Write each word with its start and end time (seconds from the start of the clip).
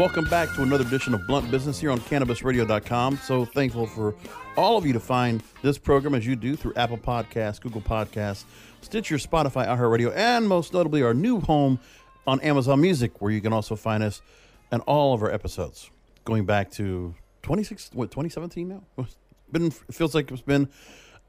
Welcome 0.00 0.24
back 0.24 0.54
to 0.54 0.62
another 0.62 0.82
edition 0.82 1.12
of 1.12 1.26
Blunt 1.26 1.50
Business 1.50 1.78
here 1.78 1.90
on 1.90 2.00
CannabisRadio.com. 2.00 3.18
So 3.18 3.44
thankful 3.44 3.86
for 3.86 4.14
all 4.56 4.78
of 4.78 4.86
you 4.86 4.94
to 4.94 4.98
find 4.98 5.42
this 5.60 5.76
program 5.76 6.14
as 6.14 6.26
you 6.26 6.36
do 6.36 6.56
through 6.56 6.72
Apple 6.74 6.96
Podcasts, 6.96 7.60
Google 7.60 7.82
Podcasts, 7.82 8.44
Stitcher, 8.80 9.16
Spotify, 9.16 9.68
iHeartRadio, 9.68 10.10
and 10.16 10.48
most 10.48 10.72
notably 10.72 11.02
our 11.02 11.12
new 11.12 11.38
home 11.40 11.78
on 12.26 12.40
Amazon 12.40 12.80
Music, 12.80 13.20
where 13.20 13.30
you 13.30 13.42
can 13.42 13.52
also 13.52 13.76
find 13.76 14.02
us 14.02 14.22
and 14.72 14.80
all 14.86 15.12
of 15.12 15.22
our 15.22 15.30
episodes 15.30 15.90
going 16.24 16.46
back 16.46 16.70
to 16.70 17.14
26, 17.42 17.90
what, 17.92 18.10
2017 18.10 18.68
now? 18.68 18.82
Been, 19.52 19.66
it 19.66 19.74
feels 19.92 20.14
like 20.14 20.30
it's 20.30 20.40
been 20.40 20.70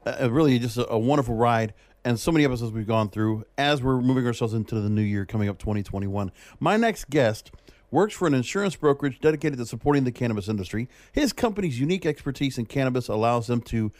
a, 0.06 0.30
really 0.30 0.58
just 0.58 0.78
a, 0.78 0.88
a 0.88 0.98
wonderful 0.98 1.34
ride 1.34 1.74
and 2.04 2.18
so 2.18 2.32
many 2.32 2.44
episodes 2.44 2.72
we've 2.72 2.86
gone 2.86 3.08
through 3.08 3.44
as 3.58 3.82
we're 3.82 4.00
moving 4.00 4.26
ourselves 4.26 4.54
into 4.54 4.80
the 4.80 4.88
new 4.88 5.02
year 5.02 5.26
coming 5.26 5.48
up 5.48 5.58
2021. 5.58 6.32
My 6.58 6.76
next 6.76 7.10
guest 7.10 7.50
works 7.92 8.14
for 8.14 8.26
an 8.26 8.34
insurance 8.34 8.74
brokerage 8.74 9.20
dedicated 9.20 9.58
to 9.58 9.66
supporting 9.66 10.02
the 10.02 10.10
cannabis 10.10 10.48
industry. 10.48 10.88
His 11.12 11.32
company's 11.32 11.78
unique 11.78 12.04
expertise 12.04 12.58
in 12.58 12.66
cannabis 12.66 13.06
allows 13.06 13.46
them 13.46 13.60
to 13.62 13.92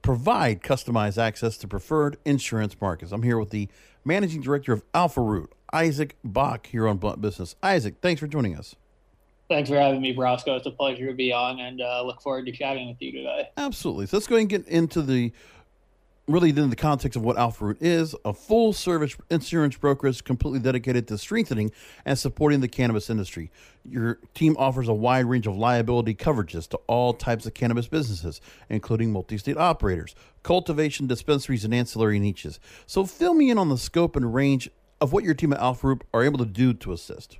provide 0.00 0.62
customized 0.62 1.18
access 1.18 1.58
to 1.58 1.68
preferred 1.68 2.16
insurance 2.24 2.80
markets. 2.80 3.12
I'm 3.12 3.22
here 3.22 3.38
with 3.38 3.50
the 3.50 3.68
managing 4.04 4.40
director 4.40 4.72
of 4.72 4.82
Alpha 4.94 5.20
Root, 5.20 5.52
Isaac 5.72 6.16
Bach, 6.24 6.66
here 6.66 6.86
on 6.86 6.98
Blunt 6.98 7.20
Business. 7.20 7.56
Isaac, 7.62 7.96
thanks 8.00 8.20
for 8.20 8.26
joining 8.26 8.56
us. 8.56 8.76
Thanks 9.48 9.68
for 9.68 9.78
having 9.78 10.00
me, 10.00 10.14
Brosco. 10.14 10.56
It's 10.56 10.66
a 10.66 10.70
pleasure 10.70 11.06
to 11.06 11.12
be 11.12 11.32
on 11.32 11.60
and 11.60 11.80
uh, 11.80 12.02
look 12.02 12.22
forward 12.22 12.46
to 12.46 12.52
chatting 12.52 12.88
with 12.88 12.96
you 13.00 13.12
today. 13.12 13.50
Absolutely. 13.56 14.06
So 14.06 14.16
let's 14.16 14.26
go 14.26 14.36
and 14.36 14.48
get 14.48 14.66
into 14.68 15.02
the 15.02 15.32
really 16.26 16.50
in 16.50 16.70
the 16.70 16.76
context 16.76 17.16
of 17.16 17.22
what 17.22 17.36
Alpha 17.36 17.66
Root 17.66 17.82
is 17.82 18.14
a 18.24 18.32
full 18.32 18.72
service 18.72 19.16
insurance 19.30 19.76
brokerage 19.76 20.24
completely 20.24 20.58
dedicated 20.58 21.06
to 21.08 21.18
strengthening 21.18 21.70
and 22.04 22.18
supporting 22.18 22.60
the 22.60 22.68
cannabis 22.68 23.10
industry. 23.10 23.50
Your 23.84 24.18
team 24.32 24.56
offers 24.58 24.88
a 24.88 24.94
wide 24.94 25.26
range 25.26 25.46
of 25.46 25.56
liability 25.56 26.14
coverages 26.14 26.68
to 26.68 26.78
all 26.86 27.12
types 27.12 27.44
of 27.44 27.54
cannabis 27.54 27.88
businesses, 27.88 28.40
including 28.70 29.12
multi 29.12 29.36
state 29.36 29.58
operators, 29.58 30.14
cultivation 30.42 31.06
dispensaries, 31.06 31.64
and 31.64 31.74
ancillary 31.74 32.18
niches. 32.18 32.58
So, 32.86 33.04
fill 33.04 33.34
me 33.34 33.50
in 33.50 33.58
on 33.58 33.68
the 33.68 33.78
scope 33.78 34.16
and 34.16 34.34
range 34.34 34.70
of 35.00 35.12
what 35.12 35.24
your 35.24 35.34
team 35.34 35.52
at 35.52 35.60
Alpha 35.60 35.88
Root 35.88 36.02
are 36.14 36.24
able 36.24 36.38
to 36.38 36.46
do 36.46 36.72
to 36.72 36.92
assist. 36.92 37.38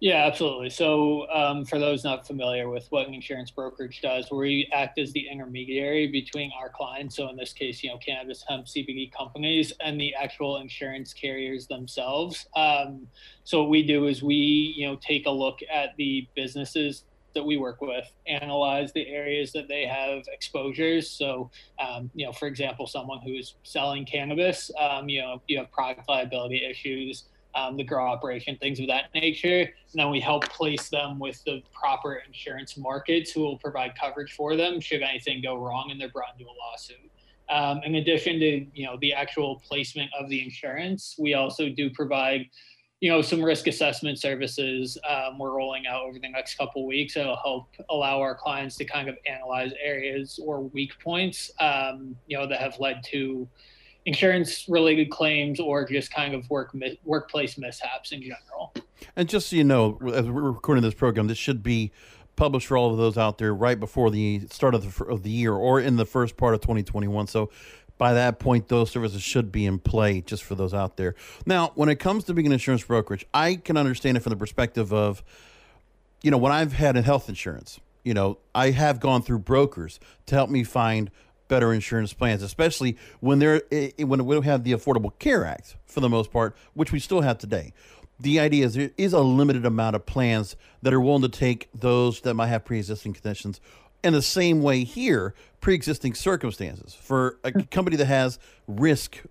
Yeah, 0.00 0.26
absolutely. 0.26 0.70
So, 0.70 1.28
um, 1.28 1.64
for 1.64 1.80
those 1.80 2.04
not 2.04 2.24
familiar 2.24 2.68
with 2.70 2.86
what 2.90 3.08
an 3.08 3.14
insurance 3.14 3.50
brokerage 3.50 4.00
does, 4.00 4.30
we 4.30 4.68
act 4.72 4.96
as 4.96 5.12
the 5.12 5.26
intermediary 5.28 6.06
between 6.06 6.52
our 6.56 6.68
clients. 6.68 7.16
So, 7.16 7.28
in 7.28 7.36
this 7.36 7.52
case, 7.52 7.82
you 7.82 7.90
know, 7.90 7.98
cannabis, 7.98 8.44
hemp, 8.48 8.66
CBD 8.66 9.10
companies, 9.12 9.72
and 9.80 10.00
the 10.00 10.14
actual 10.14 10.58
insurance 10.58 11.12
carriers 11.12 11.66
themselves. 11.66 12.46
Um, 12.54 13.08
so, 13.42 13.62
what 13.62 13.70
we 13.70 13.82
do 13.82 14.06
is 14.06 14.22
we, 14.22 14.36
you 14.76 14.86
know, 14.86 14.94
take 15.02 15.26
a 15.26 15.30
look 15.30 15.58
at 15.72 15.96
the 15.96 16.28
businesses 16.36 17.02
that 17.34 17.44
we 17.44 17.56
work 17.56 17.80
with, 17.80 18.06
analyze 18.28 18.92
the 18.92 19.06
areas 19.08 19.50
that 19.52 19.66
they 19.66 19.84
have 19.84 20.22
exposures. 20.32 21.10
So, 21.10 21.50
um, 21.80 22.08
you 22.14 22.24
know, 22.24 22.32
for 22.32 22.46
example, 22.46 22.86
someone 22.86 23.18
who 23.24 23.32
is 23.34 23.54
selling 23.64 24.04
cannabis, 24.06 24.70
um, 24.78 25.08
you 25.08 25.20
know, 25.22 25.42
you 25.48 25.58
have 25.58 25.72
product 25.72 26.08
liability 26.08 26.64
issues 26.64 27.24
um, 27.54 27.76
the 27.76 27.84
grow 27.84 28.06
operation, 28.06 28.56
things 28.56 28.80
of 28.80 28.86
that 28.88 29.06
nature. 29.14 29.60
And 29.60 29.94
then 29.94 30.10
we 30.10 30.20
help 30.20 30.48
place 30.48 30.88
them 30.88 31.18
with 31.18 31.42
the 31.44 31.62
proper 31.72 32.22
insurance 32.26 32.76
markets 32.76 33.30
who 33.30 33.40
will 33.40 33.58
provide 33.58 33.92
coverage 34.00 34.32
for 34.32 34.56
them 34.56 34.80
should 34.80 35.02
anything 35.02 35.42
go 35.42 35.56
wrong 35.56 35.88
and 35.90 36.00
they're 36.00 36.10
brought 36.10 36.32
into 36.38 36.44
a 36.44 36.54
lawsuit. 36.70 37.10
Um, 37.50 37.80
in 37.84 37.94
addition 37.94 38.38
to 38.40 38.66
you 38.74 38.86
know 38.86 38.98
the 39.00 39.14
actual 39.14 39.62
placement 39.66 40.10
of 40.18 40.28
the 40.28 40.42
insurance, 40.42 41.16
we 41.18 41.34
also 41.34 41.70
do 41.70 41.88
provide 41.90 42.46
you 43.00 43.10
know 43.10 43.22
some 43.22 43.42
risk 43.42 43.68
assessment 43.68 44.18
services 44.18 44.98
um, 45.08 45.38
we're 45.38 45.52
rolling 45.52 45.86
out 45.86 46.02
over 46.02 46.18
the 46.18 46.28
next 46.28 46.56
couple 46.56 46.84
weeks 46.84 47.14
that'll 47.14 47.36
help 47.36 47.68
allow 47.90 48.20
our 48.20 48.34
clients 48.34 48.76
to 48.76 48.84
kind 48.84 49.08
of 49.08 49.16
analyze 49.26 49.72
areas 49.80 50.40
or 50.44 50.62
weak 50.62 50.92
points 51.02 51.50
um, 51.60 52.16
you 52.26 52.36
know 52.36 52.46
that 52.46 52.60
have 52.60 52.78
led 52.80 53.02
to 53.04 53.48
insurance 54.08 54.66
related 54.70 55.10
claims 55.10 55.60
or 55.60 55.86
just 55.86 56.10
kind 56.10 56.34
of 56.34 56.48
work 56.48 56.74
workplace 57.04 57.58
mishaps 57.58 58.10
in 58.10 58.22
general. 58.22 58.72
And 59.14 59.28
just 59.28 59.50
so 59.50 59.56
you 59.56 59.64
know, 59.64 59.98
as 60.14 60.26
we're 60.26 60.50
recording 60.50 60.82
this 60.82 60.94
program, 60.94 61.26
this 61.26 61.36
should 61.36 61.62
be 61.62 61.92
published 62.34 62.68
for 62.68 62.78
all 62.78 62.90
of 62.90 62.96
those 62.96 63.18
out 63.18 63.36
there 63.36 63.54
right 63.54 63.78
before 63.78 64.10
the 64.10 64.40
start 64.50 64.74
of 64.74 64.96
the, 64.96 65.04
of 65.04 65.24
the 65.24 65.30
year 65.30 65.52
or 65.52 65.78
in 65.78 65.96
the 65.96 66.06
first 66.06 66.38
part 66.38 66.54
of 66.54 66.62
2021. 66.62 67.26
So 67.26 67.50
by 67.98 68.14
that 68.14 68.38
point, 68.38 68.68
those 68.68 68.90
services 68.90 69.22
should 69.22 69.52
be 69.52 69.66
in 69.66 69.78
play 69.78 70.22
just 70.22 70.42
for 70.42 70.54
those 70.54 70.72
out 70.72 70.96
there. 70.96 71.14
Now, 71.44 71.72
when 71.74 71.90
it 71.90 71.96
comes 71.96 72.24
to 72.24 72.34
being 72.34 72.46
an 72.46 72.52
insurance 72.52 72.84
brokerage, 72.84 73.26
I 73.34 73.56
can 73.56 73.76
understand 73.76 74.16
it 74.16 74.20
from 74.20 74.30
the 74.30 74.36
perspective 74.36 74.90
of, 74.90 75.22
you 76.22 76.30
know, 76.30 76.38
when 76.38 76.52
I've 76.52 76.72
had 76.72 76.96
a 76.96 77.02
health 77.02 77.28
insurance, 77.28 77.78
you 78.04 78.14
know, 78.14 78.38
I 78.54 78.70
have 78.70 79.00
gone 79.00 79.20
through 79.20 79.40
brokers 79.40 80.00
to 80.26 80.34
help 80.34 80.48
me 80.48 80.64
find 80.64 81.10
better 81.48 81.72
insurance 81.72 82.12
plans, 82.12 82.42
especially 82.42 82.96
when 83.20 83.38
they're 83.38 83.62
eh, 83.72 83.90
eh, 83.98 84.04
when 84.04 84.24
we 84.24 84.40
have 84.42 84.64
the 84.64 84.72
Affordable 84.72 85.18
Care 85.18 85.44
Act 85.44 85.76
for 85.86 86.00
the 86.00 86.08
most 86.08 86.30
part, 86.30 86.56
which 86.74 86.92
we 86.92 87.00
still 87.00 87.22
have 87.22 87.38
today. 87.38 87.72
The 88.20 88.40
idea 88.40 88.66
is 88.66 88.74
there 88.74 88.90
is 88.96 89.12
a 89.12 89.20
limited 89.20 89.64
amount 89.64 89.96
of 89.96 90.04
plans 90.04 90.56
that 90.82 90.92
are 90.92 91.00
willing 91.00 91.22
to 91.22 91.28
take 91.28 91.68
those 91.72 92.20
that 92.22 92.34
might 92.34 92.48
have 92.48 92.64
pre-existing 92.64 93.12
conditions. 93.12 93.60
In 94.02 94.12
the 94.12 94.22
same 94.22 94.62
way 94.62 94.84
here, 94.84 95.34
pre-existing 95.60 96.14
circumstances 96.14 96.94
for 96.94 97.38
a 97.44 97.50
hmm. 97.50 97.60
company 97.70 97.96
that 97.96 98.06
has 98.06 98.38
risk 98.66 99.22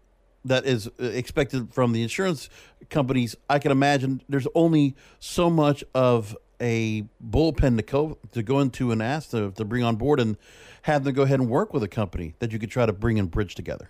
that 0.45 0.65
is 0.65 0.87
uh, 0.87 1.03
expected 1.03 1.73
from 1.73 1.91
the 1.91 2.01
insurance 2.01 2.49
companies, 2.89 3.35
I 3.49 3.59
can 3.59 3.71
imagine 3.71 4.21
there's 4.29 4.47
only 4.55 4.95
so 5.19 5.49
much 5.49 5.83
of 5.93 6.35
a 6.61 7.05
bullpen 7.23 7.77
to 7.77 7.83
go 7.83 8.17
to 8.31 8.43
go 8.43 8.59
into 8.59 8.91
and 8.91 9.01
ask 9.01 9.31
to, 9.31 9.51
to 9.51 9.65
bring 9.65 9.83
on 9.83 9.95
board 9.95 10.19
and 10.19 10.37
have 10.83 11.03
them 11.03 11.13
go 11.13 11.23
ahead 11.23 11.39
and 11.39 11.49
work 11.49 11.73
with 11.73 11.83
a 11.83 11.87
company 11.87 12.33
that 12.39 12.51
you 12.51 12.59
could 12.59 12.71
try 12.71 12.85
to 12.85 12.93
bring 12.93 13.19
and 13.19 13.29
bridge 13.29 13.55
together. 13.55 13.89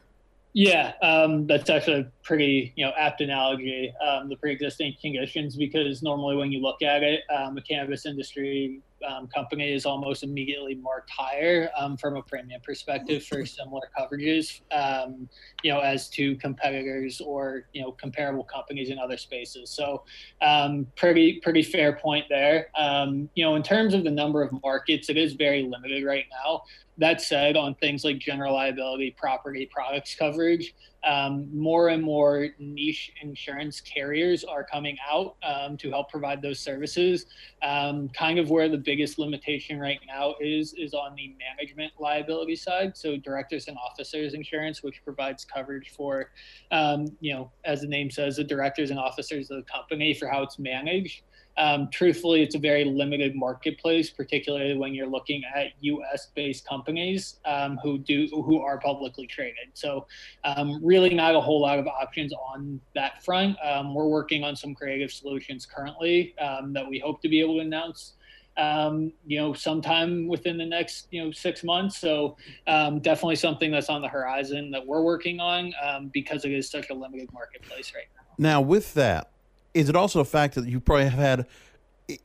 Yeah, 0.53 0.93
um, 1.03 1.45
that's 1.45 1.69
actually 1.69 1.99
a 2.01 2.11
pretty 2.23 2.73
you 2.75 2.85
know 2.85 2.91
apt 2.97 3.21
analogy. 3.21 3.93
Um, 4.05 4.27
the 4.27 4.35
pre-existing 4.35 4.95
conditions, 4.99 5.55
because 5.55 6.01
normally 6.01 6.35
when 6.35 6.51
you 6.51 6.61
look 6.61 6.81
at 6.81 7.03
it, 7.03 7.21
um, 7.29 7.53
the 7.55 7.61
cannabis 7.61 8.05
industry 8.05 8.81
um, 9.07 9.27
company 9.27 9.73
is 9.73 9.85
almost 9.85 10.23
immediately 10.23 10.75
marked 10.75 11.09
higher 11.09 11.69
um, 11.77 11.97
from 11.97 12.15
a 12.15 12.21
premium 12.21 12.61
perspective 12.61 13.23
for 13.23 13.45
similar 13.45 13.89
coverages, 13.97 14.61
um, 14.71 15.29
you 15.63 15.71
know, 15.71 15.79
as 15.79 16.09
to 16.09 16.35
competitors 16.37 17.21
or 17.21 17.65
you 17.73 17.81
know 17.81 17.91
comparable 17.91 18.43
companies 18.43 18.89
in 18.89 18.99
other 18.99 19.17
spaces. 19.17 19.69
So, 19.69 20.03
um, 20.41 20.87
pretty 20.95 21.39
pretty 21.41 21.63
fair 21.63 21.93
point 21.93 22.25
there. 22.29 22.69
Um, 22.77 23.29
you 23.35 23.43
know, 23.43 23.55
in 23.55 23.63
terms 23.63 23.93
of 23.93 24.03
the 24.03 24.11
number 24.11 24.41
of 24.41 24.51
markets, 24.63 25.09
it 25.09 25.17
is 25.17 25.33
very 25.33 25.63
limited 25.63 26.03
right 26.05 26.25
now. 26.43 26.63
That 26.97 27.21
said, 27.21 27.55
on 27.55 27.75
things 27.75 28.03
like 28.03 28.17
general 28.17 28.53
liability, 28.53 29.15
property 29.17 29.69
products 29.71 30.15
coverage, 30.15 30.73
um, 31.03 31.47
more 31.53 31.89
and 31.89 32.03
more 32.03 32.49
niche 32.59 33.11
insurance 33.21 33.81
carriers 33.81 34.43
are 34.43 34.63
coming 34.63 34.97
out 35.09 35.35
um, 35.43 35.77
to 35.77 35.89
help 35.89 36.09
provide 36.09 36.41
those 36.41 36.59
services. 36.59 37.25
Um, 37.61 38.09
kind 38.09 38.39
of 38.39 38.49
where 38.49 38.69
the 38.69 38.77
biggest 38.77 39.19
limitation 39.19 39.79
right 39.79 39.99
now 40.07 40.35
is 40.41 40.73
is 40.73 40.93
on 40.93 41.15
the 41.15 41.35
management 41.37 41.93
liability 41.99 42.55
side. 42.55 42.97
So 42.97 43.17
directors 43.17 43.67
and 43.67 43.77
officers 43.77 44.33
insurance, 44.33 44.83
which 44.83 45.03
provides 45.03 45.45
coverage 45.45 45.91
for, 45.95 46.31
um, 46.71 47.05
you 47.19 47.33
know, 47.33 47.51
as 47.65 47.81
the 47.81 47.87
name 47.87 48.09
says, 48.09 48.37
the 48.37 48.43
directors 48.43 48.89
and 48.89 48.99
officers 48.99 49.51
of 49.51 49.57
the 49.57 49.71
company 49.71 50.13
for 50.13 50.27
how 50.27 50.43
it's 50.43 50.59
managed. 50.59 51.23
Um, 51.57 51.89
truthfully, 51.91 52.43
it's 52.43 52.55
a 52.55 52.59
very 52.59 52.85
limited 52.85 53.35
marketplace, 53.35 54.09
particularly 54.09 54.77
when 54.77 54.93
you're 54.93 55.07
looking 55.07 55.41
at 55.55 55.67
U.S.-based 55.81 56.65
companies 56.65 57.39
um, 57.45 57.77
who 57.81 57.97
do 57.97 58.27
who 58.27 58.61
are 58.61 58.79
publicly 58.79 59.25
traded. 59.25 59.69
So, 59.73 60.05
um, 60.43 60.79
really, 60.83 61.13
not 61.13 61.35
a 61.35 61.41
whole 61.41 61.61
lot 61.61 61.79
of 61.79 61.87
options 61.87 62.31
on 62.33 62.79
that 62.93 63.23
front. 63.23 63.57
Um, 63.63 63.95
we're 63.95 64.07
working 64.07 64.43
on 64.43 64.55
some 64.55 64.75
creative 64.75 65.11
solutions 65.11 65.65
currently 65.65 66.37
um, 66.39 66.73
that 66.73 66.87
we 66.87 66.99
hope 66.99 67.21
to 67.23 67.29
be 67.29 67.39
able 67.39 67.55
to 67.55 67.61
announce. 67.61 68.13
Um, 68.57 69.13
you 69.27 69.37
know, 69.37 69.53
sometime 69.53 70.27
within 70.27 70.57
the 70.57 70.65
next, 70.65 71.09
you 71.11 71.23
know, 71.23 71.31
six 71.31 71.63
months. 71.63 71.99
So 71.99 72.37
definitely 72.65 73.35
something 73.35 73.69
that's 73.69 73.87
on 73.87 74.01
the 74.01 74.07
horizon 74.07 74.71
that 74.71 74.83
we're 74.83 75.03
working 75.03 75.39
on 75.39 75.73
because 76.11 76.43
it 76.43 76.51
is 76.51 76.67
such 76.67 76.89
a 76.89 76.93
limited 76.95 77.31
marketplace 77.31 77.93
right 77.93 78.07
now. 78.15 78.23
Now, 78.39 78.61
with 78.61 78.95
that, 78.95 79.29
is 79.73 79.89
it 79.89 79.95
also 79.95 80.19
a 80.19 80.25
fact 80.25 80.55
that 80.55 80.67
you 80.67 80.79
probably 80.79 81.05
have 81.05 81.13
had? 81.13 81.47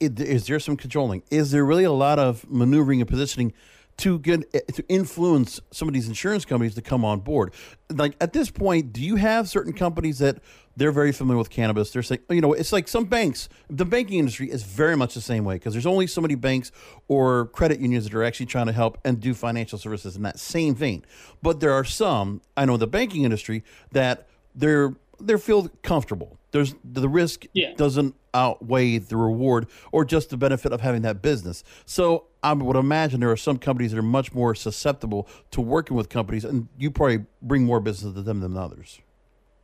Is 0.01 0.47
there 0.47 0.61
some 0.61 0.77
controlling? 0.77 1.23
Is 1.31 1.51
there 1.51 1.65
really 1.65 1.85
a 1.85 1.93
lot 1.93 2.19
of 2.19 2.49
maneuvering 2.49 3.01
and 3.01 3.09
positioning 3.09 3.53
to 3.99 4.19
get 4.19 4.45
eh, 4.55 4.61
to 4.73 4.85
influence 4.89 5.61
some 5.71 5.89
of 5.89 5.95
these 5.95 6.09
insurance 6.09 6.45
companies 6.45 6.75
to 6.77 6.83
come 6.83 7.05
on 7.05 7.21
board? 7.21 7.53
Like 7.91 8.17
at 8.21 8.33
this 8.33 8.51
point, 8.51 8.93
do 8.93 9.03
you 9.03 9.17
have 9.17 9.49
certain 9.49 9.73
companies 9.73 10.19
that 10.19 10.39
they're 10.77 10.93
very 10.93 11.13
familiar 11.13 11.39
with 11.39 11.51
cannabis? 11.51 11.91
They're 11.91 12.03
saying, 12.03 12.21
you 12.31 12.41
know, 12.41 12.53
it's 12.53 12.73
like 12.73 12.89
some 12.89 13.05
banks. 13.05 13.49
The 13.69 13.85
banking 13.85 14.19
industry 14.19 14.51
is 14.51 14.63
very 14.63 14.97
much 14.97 15.15
the 15.15 15.21
same 15.21 15.45
way 15.45 15.57
because 15.57 15.75
there's 15.75 15.87
only 15.87 16.07
so 16.07 16.21
many 16.21 16.35
banks 16.35 16.73
or 17.09 17.47
credit 17.47 17.81
unions 17.81 18.05
that 18.05 18.15
are 18.15 18.25
actually 18.25 18.47
trying 18.47 18.67
to 18.67 18.73
help 18.73 18.99
and 19.05 19.21
do 19.21 19.35
financial 19.35 19.79
services 19.79 20.17
in 20.17 20.23
that 20.23 20.39
same 20.39 20.75
vein. 20.75 21.05
But 21.43 21.61
there 21.61 21.73
are 21.73 21.85
some 21.85 22.41
I 22.57 22.65
know 22.65 22.77
the 22.77 22.87
banking 22.87 23.25
industry 23.25 23.65
that 23.91 24.29
they're 24.55 24.95
they 25.21 25.37
feel 25.37 25.69
comfortable. 25.83 26.39
There's 26.53 26.75
the 26.85 27.09
risk 27.09 27.47
yeah. 27.53 27.75
doesn't 27.75 28.15
outweigh 28.35 28.99
the 28.99 29.17
reward 29.17 29.67
or 29.91 30.05
just 30.05 30.31
the 30.31 30.37
benefit 30.37 30.73
of 30.73 30.81
having 30.81 31.03
that 31.03 31.21
business. 31.21 31.65
So 31.85 32.27
I 32.43 32.53
would 32.53 32.77
imagine 32.77 33.21
there 33.21 33.31
are 33.31 33.37
some 33.37 33.59
companies 33.59 33.93
that 33.93 33.99
are 33.99 34.03
much 34.03 34.33
more 34.33 34.55
susceptible 34.55 35.29
to 35.51 35.61
working 35.61 35.97
with 35.97 36.09
companies, 36.09 36.45
and 36.45 36.69
you 36.79 36.91
probably 36.91 37.25
bring 37.41 37.65
more 37.65 37.81
business 37.81 38.15
to 38.15 38.23
them 38.23 38.41
than 38.41 38.57
others. 38.57 39.01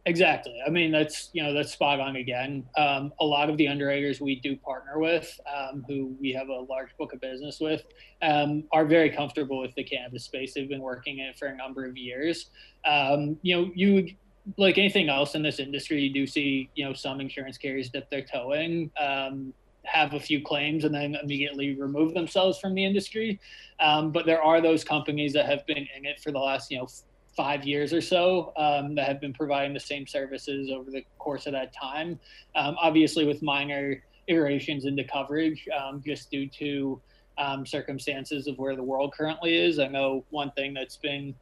Exactly. 0.07 0.59
I 0.67 0.71
mean, 0.71 0.91
that's 0.91 1.29
you 1.35 1.43
know 1.43 1.53
that's 1.53 1.73
spot 1.73 2.01
on 2.01 2.17
again. 2.17 2.65
Um, 2.79 3.13
a 3.21 3.25
lot 3.25 3.51
of 3.51 3.59
the 3.59 3.69
underwriters 3.69 4.23
we 4.23 4.37
do 4.41 4.57
partner 4.57 4.99
with, 4.99 5.39
um, 5.55 5.85
who 5.87 6.17
we 6.19 6.33
have 6.33 6.49
a 6.49 6.61
large 6.61 6.97
book 6.97 7.13
of 7.13 7.21
business 7.21 7.61
with, 7.61 7.85
um, 8.23 8.65
are 8.73 8.87
very 8.87 9.11
comfortable 9.11 9.61
with 9.61 9.75
the 9.75 9.85
cannabis 9.85 10.25
space. 10.25 10.55
They've 10.55 10.69
been 10.69 10.81
working 10.81 11.19
in 11.19 11.27
it 11.27 11.39
for 11.39 11.49
a 11.49 11.57
number 11.57 11.85
of 11.85 11.99
years. 11.99 12.49
Um, 12.87 13.39
you 13.43 13.55
know, 13.55 13.71
you 13.75 14.15
like 14.57 14.79
anything 14.79 15.09
else 15.09 15.35
in 15.35 15.43
this 15.43 15.59
industry, 15.59 16.03
you 16.03 16.13
do 16.13 16.27
see 16.27 16.71
you 16.75 16.85
know 16.85 16.93
some 16.93 17.21
insurance 17.21 17.59
carriers 17.59 17.91
dip 17.91 18.09
their 18.11 18.23
toe 18.23 18.53
in, 18.53 18.91
um, 18.99 19.53
have 19.85 20.15
a 20.15 20.21
few 20.21 20.43
claims, 20.43 20.85
and 20.85 20.95
then 20.95 21.17
immediately 21.23 21.75
remove 21.75 22.15
themselves 22.15 22.59
from 22.59 22.75
the 22.75 22.85
industry. 22.85 23.39
Um, 23.81 24.11
but 24.11 24.27
there 24.27 24.43
are 24.43 24.61
those 24.61 24.85
companies 24.85 25.33
that 25.35 25.47
have 25.47 25.67
been 25.67 25.87
in 25.97 26.05
it 26.05 26.21
for 26.21 26.31
the 26.31 26.39
last 26.39 26.71
you 26.71 26.79
know 26.79 26.89
five 27.37 27.65
years 27.65 27.93
or 27.93 28.01
so 28.01 28.53
um, 28.57 28.95
that 28.95 29.07
have 29.07 29.21
been 29.21 29.33
providing 29.33 29.73
the 29.73 29.81
same 29.81 30.07
services 30.07 30.71
over 30.71 30.91
the 30.91 31.05
course 31.19 31.47
of 31.47 31.53
that 31.53 31.73
time. 31.75 32.19
Um, 32.57 32.77
obviously, 32.81 33.27
with 33.27 33.43
minor 33.43 34.03
iterations 34.27 34.87
into 34.87 35.05
coverage, 35.05 35.67
um, 35.79 36.03
just 36.05 36.31
due 36.31 36.49
to 36.59 37.01
um, 37.39 37.65
circumstances 37.65 38.49
of 38.49 38.59
where 38.59 38.75
the 38.75 38.83
world 38.83 39.15
currently 39.17 39.57
is. 39.57 39.79
I 39.79 39.87
know 39.87 40.25
one 40.31 40.51
thing 40.53 40.75
that's 40.75 40.97
been 40.97 41.35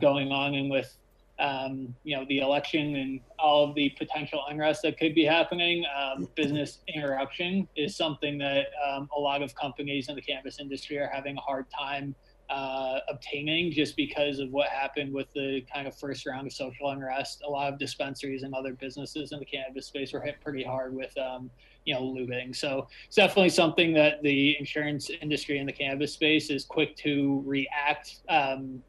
going 0.00 0.32
on 0.32 0.54
and 0.54 0.70
with 0.70 0.96
um, 1.38 1.94
you 2.04 2.16
know, 2.16 2.24
the 2.28 2.38
election 2.38 2.96
and 2.96 3.20
all 3.38 3.68
of 3.68 3.74
the 3.74 3.90
potential 3.96 4.42
unrest 4.48 4.82
that 4.82 4.98
could 4.98 5.14
be 5.14 5.24
happening, 5.24 5.84
um, 5.96 6.28
business 6.34 6.80
interruption 6.92 7.68
is 7.76 7.96
something 7.96 8.38
that 8.38 8.66
um, 8.86 9.08
a 9.16 9.20
lot 9.20 9.42
of 9.42 9.54
companies 9.54 10.08
in 10.08 10.16
the 10.16 10.22
cannabis 10.22 10.58
industry 10.58 10.98
are 10.98 11.10
having 11.12 11.36
a 11.36 11.40
hard 11.40 11.66
time 11.70 12.14
uh, 12.50 13.00
obtaining 13.08 13.70
just 13.70 13.96
because 13.96 14.38
of 14.38 14.50
what 14.50 14.68
happened 14.68 15.12
with 15.12 15.30
the 15.34 15.64
kind 15.72 15.86
of 15.86 15.96
first 15.96 16.26
round 16.26 16.46
of 16.46 16.52
social 16.52 16.90
unrest. 16.90 17.42
A 17.46 17.50
lot 17.50 17.72
of 17.72 17.78
dispensaries 17.78 18.42
and 18.42 18.54
other 18.54 18.72
businesses 18.72 19.32
in 19.32 19.38
the 19.38 19.44
cannabis 19.44 19.86
space 19.86 20.12
were 20.12 20.20
hit 20.20 20.40
pretty 20.40 20.64
hard 20.64 20.94
with, 20.94 21.16
um, 21.18 21.50
you 21.84 21.94
know, 21.94 22.02
looting. 22.02 22.54
So 22.54 22.88
it's 23.06 23.16
definitely 23.16 23.50
something 23.50 23.92
that 23.94 24.22
the 24.22 24.56
insurance 24.58 25.10
industry 25.20 25.58
in 25.58 25.66
the 25.66 25.72
cannabis 25.72 26.14
space 26.14 26.50
is 26.50 26.64
quick 26.64 26.96
to 26.96 27.42
react 27.44 28.20
um, 28.28 28.82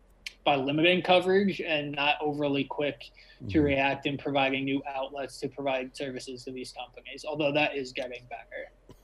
by 0.49 0.55
limiting 0.55 0.99
coverage 1.03 1.61
and 1.61 1.91
not 1.91 2.15
overly 2.19 2.63
quick 2.63 3.11
to 3.49 3.57
mm-hmm. 3.59 3.65
react 3.65 4.07
in 4.07 4.17
providing 4.17 4.65
new 4.65 4.81
outlets 4.95 5.39
to 5.39 5.47
provide 5.47 5.95
services 5.95 6.43
to 6.43 6.51
these 6.51 6.73
companies, 6.73 7.23
although 7.23 7.51
that 7.51 7.75
is 7.75 7.93
getting 7.93 8.23
better. 8.31 8.95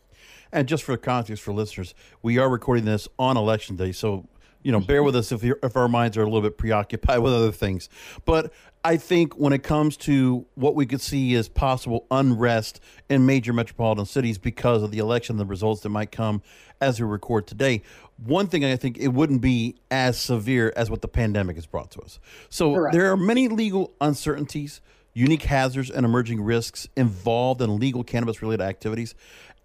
And 0.51 0.67
just 0.67 0.83
for 0.83 0.97
context 0.97 1.43
for 1.43 1.53
listeners, 1.53 1.93
we 2.23 2.39
are 2.39 2.49
recording 2.49 2.85
this 2.85 3.07
on 3.19 3.37
election 3.37 3.75
day, 3.75 3.91
so 3.91 4.27
you 4.63 4.71
know, 4.71 4.79
bear 4.79 5.03
with 5.03 5.15
us 5.15 5.31
if 5.31 5.43
if 5.43 5.77
our 5.77 5.87
minds 5.87 6.17
are 6.17 6.23
a 6.23 6.25
little 6.25 6.41
bit 6.41 6.57
preoccupied 6.57 7.19
with 7.21 7.31
other 7.31 7.51
things. 7.51 7.87
But 8.25 8.51
I 8.83 8.97
think 8.97 9.37
when 9.37 9.53
it 9.53 9.61
comes 9.61 9.95
to 9.97 10.47
what 10.55 10.73
we 10.73 10.87
could 10.87 11.01
see 11.01 11.35
as 11.35 11.47
possible 11.47 12.07
unrest 12.09 12.79
in 13.07 13.27
major 13.27 13.53
metropolitan 13.53 14.05
cities 14.05 14.39
because 14.39 14.81
of 14.81 14.89
the 14.89 14.97
election, 14.97 15.37
the 15.37 15.45
results 15.45 15.81
that 15.81 15.89
might 15.89 16.11
come 16.11 16.41
as 16.81 16.99
we 16.99 17.07
record 17.07 17.45
today, 17.47 17.83
one 18.17 18.47
thing 18.47 18.63
I 18.63 18.75
think 18.75 18.97
it 18.97 19.09
wouldn't 19.09 19.41
be 19.41 19.75
as 19.91 20.17
severe 20.17 20.71
as 20.75 20.89
what 20.89 21.01
the 21.01 21.07
pandemic 21.07 21.55
has 21.57 21.65
brought 21.65 21.91
to 21.91 22.01
us. 22.01 22.19
So 22.49 22.73
Correct. 22.73 22.93
there 22.93 23.11
are 23.11 23.17
many 23.17 23.47
legal 23.47 23.93
uncertainties, 23.99 24.81
unique 25.13 25.43
hazards, 25.43 25.89
and 25.89 26.05
emerging 26.05 26.41
risks 26.41 26.87
involved 26.95 27.61
in 27.61 27.77
legal 27.77 28.03
cannabis 28.03 28.41
related 28.41 28.63
activities. 28.63 29.15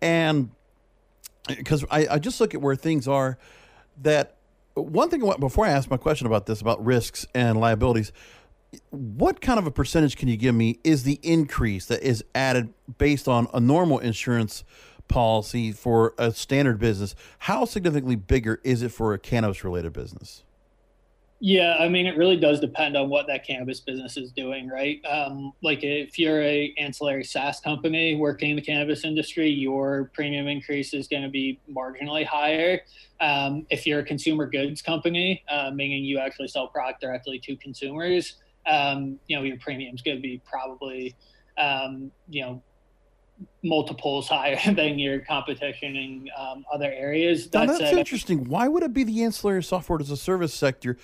And 0.03 0.51
because 1.47 1.85
I, 1.91 2.07
I 2.11 2.19
just 2.19 2.41
look 2.41 2.55
at 2.55 2.61
where 2.61 2.77
things 2.77 3.07
are 3.07 3.39
that 4.03 4.37
one 4.75 5.11
thing 5.11 5.21
before 5.39 5.67
I 5.67 5.71
ask 5.71 5.91
my 5.91 5.97
question 5.97 6.27
about 6.27 6.47
this 6.47 6.61
about 6.61 6.85
risks 6.85 7.27
and 7.35 7.61
liabilities, 7.61 8.13
what 8.91 9.41
kind 9.41 9.59
of 9.59 9.67
a 9.67 9.71
percentage 9.71 10.17
can 10.17 10.29
you 10.29 10.37
give 10.37 10.55
me 10.55 10.79
is 10.85 11.03
the 11.03 11.19
increase 11.23 11.87
that 11.87 12.03
is 12.03 12.25
added 12.35 12.73
based 12.99 13.29
on 13.29 13.49
a 13.53 13.61
normal 13.61 13.99
insurance 13.99 14.65
policy 15.11 15.73
for 15.73 16.15
a 16.17 16.33
standard 16.33 16.79
business? 16.79 17.15
How 17.41 17.67
significantly 17.67 18.17
bigger 18.17 18.61
is 18.65 18.81
it 18.83 18.91
for 18.91 19.13
a 19.13 19.19
cannabis 19.19 19.63
related 19.63 19.93
business? 19.93 20.45
Yeah, 21.43 21.77
I 21.81 21.89
mean, 21.89 22.07
it 22.07 22.19
really 22.19 22.37
does 22.37 22.61
depend 22.61 22.99
on 22.99 23.09
what 23.09 23.27
that 23.29 23.47
cannabis 23.47 23.81
business 23.81 24.19
is 24.19 24.31
doing, 24.31 24.69
right? 24.69 25.03
Um, 25.07 25.55
like 25.63 25.83
if 25.83 26.19
you're 26.19 26.43
a 26.43 26.75
ancillary 26.77 27.25
SaaS 27.25 27.61
company 27.61 28.15
working 28.15 28.51
in 28.51 28.57
the 28.57 28.63
cannabis 28.63 29.05
industry, 29.05 29.49
your 29.49 30.11
premium 30.13 30.49
increase 30.49 30.93
is 30.93 31.09
going 31.09 31.23
to 31.23 31.31
be 31.31 31.59
marginally 31.75 32.27
higher. 32.27 32.83
Um, 33.21 33.67
if 33.71 33.87
you're 33.87 34.01
a 34.01 34.05
consumer 34.05 34.47
goods 34.47 34.83
company, 34.83 35.43
uh, 35.49 35.71
meaning 35.71 36.05
you 36.05 36.19
actually 36.19 36.49
sell 36.49 36.69
product 36.69 37.01
directly 37.01 37.39
to 37.39 37.57
consumers, 37.57 38.37
um, 38.67 39.19
you 39.27 39.35
know, 39.35 39.43
your 39.43 39.57
premium 39.61 39.95
is 39.95 40.03
going 40.03 40.19
to 40.19 40.23
be 40.23 40.43
probably, 40.45 41.17
um, 41.57 42.11
you 42.29 42.43
know, 42.43 42.63
multiples 43.63 44.29
higher 44.31 44.59
than 44.75 44.99
your 44.99 45.21
competition 45.21 45.97
in 45.97 46.31
um, 46.37 46.65
other 46.73 46.93
areas. 46.93 47.53
Now, 47.53 47.67
that's 47.67 47.81
interesting. 47.81 48.45
Why 48.45 48.69
would 48.69 48.83
it 48.83 48.93
be 48.93 49.05
the 49.05 49.23
ancillary 49.23 49.63
software 49.63 50.01
as 50.01 50.11
a 50.11 50.17
service 50.17 50.55
sector 50.55 50.97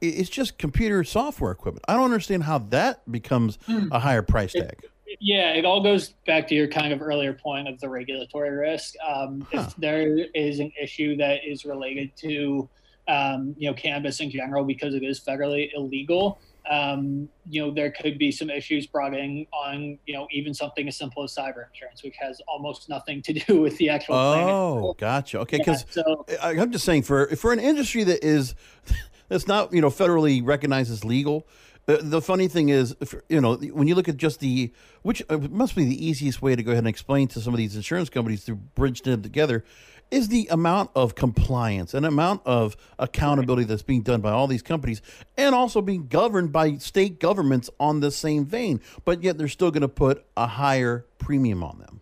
it's 0.00 0.28
just 0.28 0.58
computer 0.58 1.04
software 1.04 1.50
equipment. 1.50 1.84
I 1.88 1.94
don't 1.94 2.04
understand 2.04 2.44
how 2.44 2.58
that 2.58 3.10
becomes 3.10 3.58
hmm. 3.66 3.88
a 3.92 3.98
higher 3.98 4.22
price 4.22 4.52
tag. 4.52 4.84
It, 5.06 5.18
yeah, 5.20 5.52
it 5.52 5.64
all 5.64 5.82
goes 5.82 6.14
back 6.26 6.48
to 6.48 6.54
your 6.54 6.68
kind 6.68 6.92
of 6.92 7.00
earlier 7.00 7.32
point 7.32 7.68
of 7.68 7.80
the 7.80 7.88
regulatory 7.88 8.50
risk. 8.50 8.94
Um, 9.06 9.46
huh. 9.52 9.66
If 9.66 9.76
there 9.76 10.26
is 10.34 10.58
an 10.58 10.72
issue 10.80 11.16
that 11.16 11.40
is 11.46 11.64
related 11.64 12.14
to, 12.16 12.68
um, 13.08 13.54
you 13.56 13.70
know, 13.70 13.74
cannabis 13.74 14.20
in 14.20 14.30
general 14.30 14.64
because 14.64 14.94
it 14.94 15.02
is 15.02 15.20
federally 15.20 15.70
illegal, 15.74 16.38
um, 16.68 17.28
you 17.48 17.60
know, 17.60 17.70
there 17.70 17.90
could 17.90 18.18
be 18.18 18.32
some 18.32 18.50
issues 18.50 18.86
brought 18.86 19.14
in 19.14 19.46
on, 19.52 19.98
you 20.06 20.14
know, 20.14 20.26
even 20.30 20.52
something 20.52 20.88
as 20.88 20.96
simple 20.96 21.22
as 21.22 21.34
cyber 21.34 21.66
insurance, 21.68 22.02
which 22.02 22.16
has 22.18 22.40
almost 22.48 22.88
nothing 22.88 23.22
to 23.22 23.32
do 23.32 23.60
with 23.62 23.76
the 23.78 23.88
actual. 23.88 24.14
Thing. 24.32 24.48
Oh, 24.48 24.94
gotcha. 24.98 25.40
Okay, 25.40 25.58
because 25.58 25.84
yeah, 25.96 26.02
so, 26.02 26.26
I'm 26.42 26.72
just 26.72 26.84
saying 26.84 27.02
for 27.02 27.28
for 27.36 27.52
an 27.52 27.60
industry 27.60 28.04
that 28.04 28.24
is 28.24 28.54
that's 29.28 29.46
not 29.46 29.72
you 29.72 29.80
know 29.80 29.90
federally 29.90 30.44
recognized 30.44 30.90
as 30.90 31.04
legal. 31.04 31.46
The, 31.86 31.98
the 31.98 32.20
funny 32.20 32.48
thing 32.48 32.68
is, 32.68 32.96
you 33.28 33.40
know, 33.40 33.54
when 33.54 33.86
you 33.86 33.94
look 33.94 34.08
at 34.08 34.16
just 34.16 34.40
the, 34.40 34.72
which 35.02 35.22
uh, 35.30 35.38
must 35.38 35.76
be 35.76 35.84
the 35.84 36.04
easiest 36.04 36.42
way 36.42 36.56
to 36.56 36.62
go 36.64 36.72
ahead 36.72 36.80
and 36.80 36.88
explain 36.88 37.28
to 37.28 37.40
some 37.40 37.54
of 37.54 37.58
these 37.58 37.76
insurance 37.76 38.10
companies 38.10 38.44
to 38.46 38.56
bridge 38.56 39.02
them 39.02 39.22
together, 39.22 39.64
is 40.10 40.28
the 40.28 40.48
amount 40.50 40.90
of 40.94 41.14
compliance 41.14 41.94
and 41.94 42.06
amount 42.06 42.42
of 42.46 42.76
accountability 42.98 43.64
that's 43.64 43.82
being 43.82 44.02
done 44.02 44.20
by 44.20 44.30
all 44.30 44.46
these 44.46 44.62
companies 44.62 45.02
and 45.36 45.54
also 45.54 45.82
being 45.82 46.06
governed 46.06 46.52
by 46.52 46.76
state 46.76 47.18
governments 47.18 47.68
on 47.80 48.00
the 48.00 48.10
same 48.10 48.46
vein. 48.46 48.80
But 49.04 49.22
yet 49.22 49.38
they're 49.38 49.48
still 49.48 49.70
going 49.70 49.82
to 49.82 49.88
put 49.88 50.24
a 50.36 50.46
higher 50.46 51.06
premium 51.18 51.64
on 51.64 51.78
them. 51.78 52.00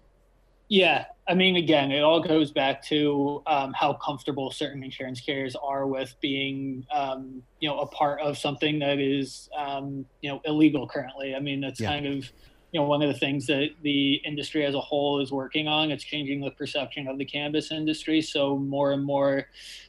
Yeah, 0.69 1.05
I 1.29 1.35
mean, 1.35 1.57
again, 1.57 1.91
it 1.93 2.01
all 2.01 2.21
goes 2.21 2.51
back 2.51 2.83
to 2.87 3.43
um, 3.47 3.73
how 3.75 3.95
comfortable 3.95 4.51
certain 4.51 4.83
insurance 4.83 5.21
carriers 5.21 5.57
are 5.57 5.87
with 5.87 6.15
being, 6.21 6.87
um, 6.93 7.43
you 7.61 7.69
know, 7.69 7.81
a 7.81 7.87
part 7.87 8.21
of 8.21 8.37
something 8.37 8.79
that 8.81 8.99
is, 8.99 9.49
um, 9.57 10.05
you 10.21 10.31
know, 10.31 10.41
illegal 10.45 10.87
currently. 10.87 11.35
I 11.35 11.41
mean, 11.41 11.61
that's 11.61 11.81
yeah. 11.81 11.89
kind 11.89 12.07
of 12.07 12.31
you 12.75 12.81
know 12.81 12.87
one 12.87 13.03
of 13.03 13.09
the 13.09 13.19
things 13.19 13.47
that 13.47 13.69
the 13.83 14.15
industry 14.25 14.67
as 14.67 14.75
a 14.75 14.81
whole 14.81 15.21
is 15.21 15.31
working 15.31 15.69
on 15.69 15.93
it's 15.93 16.03
changing 16.03 16.41
the 16.41 16.51
perception 16.51 17.07
of 17.07 17.19
the 17.19 17.25
cannabis 17.25 17.71
industry. 17.71 18.21
So 18.21 18.59
more 18.59 18.91
and 18.91 19.05
more 19.05 19.47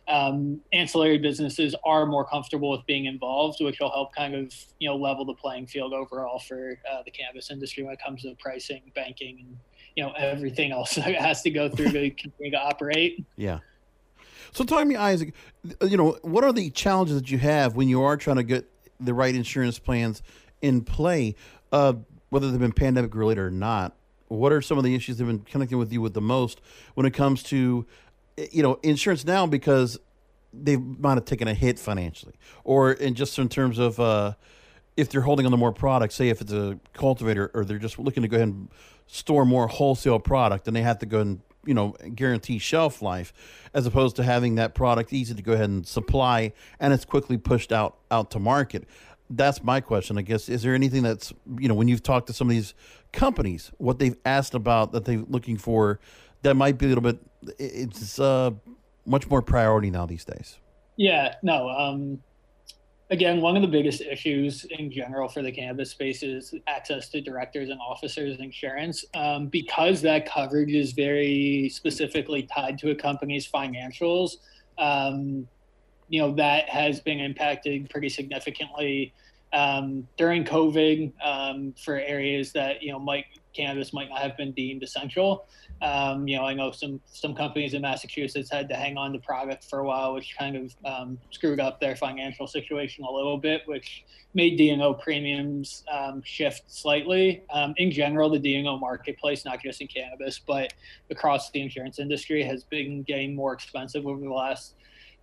um, 0.07 0.61
ancillary 0.71 1.17
businesses 1.17 1.73
are 1.83 2.05
more 2.05 2.23
comfortable 2.23 2.69
with 2.69 2.85
being 2.85 3.05
involved 3.05 3.57
which 3.59 3.79
will 3.79 3.89
help 3.89 4.13
kind 4.13 4.35
of 4.35 4.53
you 4.79 4.87
know 4.87 4.95
level 4.95 5.25
the 5.25 5.33
playing 5.33 5.65
field 5.65 5.93
overall 5.93 6.37
for 6.37 6.79
uh, 6.89 7.01
the 7.03 7.09
cannabis 7.09 7.49
industry 7.49 7.81
when 7.81 7.91
it 7.91 7.99
comes 8.05 8.21
to 8.21 8.35
pricing 8.35 8.83
banking 8.93 9.39
and 9.39 9.57
you 9.95 10.03
know 10.03 10.13
everything 10.15 10.71
else 10.71 10.93
that 10.95 11.15
has 11.15 11.41
to 11.41 11.49
go 11.49 11.67
through 11.67 11.91
to 11.91 12.11
continue 12.11 12.51
to 12.51 12.59
operate. 12.59 13.25
Yeah. 13.35 13.59
So 14.51 14.63
to 14.63 14.85
me 14.85 14.95
isaac 14.95 15.33
you 15.81 15.97
know 15.97 16.19
what 16.21 16.43
are 16.43 16.53
the 16.53 16.69
challenges 16.69 17.15
that 17.15 17.31
you 17.31 17.39
have 17.39 17.75
when 17.75 17.89
you 17.89 18.03
are 18.03 18.15
trying 18.15 18.37
to 18.37 18.43
get 18.43 18.69
the 18.99 19.15
right 19.15 19.33
insurance 19.33 19.79
plans 19.79 20.21
in 20.61 20.83
play? 20.83 21.33
Uh, 21.71 21.93
whether 22.29 22.51
they've 22.51 22.59
been 22.59 22.71
pandemic 22.71 23.15
related 23.15 23.41
or 23.41 23.51
not, 23.51 23.95
what 24.27 24.51
are 24.51 24.61
some 24.61 24.77
of 24.77 24.83
the 24.83 24.95
issues 24.95 25.17
that 25.17 25.25
have 25.25 25.37
been 25.37 25.45
connecting 25.45 25.77
with 25.77 25.91
you 25.91 26.01
with 26.01 26.13
the 26.13 26.21
most 26.21 26.61
when 26.95 27.05
it 27.05 27.13
comes 27.13 27.43
to, 27.43 27.85
you 28.51 28.63
know, 28.63 28.79
insurance 28.83 29.25
now 29.25 29.45
because 29.45 29.99
they 30.53 30.77
might 30.77 31.15
have 31.15 31.25
taken 31.25 31.47
a 31.47 31.53
hit 31.53 31.77
financially, 31.77 32.33
or 32.63 32.93
in 32.93 33.13
just 33.13 33.37
in 33.37 33.49
terms 33.49 33.77
of 33.77 33.99
uh, 33.99 34.33
if 34.97 35.09
they're 35.09 35.21
holding 35.21 35.45
on 35.45 35.51
to 35.51 35.57
more 35.57 35.73
products, 35.73 36.15
say 36.15 36.29
if 36.29 36.41
it's 36.41 36.53
a 36.53 36.79
cultivator 36.93 37.51
or 37.53 37.65
they're 37.65 37.77
just 37.77 37.99
looking 37.99 38.23
to 38.23 38.29
go 38.29 38.37
ahead 38.37 38.47
and 38.47 38.69
store 39.07 39.45
more 39.45 39.67
wholesale 39.67 40.19
product, 40.19 40.67
and 40.67 40.75
they 40.75 40.81
have 40.81 40.99
to 40.99 41.05
go 41.05 41.19
and 41.19 41.41
you 41.65 41.73
know 41.73 41.95
guarantee 42.13 42.57
shelf 42.57 43.01
life, 43.01 43.33
as 43.73 43.85
opposed 43.85 44.15
to 44.15 44.23
having 44.23 44.55
that 44.55 44.75
product 44.75 45.11
easy 45.13 45.33
to 45.33 45.41
go 45.41 45.53
ahead 45.53 45.69
and 45.69 45.85
supply 45.85 46.53
and 46.79 46.93
it's 46.93 47.05
quickly 47.05 47.37
pushed 47.37 47.71
out 47.71 47.97
out 48.09 48.31
to 48.31 48.39
market 48.39 48.87
that's 49.29 49.63
my 49.63 49.81
question. 49.81 50.17
I 50.17 50.21
guess 50.21 50.49
is 50.49 50.61
there 50.61 50.75
anything 50.75 51.03
that's 51.03 51.33
you 51.59 51.67
know 51.67 51.73
when 51.73 51.87
you've 51.87 52.03
talked 52.03 52.27
to 52.27 52.33
some 52.33 52.47
of 52.47 52.51
these 52.51 52.73
companies, 53.11 53.71
what 53.77 53.99
they've 53.99 54.17
asked 54.25 54.53
about 54.53 54.91
that 54.91 55.05
they're 55.05 55.23
looking 55.27 55.57
for 55.57 55.99
that 56.41 56.55
might 56.55 56.77
be 56.77 56.85
a 56.85 56.89
little 56.89 57.01
bit 57.01 57.19
it's 57.57 58.19
uh, 58.19 58.51
much 59.05 59.29
more 59.29 59.41
priority 59.41 59.89
now 59.89 60.05
these 60.05 60.25
days. 60.25 60.59
Yeah, 60.97 61.35
no. 61.43 61.69
Um, 61.69 62.19
again, 63.09 63.41
one 63.41 63.55
of 63.55 63.61
the 63.61 63.67
biggest 63.67 64.01
issues 64.01 64.65
in 64.65 64.91
general 64.91 65.27
for 65.27 65.41
the 65.41 65.51
cannabis 65.51 65.91
space 65.91 66.23
is 66.23 66.53
access 66.67 67.09
to 67.09 67.21
directors 67.21 67.69
and 67.69 67.79
officers 67.79 68.39
insurance 68.39 69.05
um, 69.13 69.47
because 69.47 70.01
that 70.01 70.25
coverage 70.25 70.73
is 70.73 70.93
very 70.93 71.69
specifically 71.69 72.43
tied 72.43 72.77
to 72.79 72.91
a 72.91 72.95
company's 72.95 73.47
financials. 73.47 74.37
Um, 74.77 75.47
you 76.09 76.21
know 76.21 76.33
that 76.35 76.69
has 76.69 76.99
been 76.99 77.19
impacted 77.19 77.89
pretty 77.89 78.09
significantly 78.09 79.13
um, 79.53 80.07
during 80.17 80.43
COVID 80.43 81.13
um, 81.23 81.73
for 81.83 81.95
areas 81.95 82.51
that 82.53 82.83
you 82.83 82.91
know 82.91 82.99
might 82.99 83.25
cannabis 83.55 83.93
might 83.93 84.09
not 84.09 84.19
have 84.19 84.35
been 84.37 84.51
deemed 84.51 84.83
essential. 84.83 85.47
Um, 85.81 86.27
you 86.27 86.37
know, 86.37 86.45
I 86.45 86.53
know 86.53 86.71
some 86.71 87.01
some 87.05 87.33
companies 87.33 87.73
in 87.73 87.81
Massachusetts 87.81 88.49
had 88.51 88.69
to 88.69 88.75
hang 88.75 88.97
on 88.97 89.13
to 89.13 89.19
product 89.19 89.63
for 89.65 89.79
a 89.79 89.85
while, 89.85 90.13
which 90.13 90.35
kind 90.37 90.55
of 90.55 90.75
um, 90.85 91.17
screwed 91.31 91.59
up 91.59 91.79
their 91.79 91.95
financial 91.95 92.47
situation 92.47 93.05
a 93.05 93.11
little 93.11 93.37
bit, 93.37 93.61
which 93.65 94.05
made 94.33 94.57
D&O 94.57 94.93
premiums 94.95 95.83
um, 95.91 96.21
shift 96.25 96.63
slightly. 96.67 97.43
Um, 97.49 97.73
in 97.77 97.89
general, 97.89 98.29
the 98.29 98.39
D&O 98.39 98.77
marketplace, 98.77 99.45
not 99.45 99.61
just 99.63 99.79
in 99.79 99.87
cannabis, 99.87 100.39
but 100.45 100.73
across 101.09 101.51
the 101.51 101.61
insurance 101.61 101.99
industry, 101.99 102.43
has 102.43 102.63
been 102.65 103.03
getting 103.03 103.33
more 103.33 103.53
expensive 103.53 104.05
over 104.05 104.19
the 104.19 104.29
last 104.29 104.75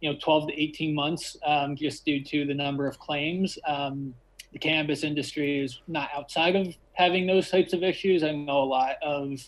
you 0.02 0.12
know 0.12 0.18
12 0.21 0.49
to 0.49 0.61
18 0.61 0.94
months 0.94 1.37
um, 1.47 1.76
just 1.76 2.04
due 2.04 2.23
to 2.25 2.44
the 2.44 2.52
number 2.52 2.87
of 2.87 2.99
claims. 2.99 3.59
Um, 3.66 4.14
the 4.52 4.59
cannabis 4.59 5.04
industry 5.04 5.61
is 5.61 5.80
not 5.88 6.11
outside 6.14 6.56
of 6.56 6.75
having 6.92 7.26
those 7.26 7.49
types 7.49 7.73
of 7.73 7.82
issues. 7.82 8.23
I 8.23 8.32
know 8.32 8.59
a 8.59 8.64
lot 8.64 8.97
of 9.00 9.40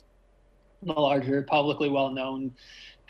the 0.83 0.93
larger 0.93 1.43
publicly 1.43 1.91
well-known 1.91 2.53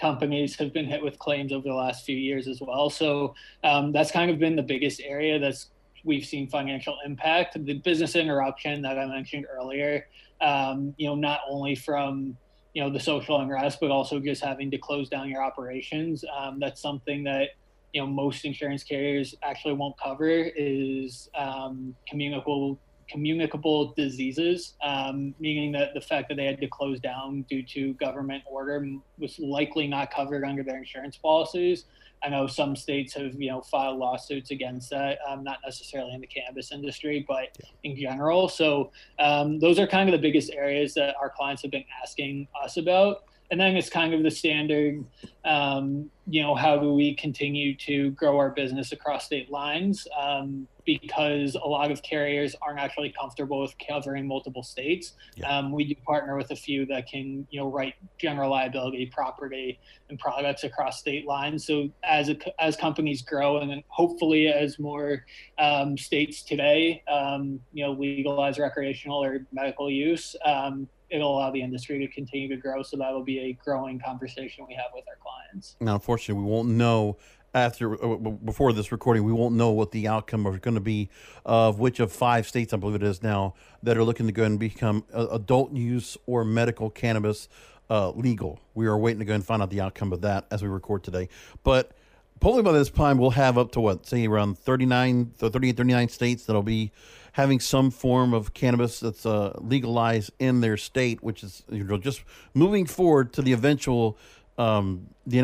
companies 0.00 0.56
have 0.56 0.72
been 0.72 0.86
hit 0.86 1.04
with 1.04 1.18
claims 1.20 1.52
over 1.52 1.68
the 1.68 1.74
last 1.74 2.04
few 2.04 2.16
years 2.16 2.48
as 2.48 2.60
well. 2.60 2.90
So 2.90 3.34
um, 3.62 3.92
that's 3.92 4.10
kind 4.10 4.30
of 4.30 4.40
been 4.40 4.56
the 4.56 4.62
biggest 4.62 5.00
area 5.04 5.38
that's 5.38 5.70
we've 6.02 6.24
seen 6.24 6.48
financial 6.48 6.96
impact. 7.04 7.62
The 7.64 7.74
business 7.74 8.16
interruption 8.16 8.82
that 8.82 8.98
i 8.98 9.06
mentioned 9.06 9.46
earlier 9.50 10.06
um, 10.40 10.94
you 10.96 11.06
know 11.06 11.14
not 11.14 11.40
only 11.48 11.74
from 11.74 12.36
you 12.74 12.82
know 12.82 12.90
the 12.90 13.00
social 13.00 13.40
unrest, 13.40 13.78
but 13.80 13.90
also 13.90 14.20
just 14.20 14.44
having 14.44 14.70
to 14.72 14.78
close 14.78 15.08
down 15.08 15.28
your 15.28 15.42
operations. 15.42 16.24
Um, 16.36 16.58
that's 16.60 16.82
something 16.82 17.24
that 17.24 17.50
you 17.92 18.00
know 18.00 18.06
most 18.06 18.44
insurance 18.44 18.82
carriers 18.82 19.34
actually 19.42 19.74
won't 19.74 19.94
cover 19.98 20.28
is 20.28 21.30
um, 21.36 21.94
communicable 22.08 22.78
communicable 23.08 23.92
diseases, 23.96 24.74
um, 24.82 25.34
meaning 25.38 25.70
that 25.72 25.94
the 25.94 26.00
fact 26.00 26.28
that 26.28 26.36
they 26.36 26.46
had 26.46 26.58
to 26.58 26.66
close 26.68 27.00
down 27.00 27.44
due 27.48 27.62
to 27.62 27.92
government 27.94 28.42
order 28.50 28.86
was 29.18 29.38
likely 29.38 29.86
not 29.86 30.10
covered 30.10 30.44
under 30.44 30.62
their 30.62 30.78
insurance 30.78 31.16
policies. 31.16 31.84
I 32.24 32.28
know 32.28 32.46
some 32.46 32.74
states 32.74 33.14
have, 33.14 33.34
you 33.40 33.50
know, 33.50 33.60
filed 33.60 33.98
lawsuits 33.98 34.50
against 34.50 34.90
that, 34.90 35.18
um, 35.28 35.44
not 35.44 35.58
necessarily 35.64 36.14
in 36.14 36.20
the 36.20 36.26
cannabis 36.26 36.72
industry, 36.72 37.24
but 37.26 37.56
yeah. 37.60 37.90
in 37.90 37.96
general. 37.96 38.48
So 38.48 38.92
um, 39.18 39.58
those 39.58 39.78
are 39.78 39.86
kind 39.86 40.08
of 40.08 40.12
the 40.12 40.22
biggest 40.22 40.50
areas 40.52 40.94
that 40.94 41.16
our 41.20 41.30
clients 41.30 41.62
have 41.62 41.70
been 41.70 41.84
asking 42.02 42.48
us 42.62 42.76
about 42.76 43.24
and 43.50 43.60
then 43.60 43.76
it's 43.76 43.90
kind 43.90 44.14
of 44.14 44.22
the 44.22 44.30
standard 44.30 45.04
um, 45.44 46.10
you 46.26 46.42
know 46.42 46.54
how 46.54 46.78
do 46.78 46.92
we 46.92 47.14
continue 47.14 47.74
to 47.76 48.10
grow 48.12 48.38
our 48.38 48.50
business 48.50 48.92
across 48.92 49.26
state 49.26 49.50
lines 49.50 50.06
um, 50.18 50.66
because 50.84 51.54
a 51.54 51.66
lot 51.66 51.90
of 51.90 52.02
carriers 52.02 52.54
aren't 52.62 52.78
actually 52.78 53.12
comfortable 53.18 53.60
with 53.60 53.74
covering 53.86 54.26
multiple 54.26 54.62
states 54.62 55.14
yeah. 55.36 55.58
um, 55.58 55.72
we 55.72 55.84
do 55.84 55.94
partner 56.06 56.36
with 56.36 56.50
a 56.50 56.56
few 56.56 56.86
that 56.86 57.08
can 57.08 57.46
you 57.50 57.60
know 57.60 57.68
write 57.68 57.94
general 58.18 58.50
liability 58.50 59.06
property 59.06 59.78
and 60.10 60.18
products 60.18 60.64
across 60.64 60.98
state 60.98 61.26
lines 61.26 61.66
so 61.66 61.88
as 62.02 62.28
a, 62.28 62.36
as 62.62 62.76
companies 62.76 63.22
grow 63.22 63.58
and 63.58 63.82
hopefully 63.88 64.48
as 64.48 64.78
more 64.78 65.24
um, 65.58 65.96
states 65.96 66.42
today 66.42 67.02
um, 67.08 67.60
you 67.72 67.84
know 67.84 67.92
legalize 67.92 68.58
recreational 68.58 69.22
or 69.22 69.46
medical 69.52 69.90
use 69.90 70.36
um, 70.44 70.88
it'll 71.14 71.38
allow 71.38 71.50
the 71.50 71.62
industry 71.62 71.98
to 71.98 72.12
continue 72.12 72.48
to 72.48 72.56
grow. 72.56 72.82
So 72.82 72.96
that'll 72.96 73.22
be 73.22 73.38
a 73.38 73.52
growing 73.64 74.00
conversation 74.00 74.66
we 74.66 74.74
have 74.74 74.86
with 74.94 75.04
our 75.08 75.16
clients. 75.22 75.76
Now, 75.80 75.94
unfortunately, 75.94 76.42
we 76.42 76.50
won't 76.50 76.70
know 76.70 77.18
after 77.54 78.02
uh, 78.04 78.16
before 78.16 78.72
this 78.72 78.90
recording, 78.90 79.24
we 79.24 79.32
won't 79.32 79.54
know 79.54 79.70
what 79.70 79.92
the 79.92 80.08
outcome 80.08 80.46
is 80.46 80.58
going 80.58 80.74
to 80.74 80.80
be 80.80 81.08
of 81.44 81.78
which 81.78 82.00
of 82.00 82.12
five 82.12 82.46
states, 82.46 82.72
I 82.72 82.76
believe 82.76 82.96
it 82.96 83.02
is 83.02 83.22
now, 83.22 83.54
that 83.82 83.96
are 83.96 84.04
looking 84.04 84.26
to 84.26 84.32
go 84.32 84.44
and 84.44 84.58
become 84.58 85.04
uh, 85.14 85.28
adult 85.28 85.72
use 85.72 86.16
or 86.26 86.44
medical 86.44 86.90
cannabis 86.90 87.48
uh, 87.88 88.10
legal. 88.10 88.60
We 88.74 88.86
are 88.86 88.98
waiting 88.98 89.20
to 89.20 89.24
go 89.24 89.34
and 89.34 89.44
find 89.44 89.62
out 89.62 89.70
the 89.70 89.80
outcome 89.80 90.12
of 90.12 90.22
that 90.22 90.46
as 90.50 90.62
we 90.62 90.68
record 90.68 91.04
today. 91.04 91.28
But 91.62 91.92
probably 92.40 92.62
by 92.62 92.72
this 92.72 92.90
time, 92.90 93.18
we'll 93.18 93.30
have 93.30 93.56
up 93.56 93.72
to 93.72 93.80
what, 93.80 94.06
say 94.06 94.26
around 94.26 94.58
39, 94.58 95.32
38, 95.36 95.76
39 95.76 96.08
states 96.08 96.44
that'll 96.46 96.62
be 96.62 96.90
having 97.32 97.60
some 97.60 97.90
form 97.90 98.32
of 98.32 98.54
cannabis 98.54 99.00
that's 99.00 99.26
uh, 99.26 99.52
legalized 99.60 100.30
in 100.38 100.60
their 100.60 100.76
state, 100.76 101.22
which 101.22 101.42
is 101.42 101.62
you 101.68 101.84
know 101.84 101.98
just 101.98 102.22
moving 102.54 102.86
forward 102.86 103.32
to 103.32 103.42
the 103.42 103.52
eventual 103.52 104.16
um, 104.56 105.08
the 105.26 105.38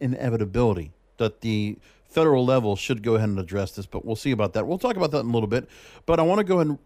inevitability 0.00 0.92
that 1.18 1.40
the 1.40 1.78
federal 2.08 2.44
level 2.44 2.76
should 2.76 3.02
go 3.02 3.14
ahead 3.16 3.28
and 3.28 3.38
address 3.38 3.72
this. 3.72 3.86
But 3.86 4.04
we'll 4.04 4.16
see 4.16 4.30
about 4.30 4.54
that. 4.54 4.66
We'll 4.66 4.78
talk 4.78 4.96
about 4.96 5.10
that 5.10 5.20
in 5.20 5.26
a 5.26 5.32
little 5.32 5.48
bit. 5.48 5.68
But 6.06 6.18
I 6.18 6.22
want 6.22 6.38
to 6.38 6.44
go 6.44 6.60
and 6.60 6.78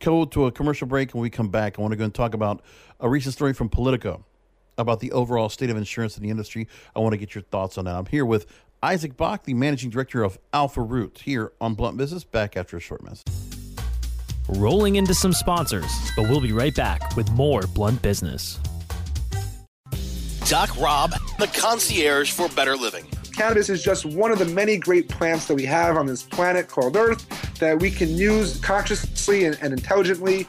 go 0.00 0.24
to 0.26 0.46
a 0.46 0.52
commercial 0.52 0.86
break. 0.86 1.14
When 1.14 1.22
we 1.22 1.30
come 1.30 1.48
back, 1.48 1.78
I 1.78 1.82
want 1.82 1.92
to 1.92 1.96
go 1.96 2.04
and 2.04 2.14
talk 2.14 2.34
about 2.34 2.62
a 3.00 3.08
recent 3.08 3.34
story 3.34 3.52
from 3.52 3.68
Politico 3.68 4.24
about 4.78 5.00
the 5.00 5.10
overall 5.12 5.48
state 5.48 5.70
of 5.70 5.76
insurance 5.76 6.16
in 6.16 6.22
the 6.22 6.30
industry. 6.30 6.68
I 6.94 7.00
want 7.00 7.14
to 7.14 7.16
get 7.16 7.34
your 7.34 7.42
thoughts 7.42 7.78
on 7.78 7.86
that. 7.86 7.94
I'm 7.94 8.06
here 8.06 8.26
with 8.26 8.46
Isaac 8.82 9.16
Bach, 9.16 9.44
the 9.44 9.54
managing 9.54 9.90
director 9.90 10.22
of 10.22 10.38
Alpha 10.52 10.82
Root, 10.82 11.22
here 11.24 11.52
on 11.60 11.74
Blunt 11.74 11.96
Business. 11.96 12.24
Back 12.24 12.56
after 12.56 12.76
a 12.76 12.80
short 12.80 13.02
message. 13.02 13.24
rolling 14.48 14.96
into 14.96 15.14
some 15.14 15.32
sponsors, 15.32 15.90
but 16.14 16.28
we'll 16.28 16.40
be 16.40 16.52
right 16.52 16.74
back 16.74 17.16
with 17.16 17.30
more 17.32 17.62
Blunt 17.74 18.00
Business. 18.02 18.60
Doc 20.48 20.76
Rob, 20.78 21.10
the 21.38 21.48
concierge 21.48 22.30
for 22.30 22.48
better 22.50 22.76
living. 22.76 23.04
Cannabis 23.36 23.68
is 23.68 23.82
just 23.82 24.06
one 24.06 24.32
of 24.32 24.38
the 24.38 24.46
many 24.46 24.78
great 24.78 25.10
plants 25.10 25.46
that 25.46 25.54
we 25.54 25.66
have 25.66 25.98
on 25.98 26.06
this 26.06 26.22
planet 26.22 26.68
called 26.68 26.96
Earth 26.96 27.28
that 27.58 27.78
we 27.78 27.90
can 27.90 28.08
use 28.16 28.58
consciously 28.60 29.44
and, 29.44 29.58
and 29.60 29.74
intelligently 29.74 30.48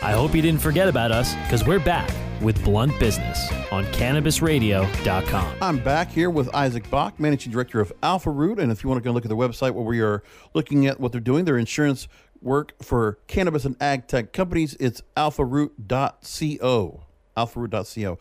I 0.00 0.12
hope 0.12 0.32
you 0.32 0.42
didn't 0.42 0.60
forget 0.60 0.86
about 0.86 1.10
us 1.10 1.34
because 1.42 1.64
we're 1.64 1.80
back 1.80 2.08
with 2.40 2.62
Blunt 2.62 2.96
Business 3.00 3.50
on 3.72 3.84
cannabisradio.com. 3.86 5.56
I'm 5.60 5.78
back 5.82 6.12
here 6.12 6.30
with 6.30 6.54
Isaac 6.54 6.88
Bach, 6.88 7.18
Managing 7.18 7.50
Director 7.50 7.80
of 7.80 7.92
Alpha 8.00 8.30
Root. 8.30 8.60
And 8.60 8.70
if 8.70 8.84
you 8.84 8.88
want 8.88 9.02
to 9.02 9.04
go 9.04 9.10
look 9.10 9.24
at 9.24 9.28
their 9.28 9.36
website 9.36 9.72
where 9.72 9.82
we 9.82 10.00
are 10.00 10.22
looking 10.54 10.86
at 10.86 11.00
what 11.00 11.10
they're 11.10 11.20
doing, 11.20 11.46
their 11.46 11.58
insurance 11.58 12.06
work 12.40 12.80
for 12.80 13.18
cannabis 13.26 13.64
and 13.64 13.74
ag 13.82 14.06
tech 14.06 14.32
companies, 14.32 14.76
it's 14.78 15.02
alpharoot.co. 15.16 17.00
Alpharoot.co. 17.36 18.18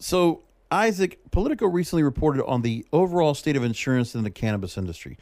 So, 0.00 0.42
Isaac, 0.72 1.20
Politico 1.30 1.66
recently 1.66 2.02
reported 2.02 2.44
on 2.44 2.62
the 2.62 2.84
overall 2.92 3.34
state 3.34 3.54
of 3.54 3.62
insurance 3.62 4.16
in 4.16 4.24
the 4.24 4.30
cannabis 4.30 4.76
industry. 4.76 5.16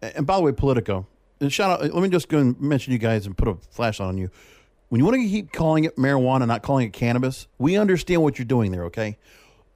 And 0.00 0.26
by 0.26 0.36
the 0.36 0.42
way, 0.42 0.52
Politico, 0.52 1.06
and 1.38 1.52
shout 1.52 1.70
out, 1.70 1.92
let 1.92 2.02
me 2.02 2.08
just 2.08 2.30
go 2.30 2.38
and 2.38 2.58
mention 2.58 2.94
you 2.94 2.98
guys 2.98 3.26
and 3.26 3.36
put 3.36 3.46
a 3.46 3.56
flash 3.70 4.00
on 4.00 4.16
you 4.16 4.30
when 4.88 4.98
you 4.98 5.04
want 5.04 5.16
to 5.16 5.28
keep 5.28 5.52
calling 5.52 5.84
it 5.84 5.96
marijuana, 5.96 6.46
not 6.46 6.62
calling 6.62 6.86
it 6.86 6.92
cannabis, 6.92 7.46
we 7.58 7.76
understand 7.76 8.22
what 8.22 8.38
you're 8.38 8.46
doing 8.46 8.72
there, 8.72 8.84
okay? 8.84 9.18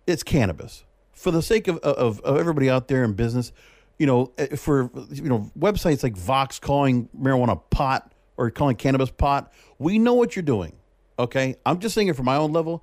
It's 0.06 0.22
cannabis. 0.22 0.84
For 1.12 1.30
the 1.30 1.42
sake 1.42 1.68
of, 1.68 1.78
of, 1.78 2.20
of 2.20 2.36
everybody 2.38 2.70
out 2.70 2.88
there 2.88 3.04
in 3.04 3.12
business, 3.12 3.52
you 3.98 4.06
know, 4.06 4.32
eh, 4.38 4.56
for 4.56 4.90
you 5.10 5.28
know, 5.28 5.50
websites 5.58 6.02
like 6.02 6.16
Vox 6.16 6.58
calling 6.58 7.08
marijuana 7.18 7.60
pot 7.70 8.12
or 8.36 8.50
calling 8.50 8.76
cannabis 8.76 9.10
pot, 9.10 9.52
we 9.78 9.98
know 9.98 10.14
what 10.14 10.34
you're 10.34 10.42
doing. 10.42 10.72
Okay? 11.18 11.56
I'm 11.66 11.78
just 11.78 11.94
saying 11.94 12.08
it 12.08 12.16
for 12.16 12.22
my 12.22 12.36
own 12.36 12.52
level. 12.52 12.82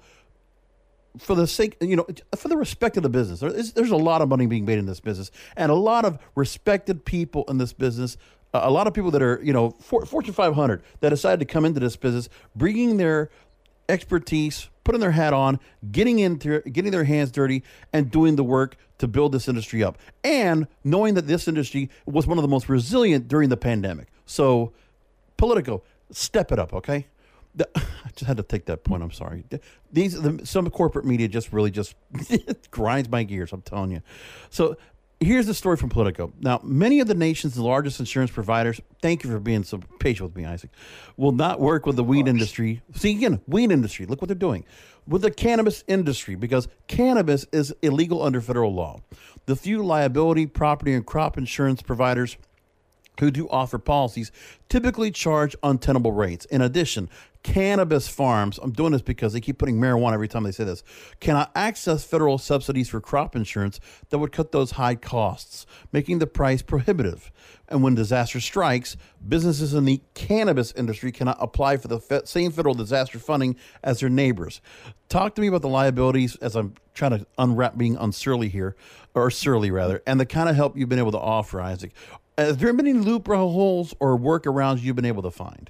For 1.17 1.33
the 1.33 1.48
sake, 1.48 1.75
you 1.81 1.95
know, 1.95 2.05
for 2.38 2.48
the 2.48 2.55
respect 2.55 2.95
of 2.95 3.01
the 3.01 3.09
business, 3.09 3.39
there's, 3.39 3.74
there's 3.74 3.89
a 3.89 3.98
lot 3.98 4.21
of 4.21 4.29
money 4.29 4.45
being 4.45 4.63
made 4.63 4.77
in 4.77 4.86
this 4.86 5.00
business, 5.00 5.31
and 5.57 5.71
a 5.71 5.75
lot 5.75 6.05
of 6.05 6.19
respected 6.36 7.03
people 7.03 7.43
in 7.48 7.57
this 7.57 7.74
business 7.74 8.15
a 8.53 8.71
lot 8.71 8.87
of 8.87 8.93
people 8.93 9.11
that 9.11 9.21
are, 9.21 9.39
you 9.43 9.53
know, 9.53 9.71
Fortune 9.71 10.33
500 10.33 10.83
that 11.01 11.09
decided 11.09 11.39
to 11.39 11.45
come 11.45 11.65
into 11.65 11.79
this 11.79 11.95
business, 11.95 12.29
bringing 12.55 12.97
their 12.97 13.29
expertise, 13.87 14.69
putting 14.83 15.01
their 15.01 15.11
hat 15.11 15.33
on, 15.33 15.59
getting 15.91 16.19
into, 16.19 16.61
getting 16.61 16.91
their 16.91 17.03
hands 17.03 17.31
dirty, 17.31 17.63
and 17.93 18.09
doing 18.09 18.35
the 18.35 18.43
work 18.43 18.75
to 18.97 19.07
build 19.07 19.31
this 19.31 19.47
industry 19.47 19.83
up, 19.83 19.97
and 20.23 20.67
knowing 20.83 21.13
that 21.13 21.27
this 21.27 21.47
industry 21.47 21.89
was 22.05 22.27
one 22.27 22.37
of 22.37 22.41
the 22.41 22.47
most 22.47 22.69
resilient 22.69 23.27
during 23.27 23.49
the 23.49 23.57
pandemic. 23.57 24.07
So, 24.25 24.73
Politico, 25.37 25.83
step 26.11 26.51
it 26.51 26.59
up, 26.59 26.73
okay? 26.73 27.07
The, 27.55 27.69
I 27.75 28.09
just 28.15 28.25
had 28.25 28.37
to 28.37 28.43
take 28.43 28.65
that 28.65 28.83
point. 28.83 29.03
I'm 29.03 29.11
sorry. 29.11 29.43
These 29.91 30.21
the, 30.21 30.45
some 30.45 30.69
corporate 30.69 31.05
media 31.05 31.27
just 31.27 31.53
really 31.53 31.71
just 31.71 31.95
grinds 32.71 33.09
my 33.09 33.23
gears. 33.23 33.53
I'm 33.53 33.61
telling 33.61 33.91
you. 33.91 34.01
So 34.49 34.77
Here's 35.21 35.47
the 35.47 35.53
story 35.53 35.75
from 35.75 35.89
Politico. 35.89 36.31
Now, 36.39 36.61
many 36.63 37.01
of 37.01 37.07
the 37.07 37.13
nation's 37.13 37.57
largest 37.57 37.99
insurance 37.99 38.31
providers, 38.31 38.79
thank 39.01 39.21
you 39.21 39.29
for 39.29 39.38
being 39.38 39.65
so 39.65 39.81
patient 39.99 40.29
with 40.29 40.38
me, 40.38 40.45
Isaac, 40.45 40.69
will 41.17 41.33
not 41.33 41.59
work 41.59 41.85
with 41.85 41.97
the 41.97 42.05
weed 42.05 42.25
industry. 42.25 42.81
See, 42.95 43.11
again, 43.11 43.41
weed 43.45 43.69
industry, 43.69 44.05
look 44.05 44.21
what 44.21 44.29
they're 44.29 44.35
doing. 44.35 44.63
With 45.05 45.23
the 45.23 45.31
cannabis 45.31 45.83
industry, 45.88 46.35
because 46.35 46.69
cannabis 46.88 47.45
is 47.51 47.75
illegal 47.81 48.23
under 48.23 48.39
federal 48.39 48.73
law. 48.73 49.01
The 49.45 49.57
few 49.57 49.83
liability, 49.83 50.45
property, 50.45 50.93
and 50.93 51.05
crop 51.05 51.38
insurance 51.38 51.82
providers 51.82 52.38
who 53.19 53.32
do 53.32 53.47
offer 53.49 53.77
policies 53.77 54.32
typically 54.69 55.12
charge 55.12 55.55
untenable 55.63 56.12
rates. 56.12 56.45
In 56.45 56.62
addition, 56.62 57.10
cannabis 57.43 58.08
farms, 58.08 58.60
I'm 58.62 58.71
doing 58.71 58.91
this 58.91 59.01
because 59.01 59.34
they 59.34 59.39
keep 59.39 59.58
putting 59.58 59.79
marijuana 59.79 60.13
every 60.13 60.27
time 60.27 60.43
they 60.43 60.51
say 60.51 60.63
this, 60.63 60.84
cannot 61.19 61.51
access 61.55 62.03
federal 62.03 62.38
subsidies 62.38 62.89
for 62.89 62.99
crop 62.99 63.36
insurance 63.36 63.79
that 64.10 64.17
would 64.19 64.32
cut 64.32 64.51
those 64.51 64.71
high 64.71 64.95
costs, 64.95 65.65
making 65.91 66.19
the 66.19 66.27
price 66.27 66.62
prohibitive. 66.62 67.32
And 67.67 67.84
when 67.84 67.95
disaster 67.95 68.39
strikes, 68.39 68.97
businesses 69.27 69.73
in 69.73 69.86
the 69.86 70.01
cannabis 70.15 70.71
industry 70.73 71.12
cannot 71.12 71.38
apply 71.39 71.77
for 71.77 71.88
the 71.88 71.99
fe- 71.99 72.21
same 72.25 72.51
federal 72.51 72.73
disaster 72.73 73.19
funding 73.19 73.55
as 73.84 73.99
their 73.99 74.10
neighbors. 74.10 74.60
Talk 75.08 75.36
to 75.36 75.41
me 75.41 75.47
about 75.47 75.62
the 75.62 75.69
liabilities 75.69 76.36
as 76.38 76.55
I'm 76.55 76.75
trying 76.93 77.19
to 77.19 77.25
unwrap 77.38 77.77
being 77.77 77.95
unsurly 77.95 78.49
here, 78.49 78.75
or 79.13 79.32
surly 79.32 79.71
rather, 79.71 80.01
and 80.05 80.19
the 80.19 80.25
kind 80.25 80.49
of 80.49 80.55
help 80.55 80.77
you've 80.77 80.89
been 80.89 80.99
able 80.99 81.12
to 81.12 81.19
offer, 81.19 81.62
Isaac. 81.62 81.91
Has 82.39 82.56
there 82.56 82.71
been 82.71 82.88
any 82.88 82.97
loopholes 82.97 83.93
or 83.99 84.17
workarounds 84.17 84.82
you've 84.82 84.95
been 84.95 85.04
able 85.04 85.23
to 85.23 85.32
find? 85.32 85.69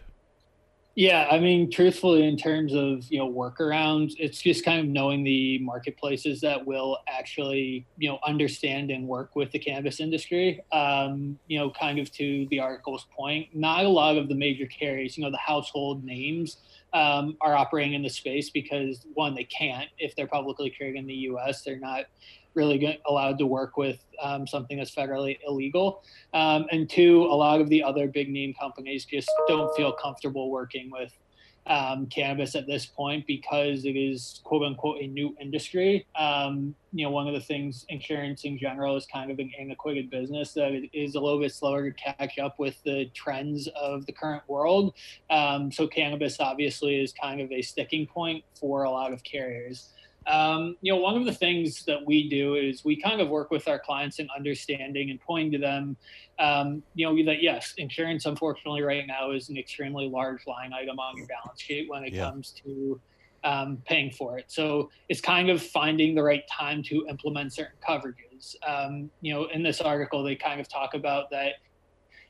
Yeah, 0.94 1.28
I 1.32 1.40
mean, 1.40 1.72
truthfully, 1.72 2.28
in 2.28 2.36
terms 2.36 2.74
of 2.74 3.10
you 3.10 3.18
know 3.20 3.32
workarounds, 3.32 4.14
it's 4.20 4.42
just 4.42 4.66
kind 4.66 4.80
of 4.80 4.86
knowing 4.86 5.24
the 5.24 5.58
marketplaces 5.60 6.42
that 6.42 6.66
will 6.66 7.00
actually 7.08 7.88
you 7.98 8.10
know 8.10 8.20
understand 8.24 8.92
and 8.92 9.08
work 9.08 9.36
with 9.36 9.52
the 9.52 9.60
cannabis 9.60 10.00
industry. 10.00 10.62
Um, 10.72 11.40
you 11.48 11.58
know, 11.58 11.72
kind 11.72 12.00
of 12.00 12.12
to 12.14 12.46
the 12.52 12.60
article's 12.60 13.08
point, 13.16 13.48
not 13.56 13.86
a 13.86 13.90
lot 13.90 14.18
of 14.18 14.28
the 14.28 14.36
major 14.36 14.66
carriers, 14.66 15.18
you 15.18 15.24
know, 15.24 15.32
the 15.32 15.38
household 15.38 16.04
names, 16.04 16.58
um, 16.94 17.38
are 17.42 17.56
operating 17.56 17.94
in 17.94 18.04
the 18.04 18.10
space 18.10 18.50
because 18.50 19.08
one, 19.14 19.34
they 19.34 19.46
can't 19.46 19.90
if 19.98 20.16
they're 20.16 20.28
publicly 20.28 20.70
traded 20.70 20.98
in 20.98 21.08
the 21.08 21.14
U.S. 21.14 21.64
They're 21.64 21.80
not 21.80 22.06
really 22.56 23.00
allowed 23.08 23.38
to 23.38 23.46
work 23.46 23.78
with 23.78 24.00
um, 24.22 24.46
something 24.48 24.78
that's 24.78 24.94
federally 24.94 25.38
illegal. 25.48 26.04
Um, 26.34 26.66
and 26.72 26.90
two, 26.90 27.24
a 27.24 27.36
lot 27.36 27.62
of 27.62 27.70
the 27.70 27.84
other 27.84 28.08
big 28.08 28.30
name 28.30 28.54
companies 28.60 29.06
just 29.06 29.32
don't 29.48 29.76
feel 29.76 29.92
comfortable 29.94 30.50
working 30.50 30.90
with 30.92 31.14
um, 31.70 32.08
cannabis 32.08 32.56
at 32.56 32.66
this 32.66 32.86
point 32.88 33.28
because 33.28 33.86
it 33.86 33.96
is 33.96 34.42
quote 34.44 34.64
unquote 34.64 35.02
a 35.02 35.08
new 35.08 35.36
industry. 35.40 36.06
Um, 36.16 36.74
you 36.92 37.06
know, 37.06 37.12
one 37.12 37.28
of 37.28 37.36
the 37.36 37.40
things 37.40 37.86
insurance 37.90 38.44
in 38.44 38.58
general 38.58 38.98
is 38.98 39.06
kind 39.06 39.30
of 39.30 39.38
an 39.38 39.52
antiquated 39.60 40.10
business 40.10 40.54
that 40.54 40.72
is 40.94 41.14
a 41.14 41.20
little 41.20 41.40
bit 41.40 41.54
slower 41.54 41.92
to 41.92 41.96
catch 41.96 42.40
up 42.40 42.58
with 42.58 42.82
the 42.84 43.06
trends 43.14 43.68
of 43.80 44.06
the 44.08 44.12
current 44.12 44.42
world. 44.48 44.96
Um, 45.30 45.72
so 45.72 45.88
cannabis 45.88 46.40
obviously 46.40 47.00
is 47.00 47.14
kind 47.14 47.40
of 47.40 47.52
a 47.52 47.62
sticking 47.62 48.08
point 48.08 48.44
for 48.60 48.84
a 48.84 48.90
lot 48.90 49.14
of 49.14 49.24
carriers. 49.24 49.90
Um, 50.28 50.76
you 50.82 50.94
know, 50.94 51.00
one 51.00 51.16
of 51.16 51.26
the 51.26 51.34
things 51.34 51.84
that 51.86 52.06
we 52.06 52.30
do 52.30 52.56
is 52.56 52.84
we 52.86 53.02
kind 53.02 53.22
of 53.22 53.30
work 53.30 53.52
with 53.52 53.68
our 53.68 53.80
clients 53.80 54.20
in 54.20 54.28
understanding 54.36 55.10
and 55.10 55.20
pointing 55.20 55.52
to 55.54 55.58
them, 55.58 55.98
um, 56.38 56.84
you 56.94 57.06
know, 57.06 57.26
that 57.26 57.42
yes, 57.42 57.74
insurance, 57.78 58.26
unfortunately, 58.26 58.82
right 58.82 59.08
now 59.08 59.32
is 59.32 59.50
an 59.50 59.58
extremely 59.58 60.08
large 60.08 60.46
line 60.46 60.72
item 60.74 61.00
on 61.00 61.18
your 61.18 61.28
balance 61.28 61.62
sheet 61.62 61.90
when 61.90 62.04
it 62.04 62.14
yeah. 62.14 62.30
comes 62.30 62.54
to 62.64 63.00
um, 63.44 63.82
paying 63.86 64.12
for 64.12 64.38
it. 64.38 64.46
So 64.48 64.90
it's 65.08 65.22
kind 65.22 65.50
of 65.50 65.62
finding 65.62 66.16
the 66.16 66.24
right 66.24 66.44
time 66.52 66.84
to 66.84 67.06
implement 67.10 67.54
certain 67.54 67.78
coverages. 67.88 68.56
Um, 68.68 69.10
you 69.22 69.34
know, 69.34 69.46
in 69.46 69.64
this 69.64 69.82
article, 69.82 70.24
they 70.24 70.36
kind 70.36 70.60
of 70.60 70.68
talk 70.68 70.94
about 70.94 71.30
that 71.32 71.54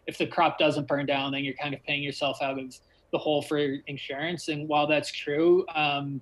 if 0.08 0.18
the 0.18 0.26
crop 0.26 0.58
doesn't 0.58 0.88
burn 0.88 1.06
down, 1.06 1.32
then 1.32 1.44
you're 1.44 1.56
kind 1.56 1.74
of 1.74 1.84
paying 1.84 2.02
yourself 2.02 2.42
out 2.42 2.60
of 2.60 2.76
the 3.12 3.18
hole 3.18 3.42
for 3.42 3.58
insurance. 3.88 4.48
And 4.48 4.68
while 4.68 4.88
that's 4.88 5.12
true, 5.12 5.66
um, 5.76 6.22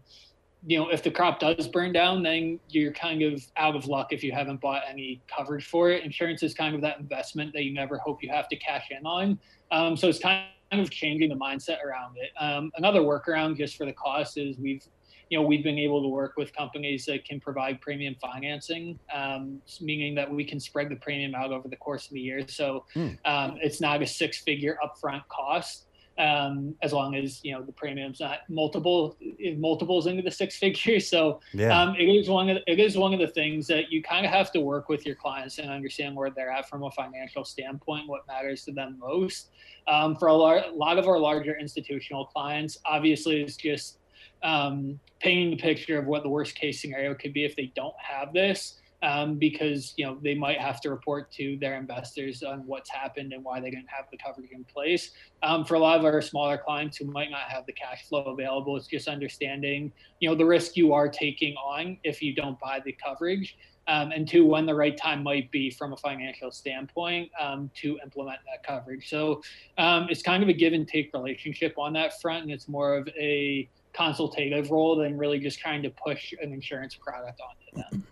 you 0.67 0.77
know, 0.77 0.89
if 0.89 1.01
the 1.01 1.09
crop 1.09 1.39
does 1.39 1.65
burn 1.69 1.93
down, 1.93 2.21
then 2.21 2.59
you're 2.67 2.91
kind 2.91 3.21
of 3.21 3.41
out 3.55 3.73
of 3.73 3.87
luck 3.87 4.11
if 4.11 4.21
you 4.21 4.33
haven't 4.33 4.59
bought 4.59 4.81
any 4.87 5.21
coverage 5.33 5.65
for 5.65 5.89
it. 5.89 6.03
Insurance 6.03 6.43
is 6.43 6.53
kind 6.53 6.75
of 6.75 6.81
that 6.81 6.99
investment 6.99 7.53
that 7.53 7.63
you 7.63 7.73
never 7.73 7.97
hope 7.97 8.21
you 8.21 8.29
have 8.29 8.49
to 8.49 8.57
cash 8.57 8.87
in 8.91 9.05
on. 9.05 9.39
Um, 9.71 9.95
so 9.95 10.09
it's 10.09 10.19
kind 10.19 10.43
of 10.73 10.89
changing 10.91 11.29
the 11.29 11.35
mindset 11.35 11.81
around 11.85 12.17
it. 12.17 12.31
Um, 12.37 12.69
another 12.75 12.99
workaround 12.99 13.55
just 13.55 13.77
for 13.77 13.85
the 13.85 13.93
cost 13.93 14.37
is 14.37 14.57
we've, 14.57 14.83
you 15.29 15.39
know, 15.39 15.47
we've 15.47 15.63
been 15.63 15.79
able 15.79 16.01
to 16.01 16.09
work 16.09 16.33
with 16.35 16.53
companies 16.53 17.05
that 17.05 17.23
can 17.23 17.39
provide 17.39 17.79
premium 17.79 18.17
financing, 18.21 18.99
um, 19.15 19.61
meaning 19.79 20.15
that 20.15 20.29
we 20.29 20.43
can 20.43 20.59
spread 20.59 20.89
the 20.89 20.97
premium 20.97 21.33
out 21.33 21.53
over 21.53 21.69
the 21.69 21.77
course 21.77 22.07
of 22.07 22.11
the 22.11 22.19
year. 22.19 22.41
So 22.45 22.83
mm. 22.93 23.17
it's 23.61 23.79
not 23.79 24.01
a 24.01 24.05
six-figure 24.05 24.77
upfront 24.83 25.21
cost 25.29 25.86
um, 26.17 26.75
as 26.81 26.93
long 26.93 27.15
as 27.15 27.43
you 27.43 27.53
know 27.53 27.61
the 27.61 27.71
premium's 27.71 28.19
not 28.19 28.39
multiple 28.49 29.17
multiples 29.57 30.07
into 30.07 30.21
the 30.21 30.31
six 30.31 30.57
figures. 30.63 31.09
So 31.09 31.39
Yeah. 31.53 31.79
um, 31.79 31.95
it 31.95 32.05
is 32.05 32.29
one 32.29 32.49
of 32.49 32.57
it 32.65 32.79
is 32.79 32.97
one 32.97 33.13
of 33.13 33.19
the 33.19 33.27
things 33.27 33.67
that 33.67 33.91
you 33.91 34.01
kind 34.01 34.25
of 34.25 34.31
have 34.31 34.51
to 34.53 34.59
work 34.59 34.89
with 34.89 35.05
your 35.05 35.15
clients 35.15 35.59
and 35.59 35.69
understand 35.69 36.15
where 36.15 36.29
they're 36.29 36.51
at 36.51 36.67
from 36.69 36.83
a 36.83 36.91
financial 36.91 37.45
standpoint, 37.45 38.07
what 38.07 38.25
matters 38.27 38.63
to 38.65 38.71
them 38.71 38.97
most. 38.99 39.49
Um, 39.87 40.15
for 40.15 40.27
a 40.27 40.33
lar- 40.33 40.71
lot 40.73 40.97
of 40.97 41.07
our 41.07 41.19
larger 41.19 41.57
institutional 41.57 42.25
clients, 42.25 42.77
obviously, 42.85 43.41
it's 43.41 43.55
just 43.55 43.99
um, 44.43 44.99
painting 45.19 45.51
the 45.51 45.57
picture 45.57 45.97
of 45.97 46.05
what 46.05 46.23
the 46.23 46.29
worst 46.29 46.55
case 46.55 46.81
scenario 46.81 47.13
could 47.15 47.33
be 47.33 47.45
if 47.45 47.55
they 47.55 47.71
don't 47.75 47.95
have 47.97 48.33
this 48.33 48.79
um, 49.03 49.35
because 49.35 49.93
you 49.97 50.05
know 50.05 50.17
they 50.21 50.33
might 50.33 50.59
have 50.59 50.81
to 50.81 50.89
report 50.89 51.31
to 51.33 51.57
their 51.59 51.75
investors 51.75 52.43
on 52.43 52.59
what's 52.65 52.89
happened 52.89 53.33
and 53.33 53.43
why 53.43 53.59
they 53.59 53.69
didn't 53.69 53.89
have 53.89 54.05
the 54.11 54.17
coverage 54.17 54.51
in 54.51 54.63
place. 54.63 55.11
Um, 55.43 55.65
for 55.65 55.75
a 55.75 55.79
lot 55.79 55.99
of 55.99 56.05
our 56.05 56.21
smaller 56.21 56.57
clients 56.57 56.97
who 56.97 57.05
might 57.05 57.29
not 57.29 57.49
have 57.49 57.65
the 57.65 57.73
cash 57.73 58.07
flow 58.07 58.23
available, 58.23 58.75
it's 58.75 58.87
just 58.87 59.07
understanding 59.07 59.91
you 60.19 60.29
know 60.29 60.35
the 60.35 60.45
risk 60.45 60.75
you 60.75 60.93
are 60.93 61.07
taking 61.07 61.55
on 61.55 61.97
if 62.03 62.21
you 62.21 62.33
don't 62.33 62.59
buy 62.59 62.81
the 62.83 62.93
coverage. 62.93 63.57
Um, 63.89 64.11
and 64.11 64.27
two, 64.27 64.45
when 64.45 64.65
the 64.65 64.75
right 64.75 64.97
time 64.97 65.23
might 65.23 65.49
be 65.49 65.71
from 65.71 65.93
a 65.93 65.97
financial 65.97 66.51
standpoint 66.51 67.31
um, 67.39 67.71
to 67.75 67.97
implement 68.03 68.39
that 68.45 68.61
coverage. 68.67 69.09
So 69.09 69.41
um, 69.77 70.07
it's 70.09 70.21
kind 70.21 70.43
of 70.43 70.49
a 70.49 70.53
give 70.53 70.73
and 70.73 70.85
take 70.85 71.13
relationship 71.13 71.73
on 71.77 71.93
that 71.93 72.19
front, 72.19 72.43
and 72.43 72.51
it's 72.51 72.67
more 72.67 72.97
of 72.97 73.07
a 73.17 73.69
consultative 73.93 74.71
role 74.71 74.97
than 74.97 75.17
really 75.17 75.39
just 75.39 75.59
trying 75.59 75.81
to 75.83 75.89
push 75.89 76.33
an 76.41 76.51
insurance 76.51 76.95
product 76.95 77.39
onto 77.39 77.81
them. 77.81 78.05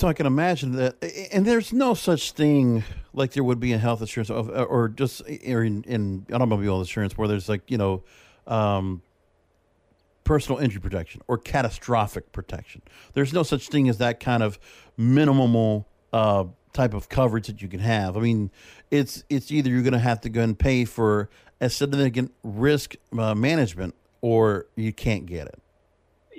So 0.00 0.08
I 0.08 0.14
can 0.14 0.24
imagine 0.24 0.72
that, 0.76 0.96
and 1.30 1.44
there's 1.44 1.74
no 1.74 1.92
such 1.92 2.32
thing 2.32 2.84
like 3.12 3.34
there 3.34 3.44
would 3.44 3.60
be 3.60 3.70
in 3.70 3.80
health 3.80 4.00
insurance, 4.00 4.30
of- 4.30 4.48
or 4.48 4.88
just 4.88 5.20
or 5.46 5.62
in, 5.62 5.82
in 5.82 6.26
automobile 6.32 6.78
insurance, 6.80 7.18
where 7.18 7.28
there's 7.28 7.50
like 7.50 7.70
you 7.70 7.76
know, 7.76 8.02
um, 8.46 9.02
personal 10.24 10.58
injury 10.58 10.80
protection 10.80 11.20
or 11.28 11.36
catastrophic 11.36 12.32
protection. 12.32 12.80
There's 13.12 13.34
no 13.34 13.42
such 13.42 13.68
thing 13.68 13.90
as 13.90 13.98
that 13.98 14.20
kind 14.20 14.42
of 14.42 14.58
minimal 14.96 15.86
uh, 16.14 16.44
type 16.72 16.94
of 16.94 17.10
coverage 17.10 17.48
that 17.48 17.60
you 17.60 17.68
can 17.68 17.80
have. 17.80 18.16
I 18.16 18.20
mean, 18.20 18.50
it's 18.90 19.22
it's 19.28 19.52
either 19.52 19.68
you're 19.68 19.82
going 19.82 19.92
to 19.92 19.98
have 19.98 20.22
to 20.22 20.30
go 20.30 20.40
and 20.40 20.58
pay 20.58 20.86
for 20.86 21.28
a 21.60 21.68
significant 21.68 22.32
risk 22.42 22.94
uh, 23.18 23.34
management, 23.34 23.94
or 24.22 24.64
you 24.76 24.94
can't 24.94 25.26
get 25.26 25.46
it. 25.46 25.60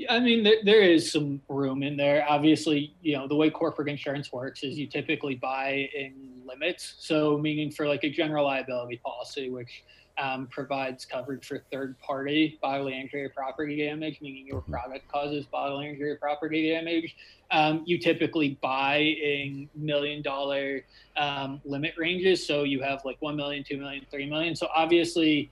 I 0.10 0.20
mean, 0.20 0.44
there, 0.44 0.58
there 0.64 0.82
is 0.82 1.12
some 1.12 1.42
room 1.48 1.84
in 1.84 1.98
there. 1.98 2.26
Obviously, 2.28 2.94
you 3.02 3.18
know, 3.18 3.28
the 3.28 3.36
way 3.36 3.50
corporate 3.50 3.90
insurance 3.90 4.32
works 4.32 4.64
is 4.64 4.78
you 4.78 4.88
typically 4.88 5.36
buy 5.36 5.90
in 5.96 6.14
limits. 6.46 6.96
So, 7.00 7.38
meaning 7.38 7.72
for 7.72 7.88
like 7.88 8.04
a 8.04 8.10
general 8.10 8.46
liability 8.46 8.98
policy, 8.98 9.50
which 9.50 9.84
um, 10.18 10.48
provides 10.48 11.06
coverage 11.06 11.46
for 11.48 11.64
third 11.72 11.98
party 12.00 12.60
bodily 12.62 13.00
injury 13.00 13.24
or 13.24 13.30
property 13.30 13.78
damage, 13.86 14.20
meaning 14.22 14.46
your 14.46 14.62
product 14.62 15.08
causes 15.12 15.46
bodily 15.46 15.90
injury 15.90 16.12
or 16.12 16.18
property 16.18 16.70
damage. 16.70 17.16
Um, 17.50 17.84
you 17.86 17.98
typically 17.98 18.60
buy 18.62 18.98
in 18.98 19.70
million 19.76 20.22
dollar 20.22 20.86
um, 21.18 21.62
limit 21.66 21.94
ranges. 21.98 22.46
So, 22.46 22.64
you 22.64 22.82
have 22.82 23.04
like 23.06 23.22
1 23.22 23.36
million, 23.36 23.64
2 23.64 23.78
million, 23.78 24.06
3 24.12 24.30
million. 24.30 24.56
So, 24.56 24.68
obviously, 24.76 25.50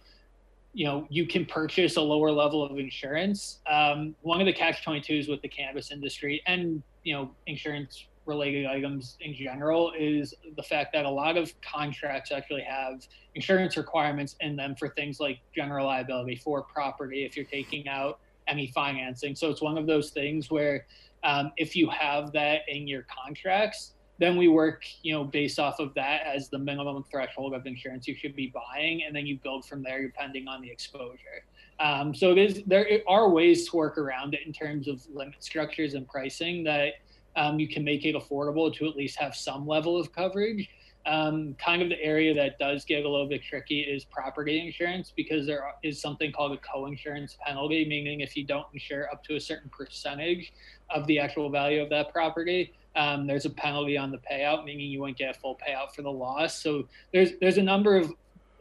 you 0.74 0.86
know 0.86 1.08
you 1.10 1.26
can 1.26 1.46
purchase 1.46 1.98
a 1.98 2.02
lower 2.02 2.32
level 2.32 2.64
of 2.64 2.78
insurance. 2.78 3.60
Um, 3.70 4.16
one 4.22 4.40
of 4.40 4.46
the 4.46 4.54
catch 4.54 4.86
22s 4.86 5.30
with 5.30 5.42
the 5.42 5.48
cannabis 5.48 5.92
industry 5.92 6.42
and 6.46 6.84
you 7.04 7.14
know 7.14 7.32
insurance 7.48 8.06
related 8.26 8.68
items 8.68 9.18
in 9.22 9.34
general 9.34 9.92
is 9.98 10.36
the 10.56 10.62
fact 10.62 10.94
that 10.94 11.06
a 11.06 11.10
lot 11.10 11.36
of 11.36 11.52
contracts 11.62 12.32
actually 12.32 12.62
have 12.62 13.08
insurance 13.34 13.76
requirements 13.76 14.36
in 14.42 14.56
them 14.56 14.76
for 14.76 14.90
things 14.90 15.20
like 15.20 15.40
general 15.56 15.88
liability 15.88 16.36
for 16.36 16.62
property 16.62 17.26
if 17.26 17.36
you're 17.36 17.46
taking 17.46 17.88
out 17.88 18.20
any 18.48 18.68
financing. 18.68 19.36
So 19.36 19.50
it's 19.50 19.62
one 19.62 19.78
of 19.78 19.88
those 19.88 20.12
things 20.12 20.52
where 20.52 20.86
um, 21.24 21.52
if 21.58 21.76
you 21.76 21.90
have 21.90 22.32
that 22.34 22.62
in 22.68 22.88
your 22.88 23.06
contracts 23.26 23.94
then 24.20 24.38
we 24.38 24.48
work 24.48 24.84
you 25.02 25.14
know 25.14 25.24
based 25.24 25.60
off 25.60 25.80
of 25.80 25.94
that 25.96 26.22
as 26.26 26.50
the 26.50 26.60
minimum 26.60 27.04
threshold 27.10 27.54
of 27.54 27.66
insurance 27.66 28.08
you 28.08 28.16
should 28.16 28.36
be 28.36 28.54
buying 28.54 29.04
and 29.04 29.16
then 29.16 29.26
you 29.26 29.40
build 29.42 29.66
from 29.66 29.82
there 29.82 30.04
depending 30.04 30.48
on 30.48 30.62
the 30.62 30.70
exposure. 30.70 31.44
Um, 31.80 32.14
so 32.14 32.36
there 32.68 33.00
are 33.08 33.30
ways 33.30 33.70
to 33.70 33.78
work 33.78 33.98
around 33.98 34.34
it 34.34 34.42
in 34.46 34.52
terms 34.52 34.90
of 34.90 35.02
limit 35.10 35.42
structures 35.42 35.94
and 35.94 36.06
pricing 36.08 36.64
that 36.66 36.96
um, 37.38 37.58
you 37.58 37.70
can 37.70 37.86
make 37.86 38.06
it 38.06 38.16
affordable 38.16 38.74
to 38.76 38.90
at 38.90 38.98
least 38.98 39.18
have 39.18 39.34
some 39.34 39.66
level 39.66 39.98
of 39.98 40.12
coverage 40.12 40.70
um, 41.10 41.56
kind 41.56 41.82
of 41.82 41.90
the 41.90 42.02
area 42.02 42.34
that 42.34 42.60
does 42.60 42.86
get 42.86 43.04
a 43.04 43.10
little 43.10 43.28
bit 43.28 43.42
tricky 43.44 43.82
is 43.82 44.06
property 44.06 44.66
insurance 44.66 45.12
because 45.16 45.46
there 45.48 45.64
is 45.84 46.00
something 46.00 46.32
called 46.32 46.54
a 46.54 46.58
co-insurance 46.58 47.38
penalty 47.46 47.86
meaning 47.86 48.22
if 48.22 48.38
you 48.38 48.46
don't 48.46 48.68
insure 48.74 49.12
up 49.12 49.24
to 49.24 49.36
a 49.36 49.40
certain 49.40 49.70
percentage 49.70 50.54
of 50.90 51.06
the 51.08 51.20
actual 51.20 51.50
value 51.50 51.82
of 51.82 51.90
that 51.90 52.12
property 52.14 52.74
um, 52.96 53.28
there's 53.28 53.46
a 53.46 53.50
penalty 53.50 53.98
on 53.98 54.12
the 54.12 54.18
payout, 54.18 54.66
meaning 54.66 54.90
you 54.90 55.00
won't 55.00 55.18
get 55.18 55.36
a 55.36 55.40
full 55.40 55.58
payout 55.58 55.94
for 55.96 56.02
the 56.02 56.12
loss. 56.12 56.62
So 56.62 56.88
there's 57.14 57.32
there's 57.40 57.58
a 57.58 57.64
number 57.64 57.96
of 57.96 58.12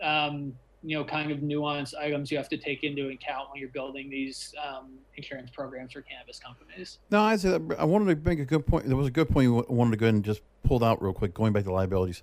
um, 0.02 0.54
you 0.88 0.96
know 0.96 1.04
kind 1.04 1.30
of 1.30 1.40
nuanced 1.40 1.92
items 2.00 2.30
you 2.30 2.38
have 2.38 2.48
to 2.48 2.56
take 2.56 2.82
into 2.82 3.10
account 3.10 3.50
when 3.50 3.60
you're 3.60 3.68
building 3.68 4.08
these 4.08 4.54
um, 4.66 4.92
insurance 5.16 5.50
programs 5.50 5.92
for 5.92 6.00
cannabis 6.00 6.38
companies. 6.38 6.98
No, 7.10 7.20
I 7.20 7.36
said 7.36 7.74
I 7.78 7.84
wanted 7.84 8.14
to 8.14 8.28
make 8.28 8.38
a 8.38 8.46
good 8.46 8.66
point. 8.66 8.86
There 8.86 8.96
was 8.96 9.06
a 9.06 9.10
good 9.10 9.28
point 9.28 9.44
you 9.44 9.66
wanted 9.68 9.90
to 9.90 9.96
go 9.98 10.06
ahead 10.06 10.14
and 10.14 10.24
just 10.24 10.40
pulled 10.64 10.82
out 10.82 11.02
real 11.02 11.12
quick. 11.12 11.34
Going 11.34 11.52
back 11.52 11.64
to 11.64 11.72
liabilities, 11.72 12.22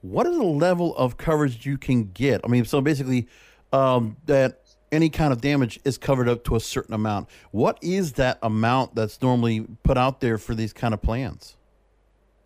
what 0.00 0.26
is 0.26 0.34
the 0.34 0.44
level 0.44 0.96
of 0.96 1.18
coverage 1.18 1.66
you 1.66 1.76
can 1.76 2.04
get? 2.04 2.40
I 2.42 2.48
mean, 2.48 2.64
so 2.64 2.80
basically, 2.80 3.28
um, 3.70 4.16
that 4.24 4.62
any 4.90 5.10
kind 5.10 5.30
of 5.30 5.42
damage 5.42 5.78
is 5.84 5.98
covered 5.98 6.26
up 6.26 6.42
to 6.44 6.56
a 6.56 6.60
certain 6.60 6.94
amount. 6.94 7.28
What 7.50 7.78
is 7.82 8.14
that 8.14 8.38
amount 8.42 8.94
that's 8.94 9.20
normally 9.20 9.66
put 9.82 9.98
out 9.98 10.22
there 10.22 10.38
for 10.38 10.54
these 10.54 10.72
kind 10.72 10.94
of 10.94 11.02
plans? 11.02 11.56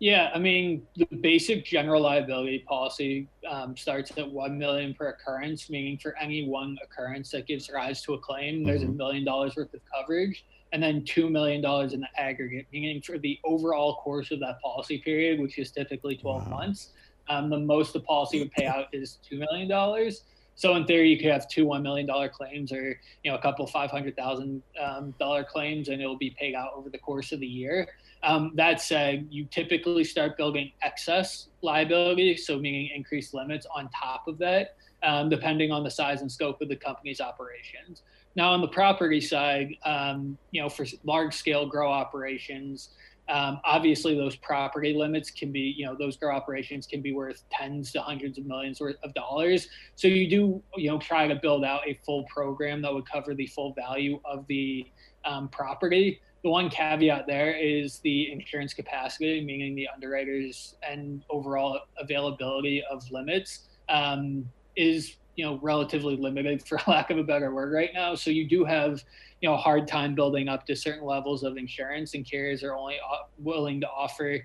Yeah, 0.01 0.31
I 0.33 0.39
mean 0.39 0.81
the 0.95 1.05
basic 1.17 1.63
general 1.63 2.01
liability 2.01 2.65
policy 2.67 3.27
um, 3.47 3.77
starts 3.77 4.11
at 4.17 4.27
one 4.27 4.57
million 4.57 4.95
per 4.95 5.09
occurrence, 5.09 5.69
meaning 5.69 5.99
for 5.99 6.17
any 6.17 6.47
one 6.47 6.75
occurrence 6.83 7.29
that 7.29 7.45
gives 7.45 7.69
rise 7.69 8.01
to 8.01 8.15
a 8.15 8.17
claim, 8.17 8.63
there's 8.63 8.81
a 8.81 8.87
million 8.87 9.23
dollars 9.23 9.55
worth 9.55 9.71
of 9.75 9.79
coverage, 9.95 10.43
and 10.73 10.81
then 10.81 11.05
two 11.05 11.29
million 11.29 11.61
dollars 11.61 11.93
in 11.93 11.99
the 11.99 12.07
aggregate, 12.17 12.65
meaning 12.73 12.99
for 12.99 13.19
the 13.19 13.37
overall 13.43 13.97
course 13.97 14.31
of 14.31 14.39
that 14.39 14.59
policy 14.59 14.97
period, 14.97 15.39
which 15.39 15.59
is 15.59 15.69
typically 15.71 16.17
12 16.17 16.49
months, 16.49 16.89
um, 17.29 17.51
the 17.51 17.59
most 17.59 17.93
the 17.93 17.99
policy 17.99 18.39
would 18.39 18.51
pay 18.53 18.65
out 18.65 18.87
is 18.93 19.19
two 19.29 19.37
million 19.37 19.69
dollars. 19.69 20.23
So 20.55 20.75
in 20.75 20.85
theory, 20.85 21.09
you 21.09 21.17
could 21.17 21.31
have 21.31 21.47
two 21.47 21.67
one 21.67 21.83
million 21.83 22.07
dollar 22.07 22.27
claims, 22.27 22.71
or 22.71 22.99
you 23.23 23.31
know 23.31 23.37
a 23.37 23.41
couple 23.41 23.67
five 23.67 23.91
hundred 23.91 24.15
thousand 24.15 24.63
um, 24.81 25.13
dollar 25.19 25.43
claims, 25.43 25.89
and 25.89 26.01
it 26.01 26.07
will 26.07 26.17
be 26.17 26.35
paid 26.39 26.55
out 26.55 26.71
over 26.75 26.89
the 26.89 26.97
course 26.97 27.31
of 27.31 27.39
the 27.39 27.47
year. 27.47 27.87
Um, 28.23 28.51
that 28.55 28.81
said, 28.81 29.27
you 29.29 29.45
typically 29.45 30.03
start 30.03 30.37
building 30.37 30.71
excess 30.83 31.47
liability, 31.61 32.37
so 32.37 32.59
meaning 32.59 32.89
increased 32.95 33.33
limits 33.33 33.65
on 33.73 33.89
top 33.89 34.27
of 34.27 34.37
that, 34.39 34.75
um, 35.03 35.29
depending 35.29 35.71
on 35.71 35.83
the 35.83 35.89
size 35.89 36.21
and 36.21 36.31
scope 36.31 36.61
of 36.61 36.69
the 36.69 36.75
company's 36.75 37.19
operations. 37.19 38.03
Now, 38.35 38.51
on 38.51 38.61
the 38.61 38.67
property 38.67 39.19
side, 39.19 39.75
um, 39.83 40.37
you 40.51 40.61
know, 40.61 40.69
for 40.69 40.85
large 41.03 41.33
scale 41.33 41.65
grow 41.65 41.91
operations, 41.91 42.89
um, 43.27 43.59
obviously 43.63 44.15
those 44.15 44.35
property 44.35 44.93
limits 44.93 45.31
can 45.31 45.51
be, 45.51 45.73
you 45.77 45.85
know, 45.85 45.95
those 45.97 46.17
grow 46.17 46.35
operations 46.35 46.85
can 46.85 47.01
be 47.01 47.13
worth 47.13 47.43
tens 47.49 47.91
to 47.93 48.01
hundreds 48.01 48.37
of 48.37 48.45
millions 48.45 48.79
worth 48.79 48.97
of 49.03 49.13
dollars. 49.13 49.67
So 49.95 50.07
you 50.07 50.29
do, 50.29 50.63
you 50.75 50.89
know, 50.89 50.99
try 50.99 51.27
to 51.27 51.35
build 51.35 51.63
out 51.63 51.87
a 51.87 51.97
full 52.05 52.23
program 52.25 52.81
that 52.81 52.93
would 52.93 53.09
cover 53.09 53.33
the 53.33 53.47
full 53.47 53.73
value 53.73 54.19
of 54.25 54.45
the 54.47 54.85
um, 55.23 55.49
property 55.49 56.19
the 56.43 56.49
one 56.49 56.69
caveat 56.69 57.27
there 57.27 57.53
is 57.53 57.99
the 57.99 58.31
insurance 58.31 58.73
capacity, 58.73 59.43
meaning 59.43 59.75
the 59.75 59.87
underwriters 59.93 60.75
and 60.87 61.23
overall 61.29 61.79
availability 61.99 62.83
of 62.89 63.09
limits 63.11 63.67
um, 63.89 64.49
is 64.75 65.17
you 65.35 65.45
know 65.45 65.59
relatively 65.61 66.15
limited 66.15 66.61
for 66.67 66.79
lack 66.87 67.09
of 67.09 67.17
a 67.17 67.23
better 67.23 67.53
word 67.53 67.71
right 67.71 67.91
now. 67.93 68.15
So 68.15 68.31
you 68.31 68.47
do 68.47 68.65
have 68.65 69.03
you 69.41 69.49
know 69.49 69.55
a 69.55 69.57
hard 69.57 69.87
time 69.87 70.15
building 70.15 70.47
up 70.47 70.65
to 70.67 70.75
certain 70.75 71.05
levels 71.05 71.43
of 71.43 71.57
insurance, 71.57 72.15
and 72.15 72.29
carriers 72.29 72.63
are 72.63 72.75
only 72.75 72.97
willing 73.37 73.79
to 73.81 73.87
offer 73.87 74.39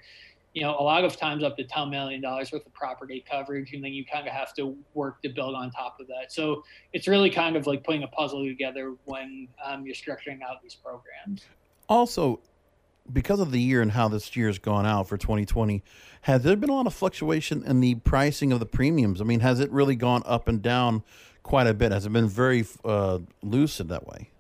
you 0.57 0.63
know 0.63 0.75
a 0.79 0.83
lot 0.83 1.05
of 1.05 1.17
times 1.17 1.45
up 1.45 1.57
to 1.59 1.65
10 1.65 1.91
million 1.91 2.21
dollars 2.21 2.51
worth 2.51 2.65
of 2.65 2.73
property 2.73 3.23
coverage 3.31 3.75
and 3.75 3.85
then 3.85 3.93
you 3.93 4.05
kind 4.07 4.27
of 4.27 4.33
have 4.33 4.55
to 4.55 4.75
work 4.95 5.21
to 5.21 5.29
build 5.29 5.55
on 5.55 5.71
top 5.71 5.99
of 6.01 6.07
that 6.07 6.33
so 6.33 6.65
it's 6.95 7.07
really 7.07 7.29
kind 7.29 7.57
of 7.57 7.67
like 7.67 7.85
putting 7.85 8.05
a 8.05 8.09
puzzle 8.09 8.43
together 8.43 8.95
when 9.05 9.47
um, 9.63 9.85
you're 9.85 9.95
structuring 9.95 10.41
out 10.43 10.63
these 10.63 10.75
programs 10.75 11.45
Also, 11.89 12.41
because 13.13 13.41
of 13.41 13.53
the 13.53 13.61
year 13.61 13.83
and 13.83 13.93
how 13.93 14.09
this 14.09 14.35
year 14.37 14.49
has 14.49 14.59
gone 14.59 14.87
out 14.87 15.09
for 15.09 15.17
2020, 15.17 15.83
has 16.23 16.43
there 16.43 16.57
been 16.57 16.71
a 16.71 16.75
lot 16.75 16.87
of 16.87 16.95
fluctuation 16.95 17.63
in 17.65 17.81
the 17.81 17.95
pricing 17.97 18.53
of 18.53 18.61
the 18.61 18.67
premiums? 18.67 19.21
I 19.21 19.25
mean, 19.25 19.41
has 19.41 19.61
it 19.61 19.71
really 19.71 19.97
gone 19.97 20.23
up 20.27 20.49
and 20.49 20.61
down 20.61 21.03
quite 21.43 21.67
a 21.67 21.75
bit? 21.75 21.93
Has 21.93 22.07
it 22.07 22.13
been 22.13 22.29
very 22.29 22.65
uh, 22.85 23.19
that 23.43 24.07
way? 24.07 24.31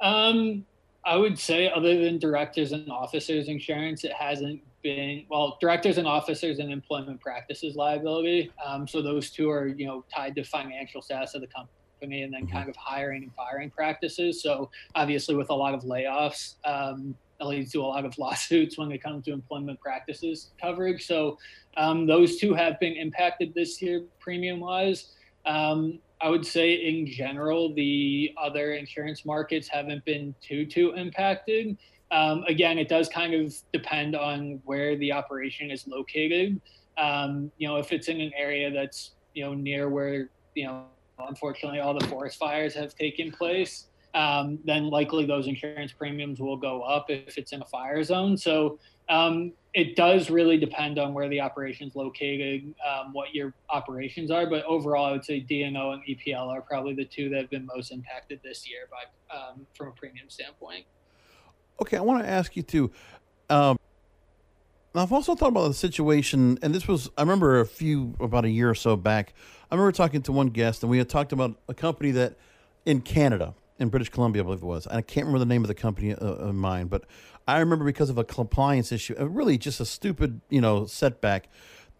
Um, 0.00 0.66
I 1.04 1.16
would 1.16 1.38
say, 1.38 1.70
other 1.70 2.02
than 2.02 2.18
directors 2.18 2.72
and 2.72 2.90
officers 2.90 3.48
insurance, 3.48 4.04
it 4.04 4.12
hasn't 4.12 4.60
been 4.82 5.24
well. 5.28 5.56
Directors 5.60 5.98
and 5.98 6.06
officers 6.06 6.58
and 6.58 6.72
employment 6.72 7.20
practices 7.20 7.76
liability. 7.76 8.50
Um, 8.64 8.86
so 8.86 9.00
those 9.00 9.30
two 9.30 9.50
are 9.50 9.68
you 9.68 9.86
know 9.86 10.04
tied 10.12 10.34
to 10.36 10.44
financial 10.44 11.02
status 11.02 11.34
of 11.34 11.40
the 11.40 11.46
company, 11.46 11.78
and 12.02 12.32
then 12.32 12.46
kind 12.46 12.68
of 12.68 12.76
hiring 12.76 13.22
and 13.22 13.32
firing 13.34 13.70
practices. 13.70 14.42
So 14.42 14.70
obviously, 14.94 15.34
with 15.34 15.50
a 15.50 15.54
lot 15.54 15.74
of 15.74 15.82
layoffs, 15.82 16.54
um, 16.64 17.14
that 17.38 17.46
leads 17.46 17.72
to 17.72 17.82
a 17.82 17.84
lot 17.84 18.04
of 18.04 18.16
lawsuits 18.18 18.78
when 18.78 18.90
it 18.92 19.02
comes 19.02 19.24
to 19.26 19.32
employment 19.32 19.80
practices 19.80 20.50
coverage. 20.60 21.06
So 21.06 21.38
um, 21.76 22.06
those 22.06 22.36
two 22.36 22.54
have 22.54 22.78
been 22.80 22.94
impacted 22.94 23.54
this 23.54 23.80
year, 23.80 24.04
premium 24.20 24.60
wise. 24.60 25.12
Um, 25.46 25.98
I 26.20 26.28
would 26.28 26.46
say 26.46 26.74
in 26.74 27.06
general, 27.06 27.74
the 27.74 28.32
other 28.40 28.74
insurance 28.74 29.24
markets 29.24 29.66
haven't 29.66 30.04
been 30.04 30.34
too 30.40 30.64
too 30.64 30.92
impacted. 30.92 31.76
Um, 32.12 32.44
again, 32.46 32.78
it 32.78 32.88
does 32.88 33.08
kind 33.08 33.34
of 33.34 33.54
depend 33.72 34.14
on 34.14 34.60
where 34.64 34.96
the 34.96 35.12
operation 35.12 35.70
is 35.70 35.88
located. 35.88 36.60
Um, 36.98 37.50
you 37.58 37.66
know, 37.66 37.76
if 37.76 37.90
it's 37.90 38.08
in 38.08 38.20
an 38.20 38.32
area 38.36 38.70
that's 38.70 39.12
you 39.34 39.44
know 39.44 39.54
near 39.54 39.88
where 39.88 40.28
you 40.54 40.66
know 40.66 40.84
unfortunately 41.18 41.80
all 41.80 41.98
the 41.98 42.06
forest 42.06 42.38
fires 42.38 42.74
have 42.74 42.94
taken 42.94 43.30
place, 43.30 43.86
um, 44.14 44.58
then 44.64 44.88
likely 44.88 45.24
those 45.24 45.46
insurance 45.46 45.92
premiums 45.92 46.40
will 46.40 46.56
go 46.56 46.82
up 46.82 47.06
if 47.08 47.38
it's 47.38 47.52
in 47.52 47.62
a 47.62 47.64
fire 47.64 48.02
zone. 48.04 48.36
So 48.36 48.78
um, 49.08 49.52
it 49.74 49.96
does 49.96 50.30
really 50.30 50.58
depend 50.58 50.98
on 50.98 51.14
where 51.14 51.28
the 51.28 51.40
operation 51.40 51.88
is 51.88 51.96
located, 51.96 52.74
um, 52.86 53.12
what 53.12 53.34
your 53.34 53.54
operations 53.70 54.30
are. 54.30 54.46
But 54.46 54.64
overall, 54.64 55.06
I 55.06 55.12
would 55.12 55.24
say 55.24 55.40
D&O 55.40 55.92
and 55.92 56.02
EPL 56.04 56.48
are 56.48 56.60
probably 56.60 56.94
the 56.94 57.04
two 57.04 57.28
that 57.30 57.40
have 57.40 57.50
been 57.50 57.66
most 57.66 57.90
impacted 57.90 58.40
this 58.44 58.68
year 58.68 58.88
by 58.90 59.34
um, 59.34 59.66
from 59.74 59.88
a 59.88 59.92
premium 59.92 60.28
standpoint. 60.28 60.84
Okay, 61.80 61.96
I 61.96 62.00
want 62.00 62.22
to 62.22 62.28
ask 62.28 62.54
you 62.54 62.62
too. 62.62 62.90
Um, 64.94 65.02
I've 65.02 65.12
also 65.12 65.34
thought 65.34 65.48
about 65.48 65.68
the 65.68 65.74
situation, 65.74 66.58
and 66.62 66.74
this 66.74 66.86
was 66.86 67.10
I 67.16 67.22
remember 67.22 67.60
a 67.60 67.66
few 67.66 68.14
about 68.20 68.44
a 68.44 68.50
year 68.50 68.68
or 68.70 68.74
so 68.74 68.96
back. 68.96 69.34
I 69.70 69.74
remember 69.74 69.92
talking 69.92 70.22
to 70.22 70.32
one 70.32 70.48
guest, 70.48 70.82
and 70.82 70.90
we 70.90 70.98
had 70.98 71.08
talked 71.08 71.32
about 71.32 71.56
a 71.68 71.74
company 71.74 72.10
that 72.12 72.36
in 72.84 73.00
Canada, 73.00 73.54
in 73.78 73.88
British 73.88 74.10
Columbia, 74.10 74.42
I 74.42 74.44
believe 74.44 74.62
it 74.62 74.66
was. 74.66 74.86
And 74.86 74.96
I 74.96 75.02
can't 75.02 75.26
remember 75.26 75.38
the 75.38 75.46
name 75.46 75.62
of 75.62 75.68
the 75.68 75.74
company 75.74 76.12
uh, 76.12 76.18
of 76.18 76.54
mine, 76.54 76.88
but 76.88 77.04
I 77.48 77.58
remember 77.58 77.84
because 77.84 78.10
of 78.10 78.18
a 78.18 78.24
compliance 78.24 78.92
issue, 78.92 79.14
really 79.18 79.56
just 79.56 79.80
a 79.80 79.86
stupid, 79.86 80.40
you 80.50 80.60
know, 80.60 80.84
setback, 80.86 81.48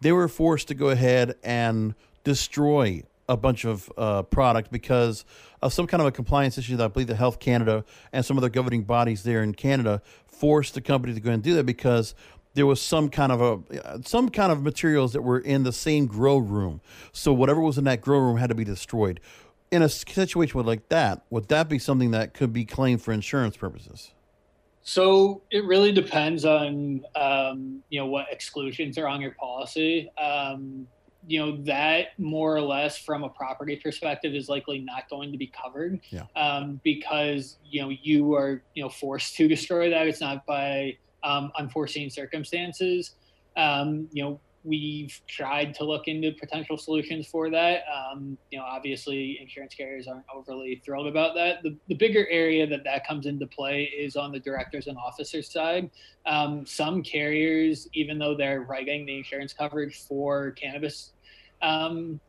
they 0.01 0.11
were 0.11 0.27
forced 0.27 0.67
to 0.67 0.75
go 0.75 0.89
ahead 0.89 1.35
and 1.43 1.95
destroy 2.23 3.03
a 3.27 3.37
bunch 3.37 3.65
of 3.65 3.91
uh, 3.97 4.21
product 4.23 4.71
because 4.71 5.25
of 5.61 5.73
some 5.73 5.87
kind 5.87 6.01
of 6.01 6.07
a 6.07 6.11
compliance 6.11 6.57
issue 6.57 6.75
that 6.75 6.83
I 6.83 6.87
believe 6.89 7.07
the 7.07 7.15
Health 7.15 7.39
Canada 7.39 7.85
and 8.11 8.23
some 8.23 8.37
of 8.37 8.41
the 8.41 8.49
governing 8.49 8.83
bodies 8.83 9.23
there 9.23 9.41
in 9.41 9.53
Canada 9.53 10.01
forced 10.27 10.73
the 10.73 10.81
company 10.81 11.13
to 11.13 11.19
go 11.21 11.31
and 11.31 11.41
do 11.41 11.55
that 11.55 11.65
because 11.65 12.15
there 12.53 12.65
was 12.65 12.81
some 12.81 13.09
kind 13.09 13.31
of 13.31 13.41
a 13.41 14.03
some 14.03 14.29
kind 14.29 14.51
of 14.51 14.61
materials 14.61 15.13
that 15.13 15.21
were 15.21 15.39
in 15.39 15.63
the 15.63 15.73
same 15.73 16.05
grow 16.05 16.37
room. 16.37 16.81
So 17.11 17.33
whatever 17.33 17.59
was 17.59 17.77
in 17.77 17.83
that 17.85 18.01
grow 18.01 18.19
room 18.19 18.37
had 18.37 18.49
to 18.49 18.55
be 18.55 18.63
destroyed. 18.63 19.19
In 19.71 19.81
a 19.81 19.89
situation 19.89 20.63
like 20.63 20.89
that, 20.89 21.23
would 21.31 21.47
that 21.47 21.67
be 21.67 21.79
something 21.79 22.11
that 22.11 22.33
could 22.33 22.53
be 22.53 22.63
claimed 22.63 23.01
for 23.01 23.11
insurance 23.11 23.57
purposes? 23.57 24.11
So 24.83 25.41
it 25.49 25.63
really 25.65 25.91
depends 25.91 26.45
on 26.45 27.03
um, 27.15 27.81
you 27.89 27.99
know 27.99 28.05
what 28.05 28.27
exclusions 28.31 28.97
are 28.97 29.07
on 29.07 29.21
your 29.21 29.31
policy. 29.31 30.11
Um, 30.17 30.87
you 31.25 31.39
know 31.39 31.57
that 31.63 32.19
more 32.19 32.53
or 32.53 32.61
less 32.61 32.97
from 32.97 33.23
a 33.23 33.29
property 33.29 33.77
perspective 33.77 34.35
is 34.35 34.49
likely 34.49 34.79
not 34.79 35.09
going 35.09 35.31
to 35.31 35.37
be 35.37 35.47
covered 35.47 36.01
yeah. 36.09 36.25
um, 36.35 36.81
because 36.83 37.57
you 37.65 37.81
know 37.81 37.89
you 37.89 38.35
are 38.35 38.61
you 38.75 38.83
know 38.83 38.89
forced 38.89 39.35
to 39.37 39.47
destroy 39.47 39.89
that. 39.89 40.07
It's 40.07 40.21
not 40.21 40.45
by 40.45 40.97
um, 41.23 41.51
unforeseen 41.57 42.09
circumstances. 42.09 43.15
Um, 43.55 44.07
you 44.11 44.23
know 44.23 44.39
we've 44.63 45.21
tried 45.27 45.73
to 45.75 45.83
look 45.83 46.07
into 46.07 46.31
potential 46.39 46.77
solutions 46.77 47.27
for 47.27 47.49
that. 47.49 47.83
Um, 47.93 48.37
you 48.49 48.57
know, 48.57 48.63
obviously, 48.63 49.37
insurance 49.41 49.75
carriers 49.75 50.07
aren't 50.07 50.25
overly 50.33 50.81
thrilled 50.85 51.07
about 51.07 51.35
that. 51.35 51.63
The, 51.63 51.75
the 51.87 51.95
bigger 51.95 52.27
area 52.29 52.65
that 52.67 52.83
that 52.85 53.05
comes 53.05 53.25
into 53.25 53.45
play 53.47 53.83
is 53.83 54.15
on 54.15 54.31
the 54.31 54.39
directors 54.39 54.87
and 54.87 54.97
officers 54.97 55.51
side. 55.51 55.89
Um, 56.25 56.65
some 56.65 57.03
carriers, 57.03 57.87
even 57.93 58.17
though 58.17 58.35
they're 58.35 58.61
writing 58.61 59.05
the 59.05 59.17
insurance 59.17 59.53
coverage 59.53 60.01
for 60.07 60.51
cannabis 60.51 61.11
um, 61.61 62.19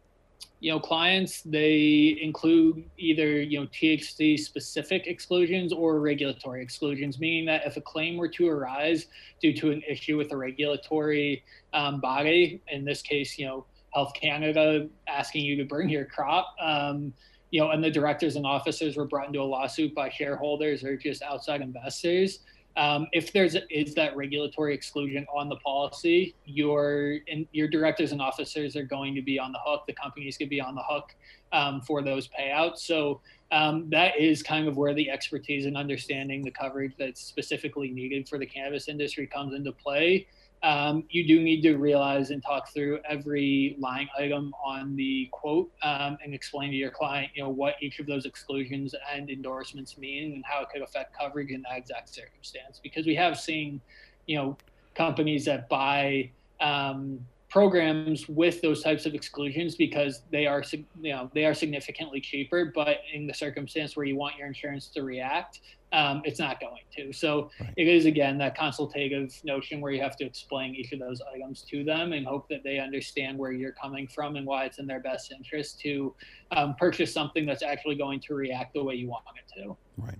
you 0.64 0.70
know 0.70 0.80
clients 0.80 1.42
they 1.42 2.16
include 2.22 2.88
either 2.96 3.42
you 3.42 3.60
know 3.60 3.66
THC 3.66 4.38
specific 4.38 5.06
exclusions 5.06 5.74
or 5.74 6.00
regulatory 6.00 6.62
exclusions, 6.62 7.20
meaning 7.20 7.44
that 7.44 7.66
if 7.66 7.76
a 7.76 7.82
claim 7.82 8.16
were 8.16 8.28
to 8.28 8.48
arise 8.48 9.08
due 9.42 9.52
to 9.52 9.72
an 9.72 9.82
issue 9.86 10.16
with 10.16 10.32
a 10.32 10.36
regulatory 10.38 11.44
um, 11.74 12.00
body, 12.00 12.62
in 12.68 12.82
this 12.82 13.02
case, 13.02 13.38
you 13.38 13.44
know 13.46 13.66
Health 13.92 14.14
Canada 14.14 14.88
asking 15.06 15.44
you 15.44 15.54
to 15.56 15.66
bring 15.66 15.90
your 15.90 16.06
crop. 16.06 16.54
Um, 16.58 17.12
you 17.50 17.60
know, 17.60 17.70
and 17.72 17.84
the 17.84 17.90
directors 17.90 18.36
and 18.36 18.46
officers 18.46 18.96
were 18.96 19.04
brought 19.04 19.26
into 19.26 19.42
a 19.42 19.44
lawsuit 19.44 19.94
by 19.94 20.08
shareholders 20.08 20.82
or 20.82 20.96
just 20.96 21.20
outside 21.20 21.60
investors. 21.60 22.38
Um, 22.76 23.06
if 23.12 23.32
there's 23.32 23.56
is 23.70 23.94
that 23.94 24.16
regulatory 24.16 24.74
exclusion 24.74 25.26
on 25.32 25.48
the 25.48 25.56
policy, 25.56 26.34
your 26.44 27.18
and 27.30 27.46
your 27.52 27.68
directors 27.68 28.12
and 28.12 28.20
officers 28.20 28.74
are 28.74 28.84
going 28.84 29.14
to 29.14 29.22
be 29.22 29.38
on 29.38 29.52
the 29.52 29.60
hook. 29.64 29.84
The 29.86 29.92
companies 29.92 30.36
could 30.36 30.50
be 30.50 30.60
on 30.60 30.74
the 30.74 30.82
hook 30.82 31.14
um, 31.52 31.80
for 31.82 32.02
those 32.02 32.28
payouts. 32.28 32.78
So 32.78 33.20
um, 33.52 33.88
that 33.90 34.18
is 34.18 34.42
kind 34.42 34.66
of 34.66 34.76
where 34.76 34.92
the 34.92 35.08
expertise 35.08 35.66
and 35.66 35.76
understanding 35.76 36.42
the 36.42 36.50
coverage 36.50 36.94
that's 36.98 37.20
specifically 37.20 37.90
needed 37.90 38.28
for 38.28 38.38
the 38.38 38.46
cannabis 38.46 38.88
industry 38.88 39.26
comes 39.26 39.54
into 39.54 39.70
play 39.70 40.26
um, 40.64 41.04
you 41.10 41.28
do 41.28 41.42
need 41.42 41.60
to 41.60 41.76
realize 41.76 42.30
and 42.30 42.42
talk 42.42 42.72
through 42.72 42.98
every 43.06 43.76
line 43.78 44.08
item 44.18 44.54
on 44.64 44.96
the 44.96 45.28
quote 45.30 45.70
um, 45.82 46.16
and 46.24 46.32
explain 46.32 46.70
to 46.70 46.76
your 46.76 46.90
client, 46.90 47.30
you 47.34 47.42
know, 47.42 47.50
what 47.50 47.74
each 47.82 47.98
of 48.00 48.06
those 48.06 48.24
exclusions 48.24 48.94
and 49.12 49.28
endorsements 49.28 49.98
mean 49.98 50.32
and 50.32 50.44
how 50.46 50.62
it 50.62 50.68
could 50.72 50.80
affect 50.80 51.14
coverage 51.16 51.50
in 51.50 51.62
that 51.68 51.76
exact 51.76 52.08
circumstance. 52.08 52.80
Because 52.82 53.04
we 53.04 53.14
have 53.14 53.38
seen, 53.38 53.78
you 54.26 54.38
know, 54.38 54.56
companies 54.94 55.44
that 55.44 55.68
buy 55.68 56.30
um, 56.60 57.20
programs 57.50 58.26
with 58.26 58.62
those 58.62 58.82
types 58.82 59.04
of 59.04 59.12
exclusions 59.12 59.76
because 59.76 60.22
they 60.32 60.46
are, 60.46 60.64
you 60.72 61.12
know, 61.12 61.30
they 61.34 61.44
are 61.44 61.52
significantly 61.52 62.22
cheaper. 62.22 62.72
But 62.74 63.00
in 63.12 63.26
the 63.26 63.34
circumstance 63.34 63.98
where 63.98 64.06
you 64.06 64.16
want 64.16 64.38
your 64.38 64.46
insurance 64.46 64.86
to 64.94 65.02
react, 65.02 65.60
um, 65.94 66.22
it's 66.24 66.40
not 66.40 66.60
going 66.60 66.82
to. 66.96 67.12
So 67.12 67.50
right. 67.60 67.72
it 67.76 67.86
is 67.86 68.04
again 68.04 68.36
that 68.38 68.56
consultative 68.56 69.32
notion 69.44 69.80
where 69.80 69.92
you 69.92 70.02
have 70.02 70.16
to 70.16 70.24
explain 70.24 70.74
each 70.74 70.92
of 70.92 70.98
those 70.98 71.22
items 71.32 71.62
to 71.70 71.84
them 71.84 72.12
and 72.12 72.26
hope 72.26 72.48
that 72.48 72.64
they 72.64 72.80
understand 72.80 73.38
where 73.38 73.52
you're 73.52 73.72
coming 73.72 74.08
from 74.08 74.34
and 74.34 74.44
why 74.44 74.64
it's 74.64 74.78
in 74.78 74.86
their 74.86 74.98
best 74.98 75.30
interest 75.30 75.80
to 75.80 76.12
um, 76.50 76.74
purchase 76.74 77.14
something 77.14 77.46
that's 77.46 77.62
actually 77.62 77.94
going 77.94 78.18
to 78.20 78.34
react 78.34 78.74
the 78.74 78.82
way 78.82 78.96
you 78.96 79.08
want 79.08 79.24
it 79.36 79.62
to. 79.62 79.76
Right. 79.96 80.18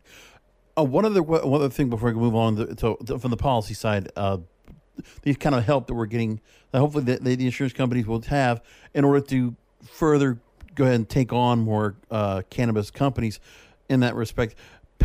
Uh, 0.79 0.85
one 0.85 1.05
other 1.05 1.23
one 1.23 1.61
other 1.61 1.69
thing 1.69 1.91
before 1.91 2.13
we 2.13 2.21
move 2.21 2.37
on 2.37 2.57
to, 2.57 2.97
to, 2.97 3.19
from 3.19 3.31
the 3.33 3.37
policy 3.37 3.75
side. 3.75 4.11
Uh, 4.17 4.39
these 5.23 5.37
kind 5.37 5.57
of 5.57 5.65
help 5.65 5.89
that 5.89 5.95
we're 5.95 6.07
getting, 6.07 6.41
that 6.71 6.79
hopefully 6.79 7.03
the, 7.03 7.17
the 7.19 7.45
insurance 7.45 7.73
companies 7.73 8.07
will 8.07 8.23
have 8.23 8.63
in 8.95 9.05
order 9.05 9.21
to 9.27 9.57
further 9.83 10.39
go 10.77 10.85
ahead 10.85 10.95
and 10.95 11.09
take 11.09 11.33
on 11.33 11.59
more 11.59 11.97
uh, 12.13 12.43
cannabis 12.49 12.93
companies 12.93 13.41
in 13.89 14.01
that 14.01 14.15
respect 14.15 14.55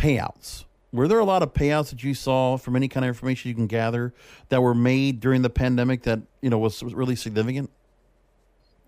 payouts. 0.00 0.64
Were 0.92 1.06
there 1.06 1.18
a 1.20 1.24
lot 1.24 1.42
of 1.42 1.52
payouts 1.52 1.90
that 1.90 2.02
you 2.02 2.14
saw 2.14 2.56
from 2.56 2.74
any 2.74 2.88
kind 2.88 3.04
of 3.04 3.08
information 3.08 3.48
you 3.50 3.54
can 3.54 3.66
gather 3.66 4.12
that 4.48 4.60
were 4.60 4.74
made 4.74 5.20
during 5.20 5.42
the 5.42 5.50
pandemic 5.50 6.02
that 6.02 6.20
you 6.40 6.50
know 6.50 6.58
was 6.58 6.82
really 6.82 7.14
significant? 7.14 7.70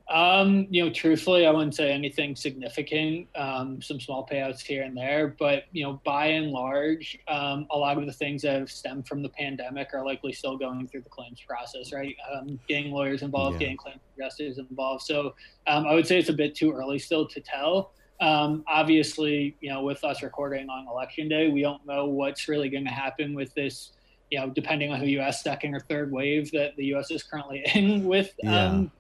Um, 0.09 0.67
you 0.69 0.85
know, 0.85 0.93
truthfully, 0.93 1.47
I 1.47 1.51
wouldn't 1.51 1.75
say 1.75 1.91
anything 1.91 2.37
significant. 2.37 3.29
Um, 3.35 3.81
some 3.81 4.01
small 4.01 4.27
payouts 4.27 4.61
here 4.61 4.83
and 4.83 4.97
there, 4.97 5.37
but 5.39 5.65
you 5.73 5.85
know, 5.85 6.01
by 6.05 6.27
and 6.27 6.51
large, 6.51 7.19
um, 7.29 7.67
a 7.71 7.79
lot 7.79 7.97
of 7.97 8.05
the 8.05 8.13
things 8.13 8.43
that 8.43 8.59
have 8.59 8.71
stemmed 8.71 9.07
from 9.07 9.23
the 9.23 9.31
pandemic 9.31 9.89
are 9.95 10.05
likely 10.05 10.33
still 10.33 10.59
going 10.59 10.89
through 10.89 11.03
the 11.03 11.09
claims 11.09 11.41
process, 11.47 11.93
right? 11.93 12.17
Um, 12.35 12.59
getting 12.69 12.91
lawyers 12.91 13.23
involved, 13.23 13.55
yeah. 13.55 13.61
getting 13.61 13.77
claims 13.77 14.01
adjusters 14.19 14.59
involved. 14.59 15.05
So 15.05 15.35
um, 15.67 15.87
I 15.87 15.95
would 15.95 16.07
say 16.07 16.19
it's 16.19 16.29
a 16.29 16.35
bit 16.35 16.55
too 16.55 16.73
early 16.73 16.99
still 16.99 17.27
to 17.29 17.41
tell. 17.41 17.93
Um, 18.23 18.63
obviously, 18.69 19.57
you 19.61 19.69
know, 19.69 19.83
with 19.83 20.05
us 20.05 20.23
recording 20.23 20.71
on 20.71 20.87
election 20.87 21.29
day, 21.29 21.49
we 21.49 21.61
don't 21.61 21.85
know 21.85 22.07
what's 22.07 22.47
really 22.47 22.69
going 22.69 22.85
to 22.85 22.91
happen 22.91 23.35
with 23.35 23.53
this. 23.55 23.91
You 24.31 24.39
know, 24.39 24.49
depending 24.49 24.93
on 24.93 25.01
who 25.01 25.07
you 25.07 25.19
ask, 25.19 25.43
second 25.43 25.75
or 25.75 25.81
third 25.81 26.13
wave 26.13 26.51
that 26.53 26.77
the 26.77 26.85
U.S. 26.87 27.11
is 27.11 27.25
currently 27.25 27.65
in 27.75 28.05
with 28.05 28.33
yeah. 28.39 28.67
um, 28.67 28.93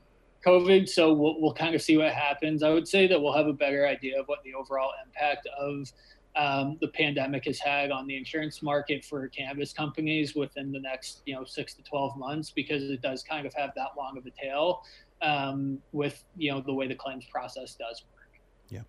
COVID. 0.44 0.88
So 0.88 1.12
we'll 1.12 1.40
we'll 1.40 1.54
kind 1.54 1.76
of 1.76 1.80
see 1.80 1.96
what 1.96 2.12
happens. 2.12 2.64
I 2.64 2.70
would 2.70 2.88
say 2.88 3.06
that 3.06 3.22
we'll 3.22 3.32
have 3.32 3.46
a 3.46 3.52
better 3.52 3.86
idea 3.86 4.18
of 4.18 4.26
what 4.26 4.42
the 4.42 4.54
overall 4.54 4.90
impact 5.06 5.46
of 5.56 5.92
um, 6.34 6.78
the 6.80 6.88
pandemic 6.88 7.44
has 7.44 7.60
had 7.60 7.92
on 7.92 8.08
the 8.08 8.16
insurance 8.16 8.60
market 8.60 9.04
for 9.04 9.28
cannabis 9.28 9.72
companies 9.72 10.34
within 10.34 10.72
the 10.72 10.80
next 10.80 11.22
you 11.26 11.34
know 11.34 11.44
six 11.44 11.74
to 11.74 11.82
12 11.82 12.16
months 12.16 12.50
because 12.50 12.82
it 12.84 13.02
does 13.02 13.22
kind 13.22 13.46
of 13.46 13.52
have 13.54 13.70
that 13.76 13.88
long 13.96 14.16
of 14.16 14.24
a 14.26 14.30
tail 14.30 14.82
um, 15.20 15.78
with 15.92 16.24
you 16.36 16.50
know 16.50 16.60
the 16.60 16.72
way 16.72 16.88
the 16.88 16.94
claims 16.94 17.26
process 17.26 17.74
does 17.74 18.02
work 18.12 18.21
yeah 18.72 18.80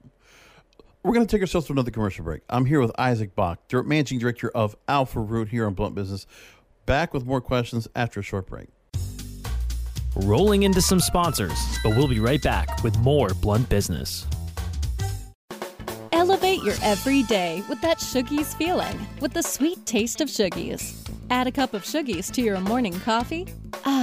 We're 1.04 1.14
going 1.14 1.28
to 1.28 1.32
take 1.32 1.42
ourselves 1.42 1.68
to 1.68 1.74
another 1.74 1.92
commercial 1.92 2.24
break. 2.24 2.42
I'm 2.50 2.66
here 2.66 2.80
with 2.80 2.92
Isaac 2.98 3.36
Bach, 3.36 3.60
Managing 3.72 4.20
Director 4.20 4.50
of 4.56 4.76
Alpha 4.88 5.20
Root 5.20 5.50
here 5.50 5.66
on 5.66 5.74
Blunt 5.74 5.96
Business. 5.96 6.26
Back 6.86 7.14
with 7.14 7.26
more 7.26 7.42
questions 7.42 7.88
after 7.96 8.22
a 8.22 8.24
short 8.24 8.48
break. 8.48 8.70
Rolling 10.16 10.64
into 10.64 10.82
some 10.82 11.00
sponsors, 11.00 11.58
but 11.84 11.96
we'll 11.96 12.08
be 12.08 12.20
right 12.20 12.42
back 12.42 12.84
with 12.84 12.98
more 13.00 13.30
Blunt 13.42 13.68
Business. 13.68 14.26
Elevate 16.14 16.64
your 16.64 16.76
everyday 16.82 17.64
with 17.68 17.82
that 17.82 17.98
Shoogies 17.98 18.56
feeling, 18.56 18.98
with 19.20 19.34
the 19.34 19.42
sweet 19.42 19.86
taste 19.86 20.22
of 20.22 20.30
Shoogies. 20.30 20.96
Add 21.30 21.48
a 21.48 21.52
cup 21.52 21.74
of 21.74 21.84
Shoogies 21.84 22.32
to 22.32 22.42
your 22.42 22.60
morning 22.62 22.98
coffee. 23.02 23.48
Ah, 23.86 24.03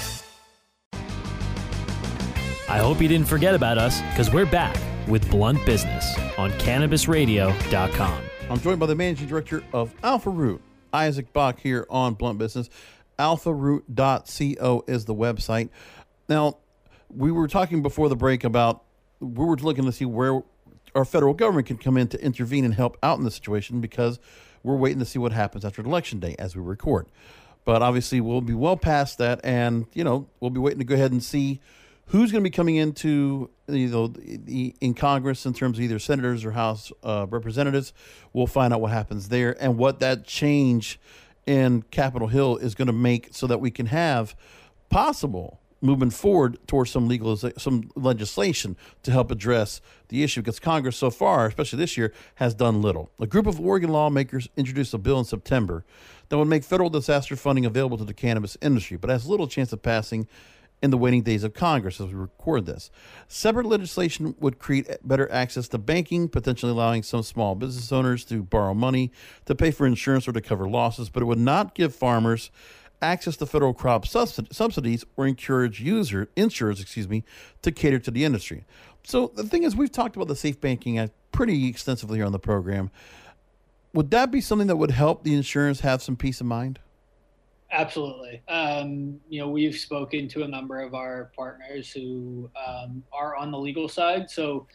I 2.71 2.77
hope 2.77 3.01
you 3.01 3.09
didn't 3.09 3.27
forget 3.27 3.53
about 3.53 3.77
us 3.77 3.99
because 4.11 4.31
we're 4.31 4.45
back 4.45 4.77
with 5.05 5.29
Blunt 5.29 5.65
Business 5.65 6.17
on 6.37 6.51
CannabisRadio.com. 6.51 8.23
I'm 8.49 8.59
joined 8.61 8.79
by 8.79 8.85
the 8.85 8.95
managing 8.95 9.27
director 9.27 9.61
of 9.73 9.93
Alpha 10.03 10.29
Root, 10.29 10.61
Isaac 10.93 11.33
Bach, 11.33 11.59
here 11.59 11.85
on 11.89 12.13
Blunt 12.13 12.39
Business. 12.39 12.69
AlphaRoot.co 13.19 14.85
is 14.87 15.03
the 15.03 15.13
website. 15.13 15.67
Now, 16.29 16.59
we 17.09 17.29
were 17.29 17.49
talking 17.49 17.81
before 17.81 18.07
the 18.07 18.15
break 18.15 18.45
about 18.45 18.85
we 19.19 19.43
were 19.43 19.57
looking 19.57 19.83
to 19.83 19.91
see 19.91 20.05
where 20.05 20.41
our 20.95 21.03
federal 21.03 21.33
government 21.33 21.67
can 21.67 21.75
come 21.75 21.97
in 21.97 22.07
to 22.07 22.23
intervene 22.23 22.63
and 22.63 22.73
help 22.73 22.97
out 23.03 23.17
in 23.17 23.25
the 23.25 23.31
situation 23.31 23.81
because 23.81 24.17
we're 24.63 24.77
waiting 24.77 24.99
to 24.99 25.05
see 25.05 25.19
what 25.19 25.33
happens 25.33 25.65
after 25.65 25.81
election 25.81 26.21
day 26.21 26.37
as 26.39 26.55
we 26.55 26.61
record. 26.61 27.07
But 27.65 27.81
obviously, 27.81 28.21
we'll 28.21 28.39
be 28.39 28.53
well 28.53 28.77
past 28.77 29.17
that, 29.17 29.41
and 29.43 29.87
you 29.93 30.05
know, 30.05 30.29
we'll 30.39 30.51
be 30.51 30.61
waiting 30.61 30.79
to 30.79 30.85
go 30.85 30.95
ahead 30.95 31.11
and 31.11 31.21
see 31.21 31.59
who's 32.11 32.29
going 32.29 32.43
to 32.43 32.47
be 32.47 32.53
coming 32.53 32.75
into 32.75 33.49
you 33.67 33.87
know 33.87 34.13
in 34.81 34.93
Congress 34.93 35.45
in 35.45 35.53
terms 35.53 35.77
of 35.77 35.83
either 35.83 35.97
senators 35.97 36.43
or 36.43 36.51
House 36.51 36.91
uh, 37.03 37.25
representatives. 37.29 37.93
We'll 38.33 38.47
find 38.47 38.73
out 38.73 38.81
what 38.81 38.91
happens 38.91 39.29
there 39.29 39.55
and 39.61 39.77
what 39.77 39.99
that 40.01 40.25
change 40.25 40.99
in 41.45 41.83
Capitol 41.83 42.27
Hill 42.27 42.57
is 42.57 42.75
going 42.75 42.87
to 42.87 42.93
make 42.93 43.29
so 43.31 43.47
that 43.47 43.59
we 43.59 43.71
can 43.71 43.87
have 43.87 44.35
possible 44.89 45.61
movement 45.83 46.13
forward 46.13 46.59
towards 46.67 46.91
some 46.91 47.07
legal 47.07 47.35
some 47.35 47.89
legislation 47.95 48.75
to 49.03 49.11
help 49.11 49.31
address 49.31 49.81
the 50.09 50.21
issue 50.21 50.41
because 50.41 50.59
Congress 50.59 50.97
so 50.97 51.09
far, 51.09 51.47
especially 51.47 51.79
this 51.79 51.97
year, 51.97 52.13
has 52.35 52.53
done 52.53 52.81
little. 52.81 53.09
A 53.19 53.25
group 53.25 53.47
of 53.47 53.59
Oregon 53.59 53.89
lawmakers 53.89 54.49
introduced 54.57 54.93
a 54.93 54.97
bill 54.97 55.17
in 55.17 55.25
September 55.25 55.85
that 56.27 56.37
would 56.37 56.49
make 56.49 56.63
federal 56.65 56.89
disaster 56.89 57.37
funding 57.37 57.65
available 57.65 57.97
to 57.97 58.03
the 58.03 58.13
cannabis 58.13 58.57
industry, 58.61 58.97
but 58.97 59.09
has 59.09 59.27
little 59.27 59.47
chance 59.47 59.71
of 59.73 59.81
passing 59.81 60.27
in 60.81 60.89
the 60.89 60.97
waning 60.97 61.21
days 61.21 61.43
of 61.43 61.53
Congress 61.53 62.01
as 62.01 62.07
we 62.07 62.15
record 62.15 62.65
this. 62.65 62.89
Separate 63.27 63.67
legislation 63.67 64.35
would 64.39 64.57
create 64.57 64.87
better 65.03 65.31
access 65.31 65.67
to 65.67 65.77
banking, 65.77 66.27
potentially 66.27 66.71
allowing 66.71 67.03
some 67.03 67.23
small 67.23 67.55
business 67.55 67.91
owners 67.91 68.25
to 68.25 68.41
borrow 68.43 68.73
money 68.73 69.11
to 69.45 69.53
pay 69.53 69.71
for 69.71 69.85
insurance 69.85 70.27
or 70.27 70.31
to 70.31 70.41
cover 70.41 70.67
losses, 70.67 71.09
but 71.09 71.21
it 71.21 71.27
would 71.27 71.37
not 71.37 71.75
give 71.75 71.93
farmers 71.93 72.49
access 73.01 73.35
to 73.37 73.45
federal 73.45 73.73
crop 73.73 74.05
subsidies 74.05 75.05
or 75.17 75.25
encourage 75.25 75.81
user 75.81 76.29
insurers, 76.35 76.79
excuse 76.79 77.09
me, 77.09 77.23
to 77.61 77.71
cater 77.71 77.97
to 77.97 78.11
the 78.11 78.23
industry. 78.23 78.65
So 79.03 79.31
the 79.35 79.43
thing 79.43 79.63
is, 79.63 79.75
we've 79.75 79.91
talked 79.91 80.15
about 80.15 80.27
the 80.27 80.35
Safe 80.35 80.61
Banking 80.61 80.99
Act 80.99 81.13
pretty 81.31 81.67
extensively 81.67 82.19
here 82.19 82.25
on 82.25 82.31
the 82.31 82.39
program. 82.39 82.91
Would 83.93 84.11
that 84.11 84.31
be 84.31 84.39
something 84.39 84.67
that 84.67 84.75
would 84.75 84.91
help 84.91 85.23
the 85.23 85.33
insurers 85.33 85.79
have 85.79 86.03
some 86.03 86.15
peace 86.15 86.39
of 86.41 86.47
mind? 86.47 86.79
Absolutely. 87.71 88.41
Um, 88.49 89.19
you 89.29 89.39
know, 89.39 89.47
we've 89.47 89.75
spoken 89.75 90.27
to 90.29 90.43
a 90.43 90.47
number 90.47 90.81
of 90.81 90.93
our 90.93 91.31
partners 91.35 91.89
who 91.89 92.49
um, 92.67 93.03
are 93.13 93.37
on 93.37 93.49
the 93.49 93.57
legal 93.57 93.87
side. 93.87 94.29
So, 94.29 94.67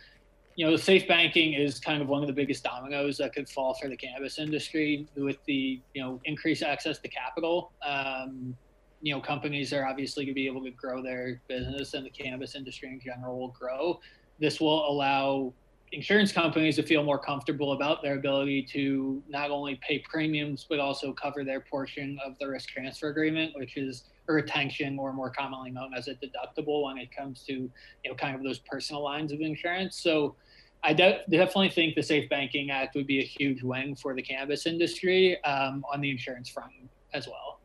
you 0.55 0.65
know, 0.65 0.77
safe 0.77 1.07
banking 1.07 1.53
is 1.53 1.79
kind 1.79 2.01
of 2.01 2.09
one 2.09 2.23
of 2.23 2.27
the 2.27 2.33
biggest 2.33 2.65
dominoes 2.65 3.19
that 3.19 3.35
could 3.35 3.49
fall 3.51 3.75
for 3.75 3.89
the 3.89 3.97
cannabis 3.97 4.39
industry 4.39 5.07
with 5.15 5.37
the, 5.47 5.83
you 5.93 6.03
know, 6.03 6.21
increased 6.25 6.63
access 6.63 6.99
to 7.01 7.09
capital. 7.09 7.73
Um, 7.87 8.57
you 9.03 9.15
know, 9.15 9.21
companies 9.21 9.75
are 9.75 9.87
obviously 9.87 10.25
going 10.25 10.33
to 10.33 10.35
be 10.35 10.47
able 10.47 10.65
to 10.65 10.71
grow 10.71 11.03
their 11.03 11.43
business 11.49 11.93
and 11.93 12.07
the 12.07 12.11
cannabis 12.11 12.55
industry 12.55 12.89
in 12.89 12.99
general 12.99 13.39
will 13.39 13.49
grow. 13.49 14.01
This 14.41 14.59
will 14.59 14.89
allow 14.91 15.53
insurance 15.93 16.33
companies 16.33 16.77
to 16.77 16.83
feel 16.83 17.03
more 17.03 17.19
comfortable 17.19 17.73
about 17.73 18.03
their 18.03 18.17
ability 18.19 18.67
to 18.73 19.23
not 19.29 19.51
only 19.51 19.79
pay 19.87 20.01
premiums 20.01 20.67
but 20.69 20.79
also 20.79 21.13
cover 21.13 21.45
their 21.45 21.61
portion 21.61 22.19
of 22.25 22.35
the 22.41 22.49
risk 22.49 22.69
transfer 22.69 23.09
agreement, 23.09 23.53
which 23.55 23.77
is 23.77 24.05
a 24.29 24.33
retention 24.33 24.99
or 24.99 25.13
more 25.13 25.31
commonly 25.31 25.71
known 25.71 25.95
as 25.95 26.09
a 26.09 26.15
deductible 26.15 26.85
when 26.85 26.99
it 26.99 27.15
comes 27.17 27.45
to 27.45 27.53
you 27.53 27.71
know 28.11 28.15
kind 28.15 28.35
of 28.35 28.43
those 28.43 28.59
personal 28.61 29.03
lines 29.03 29.33
of 29.33 29.41
insurance. 29.41 30.01
So 30.03 30.35
I 30.83 30.93
de- 30.93 31.23
definitely 31.31 31.71
think 31.71 31.95
the 31.95 32.03
Safe 32.03 32.29
Banking 32.29 32.71
Act 32.71 32.95
would 32.95 33.07
be 33.07 33.21
a 33.21 33.25
huge 33.25 33.63
win 33.63 33.97
for 33.97 34.15
the 34.15 34.23
cannabis 34.23 34.67
industry 34.67 35.43
um, 35.45 35.85
on 35.93 36.01
the 36.01 36.11
insurance 36.11 36.49
front 36.49 36.73
as 37.13 37.27
well. 37.27 37.61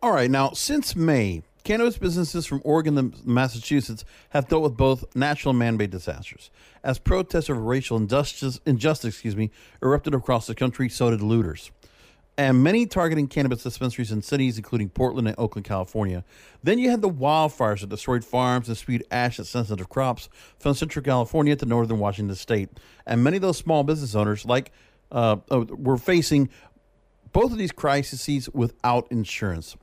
All 0.00 0.12
right, 0.12 0.30
now 0.30 0.50
since 0.50 0.96
May, 0.96 1.42
Cannabis 1.64 1.96
businesses 1.96 2.44
from 2.44 2.60
Oregon 2.64 2.98
and 2.98 3.26
Massachusetts 3.26 4.04
have 4.30 4.48
dealt 4.48 4.62
with 4.62 4.76
both 4.76 5.04
natural 5.14 5.50
and 5.50 5.58
man-made 5.60 5.90
disasters. 5.90 6.50
As 6.82 6.98
protests 6.98 7.48
of 7.48 7.58
racial 7.58 7.96
injustice, 7.96 8.60
injustice 8.66 9.14
excuse 9.14 9.36
me, 9.36 9.50
erupted 9.80 10.14
across 10.14 10.46
the 10.48 10.54
country, 10.54 10.88
so 10.88 11.10
did 11.10 11.22
looters. 11.22 11.70
And 12.36 12.64
many 12.64 12.86
targeting 12.86 13.28
cannabis 13.28 13.62
dispensaries 13.62 14.10
in 14.10 14.22
cities, 14.22 14.56
including 14.56 14.88
Portland 14.88 15.28
and 15.28 15.38
Oakland, 15.38 15.66
California. 15.66 16.24
Then 16.62 16.78
you 16.78 16.90
had 16.90 17.02
the 17.02 17.10
wildfires 17.10 17.80
that 17.80 17.90
destroyed 17.90 18.24
farms 18.24 18.68
and 18.68 18.76
spewed 18.76 19.04
ash 19.10 19.38
at 19.38 19.46
sensitive 19.46 19.88
crops 19.88 20.28
from 20.58 20.74
Central 20.74 21.04
California 21.04 21.54
to 21.54 21.66
northern 21.66 21.98
Washington 21.98 22.34
state. 22.34 22.70
And 23.06 23.22
many 23.22 23.36
of 23.36 23.42
those 23.42 23.58
small 23.58 23.84
business 23.84 24.14
owners, 24.14 24.44
like, 24.46 24.72
uh, 25.12 25.36
uh 25.50 25.66
were 25.68 25.98
facing 25.98 26.48
both 27.32 27.52
of 27.52 27.58
these 27.58 27.72
crises 27.72 28.48
without 28.52 29.06
insurance. 29.10 29.76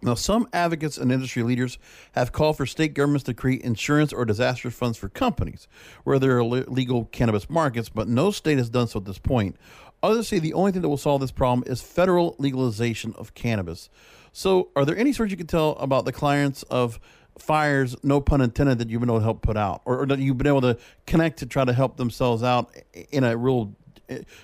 Now, 0.00 0.14
some 0.14 0.48
advocates 0.52 0.96
and 0.96 1.10
industry 1.10 1.42
leaders 1.42 1.76
have 2.12 2.30
called 2.30 2.56
for 2.56 2.66
state 2.66 2.94
governments 2.94 3.24
to 3.24 3.34
create 3.34 3.62
insurance 3.62 4.12
or 4.12 4.24
disaster 4.24 4.70
funds 4.70 4.96
for 4.96 5.08
companies 5.08 5.66
where 6.04 6.20
there 6.20 6.36
are 6.38 6.44
legal 6.44 7.06
cannabis 7.06 7.50
markets, 7.50 7.88
but 7.88 8.06
no 8.06 8.30
state 8.30 8.58
has 8.58 8.70
done 8.70 8.86
so 8.86 9.00
at 9.00 9.06
this 9.06 9.18
point. 9.18 9.56
Others 10.02 10.28
say 10.28 10.38
the 10.38 10.54
only 10.54 10.70
thing 10.70 10.82
that 10.82 10.88
will 10.88 10.96
solve 10.96 11.20
this 11.20 11.32
problem 11.32 11.64
is 11.66 11.80
federal 11.80 12.36
legalization 12.38 13.12
of 13.18 13.34
cannabis. 13.34 13.90
So, 14.32 14.68
are 14.76 14.84
there 14.84 14.96
any 14.96 15.12
stories 15.12 15.32
you 15.32 15.36
can 15.36 15.48
tell 15.48 15.72
about 15.72 16.04
the 16.04 16.12
clients 16.12 16.62
of 16.64 17.00
fires, 17.36 17.96
no 18.04 18.20
pun 18.20 18.40
intended, 18.40 18.78
that 18.78 18.90
you've 18.90 19.00
been 19.00 19.10
able 19.10 19.18
to 19.18 19.24
help 19.24 19.42
put 19.42 19.56
out, 19.56 19.82
or, 19.84 20.02
or 20.02 20.06
that 20.06 20.20
you've 20.20 20.38
been 20.38 20.46
able 20.46 20.60
to 20.60 20.78
connect 21.06 21.40
to 21.40 21.46
try 21.46 21.64
to 21.64 21.72
help 21.72 21.96
themselves 21.96 22.44
out 22.44 22.72
in 23.10 23.24
a 23.24 23.36
real, 23.36 23.74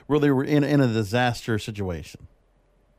where 0.06 0.18
they 0.18 0.32
were 0.32 0.42
in, 0.42 0.64
in 0.64 0.80
a 0.80 0.88
disaster 0.88 1.60
situation? 1.60 2.26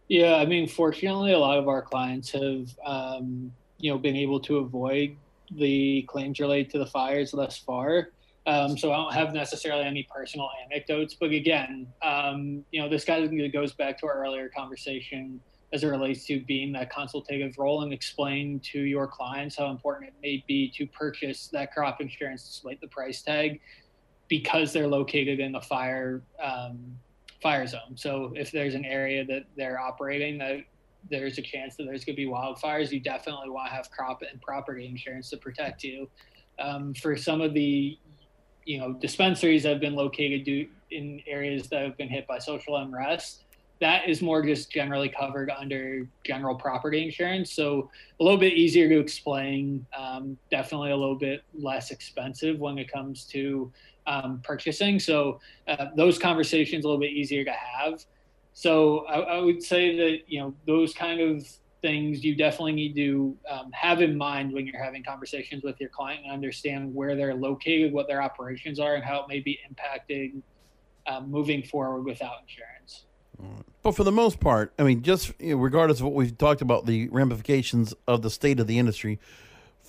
Yeah, 0.07 0.35
I 0.35 0.45
mean, 0.45 0.67
fortunately, 0.67 1.33
a 1.33 1.39
lot 1.39 1.57
of 1.57 1.67
our 1.67 1.81
clients 1.81 2.29
have, 2.31 2.69
um, 2.85 3.51
you 3.79 3.91
know, 3.91 3.97
been 3.97 4.15
able 4.15 4.39
to 4.41 4.57
avoid 4.57 5.15
the 5.51 6.03
claims 6.07 6.39
related 6.39 6.71
to 6.71 6.79
the 6.79 6.85
fires 6.85 7.31
thus 7.31 7.57
far. 7.57 8.09
Um, 8.47 8.77
so 8.77 8.91
I 8.91 8.97
don't 8.97 9.13
have 9.13 9.33
necessarily 9.33 9.83
any 9.83 10.07
personal 10.13 10.49
anecdotes, 10.63 11.15
but 11.15 11.31
again, 11.31 11.87
um, 12.03 12.63
you 12.71 12.79
know, 12.79 12.87
this 12.87 13.03
kind 13.03 13.23
of 13.23 13.51
goes 13.51 13.73
back 13.73 13.99
to 13.99 14.05
our 14.05 14.23
earlier 14.23 14.49
conversation 14.49 15.39
as 15.73 15.83
it 15.83 15.87
relates 15.87 16.25
to 16.25 16.39
being 16.41 16.71
that 16.73 16.91
consultative 16.91 17.57
role 17.57 17.81
and 17.81 17.91
explain 17.91 18.59
to 18.59 18.79
your 18.79 19.07
clients 19.07 19.57
how 19.57 19.71
important 19.71 20.07
it 20.09 20.13
may 20.21 20.43
be 20.47 20.71
to 20.77 20.85
purchase 20.87 21.47
that 21.47 21.73
crop 21.73 21.99
insurance 21.99 22.47
despite 22.47 22.79
the 22.81 22.87
price 22.87 23.23
tag 23.23 23.59
because 24.27 24.71
they're 24.71 24.87
located 24.87 25.39
in 25.39 25.55
a 25.55 25.61
fire 25.61 26.21
um, 26.41 26.97
fire 27.45 27.67
zone. 27.67 27.95
So 27.95 28.33
if 28.35 28.49
there's 28.51 28.73
an 28.73 28.85
area 28.85 29.23
that 29.25 29.43
they're 29.55 29.79
operating 29.79 30.39
that 30.39 30.61
there's 31.11 31.37
a 31.37 31.43
chance 31.43 31.75
that 31.75 31.83
there's 31.83 32.03
going 32.03 32.15
to 32.15 32.21
be 32.23 32.25
wildfires, 32.25 32.91
you 32.91 32.99
definitely 32.99 33.51
want 33.51 33.67
to 33.69 33.75
have 33.75 33.91
crop 33.91 34.23
and 34.23 34.41
property 34.41 34.87
insurance 34.87 35.29
to 35.29 35.37
protect 35.37 35.83
you. 35.83 36.09
Um, 36.57 36.95
for 36.95 37.15
some 37.15 37.41
of 37.41 37.53
the, 37.53 37.99
you 38.65 38.79
know, 38.79 38.93
dispensaries 38.93 39.61
that 39.61 39.73
have 39.73 39.79
been 39.79 39.93
located 39.93 40.67
in 40.89 41.21
areas 41.27 41.69
that 41.69 41.83
have 41.83 41.95
been 41.97 42.09
hit 42.09 42.25
by 42.25 42.39
social 42.39 42.77
unrest, 42.77 43.43
that 43.79 44.09
is 44.09 44.23
more 44.23 44.41
just 44.41 44.71
generally 44.71 45.09
covered 45.09 45.51
under 45.51 46.09
general 46.23 46.55
property 46.55 47.03
insurance. 47.03 47.53
So 47.53 47.91
a 48.19 48.23
little 48.23 48.39
bit 48.39 48.53
easier 48.53 48.89
to 48.89 48.97
explain, 48.97 49.85
um, 49.95 50.35
definitely 50.49 50.89
a 50.89 50.97
little 50.97 51.19
bit 51.29 51.43
less 51.53 51.91
expensive 51.91 52.57
when 52.57 52.79
it 52.79 52.91
comes 52.91 53.23
to 53.25 53.71
um, 54.07 54.41
purchasing. 54.43 54.99
So 54.99 55.39
uh, 55.67 55.87
those 55.95 56.17
conversations 56.17 56.85
a 56.85 56.87
little 56.87 56.99
bit 56.99 57.11
easier 57.11 57.43
to 57.43 57.51
have. 57.51 58.05
So 58.53 59.05
I, 59.07 59.19
I 59.19 59.39
would 59.39 59.61
say 59.61 59.95
that 59.97 60.19
you 60.27 60.39
know 60.39 60.55
those 60.65 60.93
kind 60.93 61.19
of 61.19 61.47
things 61.81 62.23
you 62.23 62.35
definitely 62.35 62.71
need 62.71 62.95
to 62.95 63.37
um, 63.49 63.71
have 63.71 64.01
in 64.01 64.17
mind 64.17 64.51
when 64.51 64.65
you're 64.65 64.81
having 64.81 65.03
conversations 65.03 65.63
with 65.63 65.79
your 65.79 65.89
client 65.89 66.21
and 66.23 66.33
understand 66.33 66.93
where 66.95 67.15
they're 67.15 67.35
located, 67.35 67.93
what 67.93 68.07
their 68.07 68.23
operations 68.23 68.79
are, 68.79 68.95
and 68.95 69.03
how 69.03 69.21
it 69.21 69.27
may 69.27 69.39
be 69.39 69.59
impacting 69.69 70.41
um, 71.05 71.29
moving 71.29 71.61
forward 71.61 72.03
without 72.03 72.37
insurance. 72.41 73.05
But 73.83 73.95
for 73.95 74.03
the 74.03 74.11
most 74.11 74.39
part, 74.39 74.73
I 74.79 74.83
mean, 74.83 75.03
just 75.03 75.33
regardless 75.39 75.99
of 75.99 76.05
what 76.05 76.15
we've 76.15 76.35
talked 76.35 76.61
about, 76.61 76.87
the 76.87 77.07
ramifications 77.09 77.93
of 78.07 78.23
the 78.23 78.31
state 78.31 78.59
of 78.59 78.65
the 78.65 78.79
industry, 78.79 79.19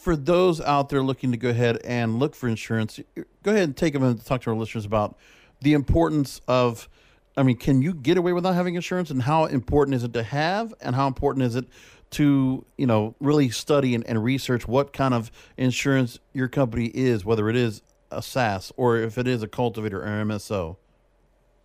for 0.07 0.15
those 0.15 0.61
out 0.61 0.89
there 0.89 1.03
looking 1.03 1.33
to 1.33 1.37
go 1.37 1.49
ahead 1.49 1.81
and 1.83 2.21
look 2.21 2.37
for 2.37 2.49
insurance, 2.49 3.01
go 3.43 3.51
ahead 3.51 3.65
and 3.65 3.77
take 3.77 3.93
a 3.97 3.99
minute 3.99 4.21
to 4.21 4.25
talk 4.25 4.41
to 4.41 4.51
our 4.51 4.55
listeners 4.55 4.85
about 4.85 5.19
the 5.63 5.73
importance 5.73 6.41
of 6.47 6.89
I 7.37 7.43
mean, 7.43 7.57
can 7.57 7.83
you 7.83 7.93
get 7.93 8.17
away 8.17 8.33
without 8.33 8.55
having 8.55 8.77
insurance, 8.77 9.11
and 9.11 9.21
how 9.21 9.47
important 9.47 9.97
is 9.97 10.05
it 10.05 10.13
to 10.13 10.23
have, 10.23 10.73
and 10.81 10.95
how 10.95 11.09
important 11.09 11.45
is 11.45 11.57
it 11.57 11.67
to 12.11 12.65
you 12.77 12.87
know 12.87 13.17
really 13.19 13.51
study 13.51 13.97
and, 13.97 14.07
and 14.07 14.23
research 14.23 14.69
what 14.69 14.93
kind 14.93 15.13
of 15.13 15.33
insurance 15.57 16.21
your 16.33 16.47
company 16.47 16.87
is, 16.95 17.25
whether 17.25 17.49
it 17.49 17.57
is 17.57 17.83
a 18.13 18.23
SaaS 18.23 18.73
or 18.77 18.99
if 18.99 19.19
it 19.19 19.27
is 19.27 19.43
a 19.43 19.49
cultivator 19.49 20.03
or 20.03 20.07
MSO? 20.25 20.77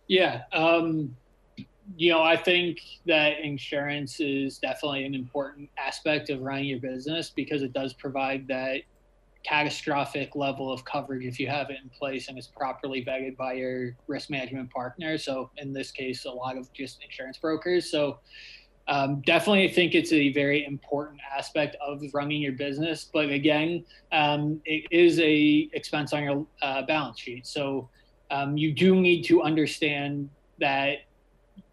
Yeah, 0.08 0.42
um, 0.52 1.14
you 1.96 2.10
know, 2.12 2.22
I 2.22 2.36
think 2.36 2.78
that 3.06 3.40
insurance 3.40 4.20
is 4.20 4.58
definitely 4.58 5.04
an 5.04 5.14
important 5.14 5.68
aspect 5.78 6.30
of 6.30 6.40
running 6.40 6.66
your 6.66 6.80
business 6.80 7.30
because 7.30 7.62
it 7.62 7.72
does 7.72 7.92
provide 7.92 8.46
that 8.48 8.82
catastrophic 9.44 10.36
level 10.36 10.72
of 10.72 10.84
coverage 10.84 11.24
if 11.24 11.40
you 11.40 11.48
have 11.48 11.68
it 11.70 11.78
in 11.82 11.90
place 11.90 12.28
and 12.28 12.38
it's 12.38 12.46
properly 12.46 13.04
vetted 13.04 13.36
by 13.36 13.54
your 13.54 13.96
risk 14.06 14.30
management 14.30 14.70
partner. 14.70 15.18
So 15.18 15.50
in 15.56 15.72
this 15.72 15.90
case, 15.90 16.24
a 16.24 16.30
lot 16.30 16.56
of 16.56 16.72
just 16.72 17.02
insurance 17.02 17.38
brokers. 17.38 17.90
So 17.90 18.18
um, 18.88 19.20
definitely, 19.22 19.68
I 19.68 19.72
think 19.72 19.94
it's 19.94 20.12
a 20.12 20.32
very 20.32 20.64
important 20.64 21.20
aspect 21.36 21.76
of 21.84 22.02
running 22.12 22.40
your 22.40 22.52
business. 22.52 23.08
But 23.12 23.30
again, 23.30 23.84
um, 24.10 24.60
it 24.64 24.86
is 24.90 25.18
a 25.20 25.68
expense 25.72 26.12
on 26.12 26.22
your 26.22 26.46
uh, 26.62 26.82
balance 26.82 27.20
sheet. 27.20 27.46
So 27.46 27.88
um, 28.30 28.56
you 28.56 28.72
do 28.72 29.00
need 29.00 29.22
to 29.24 29.42
understand 29.42 30.30
that 30.58 30.98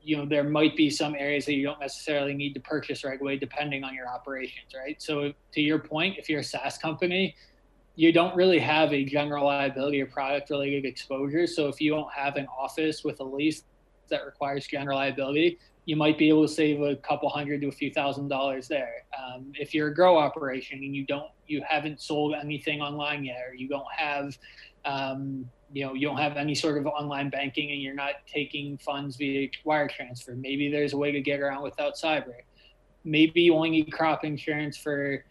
you 0.02 0.16
know 0.18 0.26
there 0.26 0.43
might 0.43 0.76
be 0.76 0.89
some 0.89 1.16
areas 1.16 1.45
that 1.45 1.54
you 1.54 1.64
don't 1.64 1.80
necessarily 1.80 2.34
need 2.34 2.54
to 2.54 2.60
purchase 2.62 3.04
right 3.04 3.20
away 3.20 3.38
depending 3.38 3.84
on 3.84 3.93
your 3.93 4.08
operations 4.08 4.72
right 4.76 5.02
so 5.02 5.34
to 5.52 5.62
your 5.62 5.80
point 5.80 6.18
if 6.18 6.30
you're 6.30 6.39
a 6.39 6.43
saas 6.43 6.78
company 6.78 7.36
you 8.00 8.14
don't 8.14 8.34
really 8.34 8.60
have 8.60 8.93
a 8.93 9.04
general 9.04 9.43
liability 9.43 10.02
or 10.02 10.06
product 10.06 10.50
related 10.52 10.86
exposure. 10.86 11.45
So 11.45 11.68
if 11.68 11.82
you 11.82 11.91
don't 11.91 12.10
have 12.14 12.38
an 12.38 12.47
office 12.58 13.04
with 13.04 13.20
a 13.20 13.26
lease 13.26 13.64
that 14.10 14.26
requires 14.26 14.66
general 14.66 14.97
liability, 14.97 15.60
you 15.84 15.97
might 15.97 16.18
be 16.18 16.30
able 16.30 16.47
to 16.47 16.54
save 16.54 16.82
a 16.82 16.95
couple 16.95 17.28
hundred 17.28 17.60
to 17.60 17.68
a 17.68 17.72
few 17.74 17.91
thousand 17.91 18.30
dollars 18.30 18.70
there. 18.70 19.04
Um, 19.22 19.52
if 19.54 19.74
you're 19.74 19.89
a 19.89 19.93
grow 19.93 20.18
operation 20.18 20.78
and 20.78 20.95
you 20.95 21.06
don't, 21.06 21.30
you 21.45 21.62
haven't 21.68 22.00
sold 22.00 22.36
anything 22.41 22.80
online 22.80 23.26
yet, 23.26 23.41
or 23.45 23.54
you 23.54 23.68
don't 23.68 23.91
have, 23.93 24.38
um, 24.86 25.50
you 25.72 25.86
know, 25.86 25.93
you 25.93 26.07
don't 26.07 26.17
have 26.17 26.38
any 26.38 26.55
sort 26.55 26.78
of 26.78 26.88
online 26.88 27.30
banking 27.30 27.72
and 27.72 27.82
you're 27.82 27.93
not 27.93 28.13
taking 28.28 28.78
funds 28.78 29.15
via 29.17 29.49
wire 29.63 29.88
transfer. 29.88 30.36
Maybe 30.36 30.72
there's 30.72 30.93
a 30.93 30.97
way 30.97 31.11
to 31.11 31.22
get 31.22 31.39
around 31.39 31.63
without 31.63 31.95
cyber. 31.95 32.36
Maybe 33.03 33.41
you 33.41 33.55
only 33.55 33.70
need 33.70 33.91
crop 33.91 34.24
insurance 34.24 34.78
for 34.78 35.24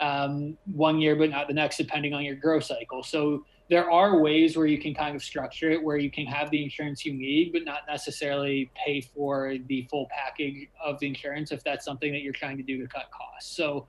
um, 0.00 0.56
one 0.72 1.00
year 1.00 1.16
but 1.16 1.30
not 1.30 1.48
the 1.48 1.54
next, 1.54 1.78
depending 1.78 2.12
on 2.12 2.24
your 2.24 2.36
growth 2.36 2.64
cycle. 2.64 3.02
So 3.02 3.44
there 3.68 3.90
are 3.90 4.20
ways 4.20 4.56
where 4.56 4.66
you 4.66 4.78
can 4.78 4.94
kind 4.94 5.16
of 5.16 5.22
structure 5.22 5.70
it 5.70 5.82
where 5.82 5.96
you 5.96 6.10
can 6.10 6.26
have 6.26 6.50
the 6.50 6.62
insurance 6.62 7.04
you 7.04 7.12
need, 7.12 7.52
but 7.52 7.64
not 7.64 7.80
necessarily 7.88 8.70
pay 8.76 9.00
for 9.00 9.54
the 9.66 9.86
full 9.90 10.08
package 10.10 10.68
of 10.84 11.00
the 11.00 11.08
insurance 11.08 11.50
if 11.50 11.64
that's 11.64 11.84
something 11.84 12.12
that 12.12 12.20
you're 12.20 12.32
trying 12.32 12.56
to 12.56 12.62
do 12.62 12.80
to 12.80 12.86
cut 12.86 13.10
costs. 13.10 13.56
So 13.56 13.88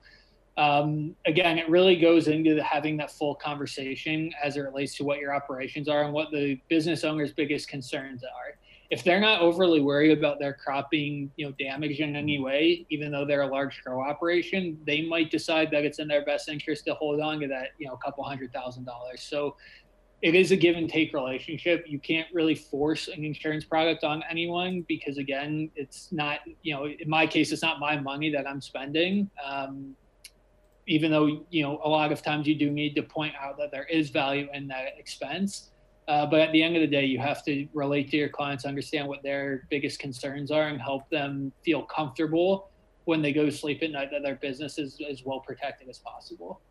um, 0.58 1.14
again, 1.24 1.56
it 1.56 1.70
really 1.70 1.94
goes 1.94 2.26
into 2.26 2.56
the, 2.56 2.64
having 2.64 2.96
that 2.96 3.12
full 3.12 3.36
conversation 3.36 4.32
as 4.42 4.56
it 4.56 4.60
relates 4.60 4.96
to 4.96 5.04
what 5.04 5.20
your 5.20 5.32
operations 5.32 5.88
are 5.88 6.02
and 6.02 6.12
what 6.12 6.32
the 6.32 6.60
business 6.68 7.04
owner's 7.04 7.32
biggest 7.32 7.68
concerns 7.68 8.24
are. 8.24 8.58
If 8.90 9.04
they're 9.04 9.20
not 9.20 9.40
overly 9.40 9.80
worried 9.80 10.18
about 10.18 10.40
their 10.40 10.54
crop 10.54 10.90
being 10.90 11.30
you 11.36 11.46
know 11.46 11.54
damaged 11.60 12.00
in 12.00 12.16
any 12.16 12.40
way 12.40 12.86
even 12.90 13.12
though 13.12 13.24
they're 13.24 13.42
a 13.42 13.46
large 13.46 13.80
grow 13.84 14.02
operation 14.02 14.78
they 14.86 15.02
might 15.02 15.30
decide 15.30 15.70
that 15.72 15.84
it's 15.84 15.98
in 15.98 16.08
their 16.08 16.24
best 16.24 16.48
interest 16.48 16.86
to 16.86 16.94
hold 16.94 17.20
on 17.20 17.38
to 17.40 17.48
that 17.48 17.68
you 17.78 17.86
know 17.86 17.96
couple 17.96 18.24
hundred 18.24 18.52
thousand 18.52 18.84
dollars. 18.84 19.22
So 19.22 19.54
it 20.22 20.34
is 20.34 20.50
a 20.50 20.56
give 20.56 20.74
and 20.74 20.88
take 20.88 21.12
relationship. 21.12 21.84
You 21.86 22.00
can't 22.00 22.26
really 22.32 22.56
force 22.56 23.06
an 23.06 23.24
insurance 23.24 23.64
product 23.64 24.02
on 24.02 24.24
anyone 24.28 24.84
because 24.88 25.18
again 25.18 25.70
it's 25.76 26.10
not 26.10 26.40
you 26.62 26.74
know 26.74 26.86
in 26.86 27.08
my 27.08 27.28
case 27.28 27.52
it's 27.52 27.62
not 27.62 27.78
my 27.78 28.00
money 28.00 28.32
that 28.32 28.48
i'm 28.48 28.60
spending. 28.60 29.30
Um, 29.44 29.94
even 30.88 31.10
though 31.10 31.44
you 31.50 31.62
know 31.62 31.80
a 31.84 31.88
lot 31.88 32.10
of 32.10 32.22
times 32.22 32.46
you 32.46 32.54
do 32.54 32.70
need 32.70 32.94
to 32.94 33.02
point 33.02 33.34
out 33.40 33.56
that 33.58 33.70
there 33.70 33.84
is 33.84 34.10
value 34.10 34.48
in 34.52 34.66
that 34.66 34.94
expense 34.98 35.70
uh, 36.08 36.24
but 36.24 36.40
at 36.40 36.50
the 36.52 36.62
end 36.62 36.74
of 36.74 36.80
the 36.80 36.86
day, 36.86 37.04
you 37.04 37.18
have 37.18 37.44
to 37.44 37.68
relate 37.74 38.10
to 38.10 38.16
your 38.16 38.30
clients, 38.30 38.64
understand 38.64 39.06
what 39.06 39.22
their 39.22 39.66
biggest 39.68 39.98
concerns 39.98 40.50
are, 40.50 40.68
and 40.68 40.80
help 40.80 41.08
them 41.10 41.52
feel 41.62 41.82
comfortable 41.82 42.70
when 43.04 43.20
they 43.20 43.30
go 43.30 43.44
to 43.44 43.52
sleep 43.52 43.82
at 43.82 43.90
night 43.90 44.10
that 44.10 44.22
their 44.22 44.36
business 44.36 44.78
is 44.78 44.98
as 45.08 45.22
well 45.24 45.40
protected 45.40 45.86
as 45.88 45.98
possible. 45.98 46.62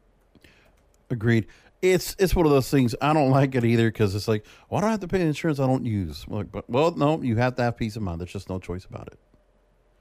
Agreed. 1.11 1.45
It's 1.84 2.15
it's 2.18 2.36
one 2.36 2.47
of 2.47 2.51
those 2.51 2.72
things. 2.72 2.95
I 2.99 3.13
don't 3.13 3.30
like 3.30 3.53
it 3.53 3.63
either 3.63 3.91
because 3.91 4.15
it's 4.15 4.28
like, 4.28 4.43
why 4.70 4.82
do 4.82 4.88
I 4.88 4.91
have 4.91 5.01
to 5.01 5.07
pay 5.07 5.22
insurance 5.22 5.59
I 5.59 5.68
don't 5.68 5.86
use? 5.86 6.26
Like, 6.28 6.51
but 6.51 6.68
well, 6.68 6.89
no, 6.95 7.22
you 7.22 7.36
have 7.36 7.55
to 7.57 7.61
have 7.61 7.78
peace 7.78 7.95
of 7.95 8.01
mind. 8.01 8.20
There's 8.20 8.34
just 8.34 8.49
no 8.49 8.57
choice 8.57 8.86
about 8.86 9.07
it. 9.07 9.20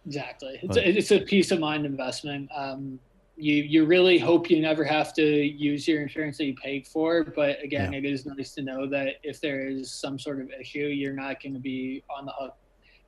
Exactly. 0.06 0.58
It's, 0.62 0.76
a, 0.76 0.88
it's 0.88 1.10
a 1.10 1.20
peace 1.20 1.50
of 1.50 1.60
mind 1.60 1.84
investment. 1.84 2.48
Um, 2.56 2.98
you 3.36 3.54
you 3.56 3.84
really 3.84 4.18
hope 4.18 4.50
you 4.50 4.60
never 4.60 4.82
have 4.82 5.12
to 5.14 5.22
use 5.22 5.86
your 5.86 6.02
insurance 6.02 6.38
that 6.38 6.46
you 6.46 6.54
paid 6.54 6.86
for. 6.86 7.24
But 7.24 7.62
again, 7.62 7.92
yeah. 7.92 7.98
it 7.98 8.04
is 8.04 8.26
nice 8.26 8.52
to 8.54 8.62
know 8.62 8.86
that 8.88 9.16
if 9.22 9.40
there 9.40 9.66
is 9.68 9.92
some 9.92 10.18
sort 10.18 10.40
of 10.40 10.50
issue, 10.58 10.86
you're 10.86 11.12
not 11.12 11.42
going 11.42 11.54
to 11.54 11.60
be 11.60 12.02
on 12.16 12.26
the 12.26 12.32
hook 12.32 12.54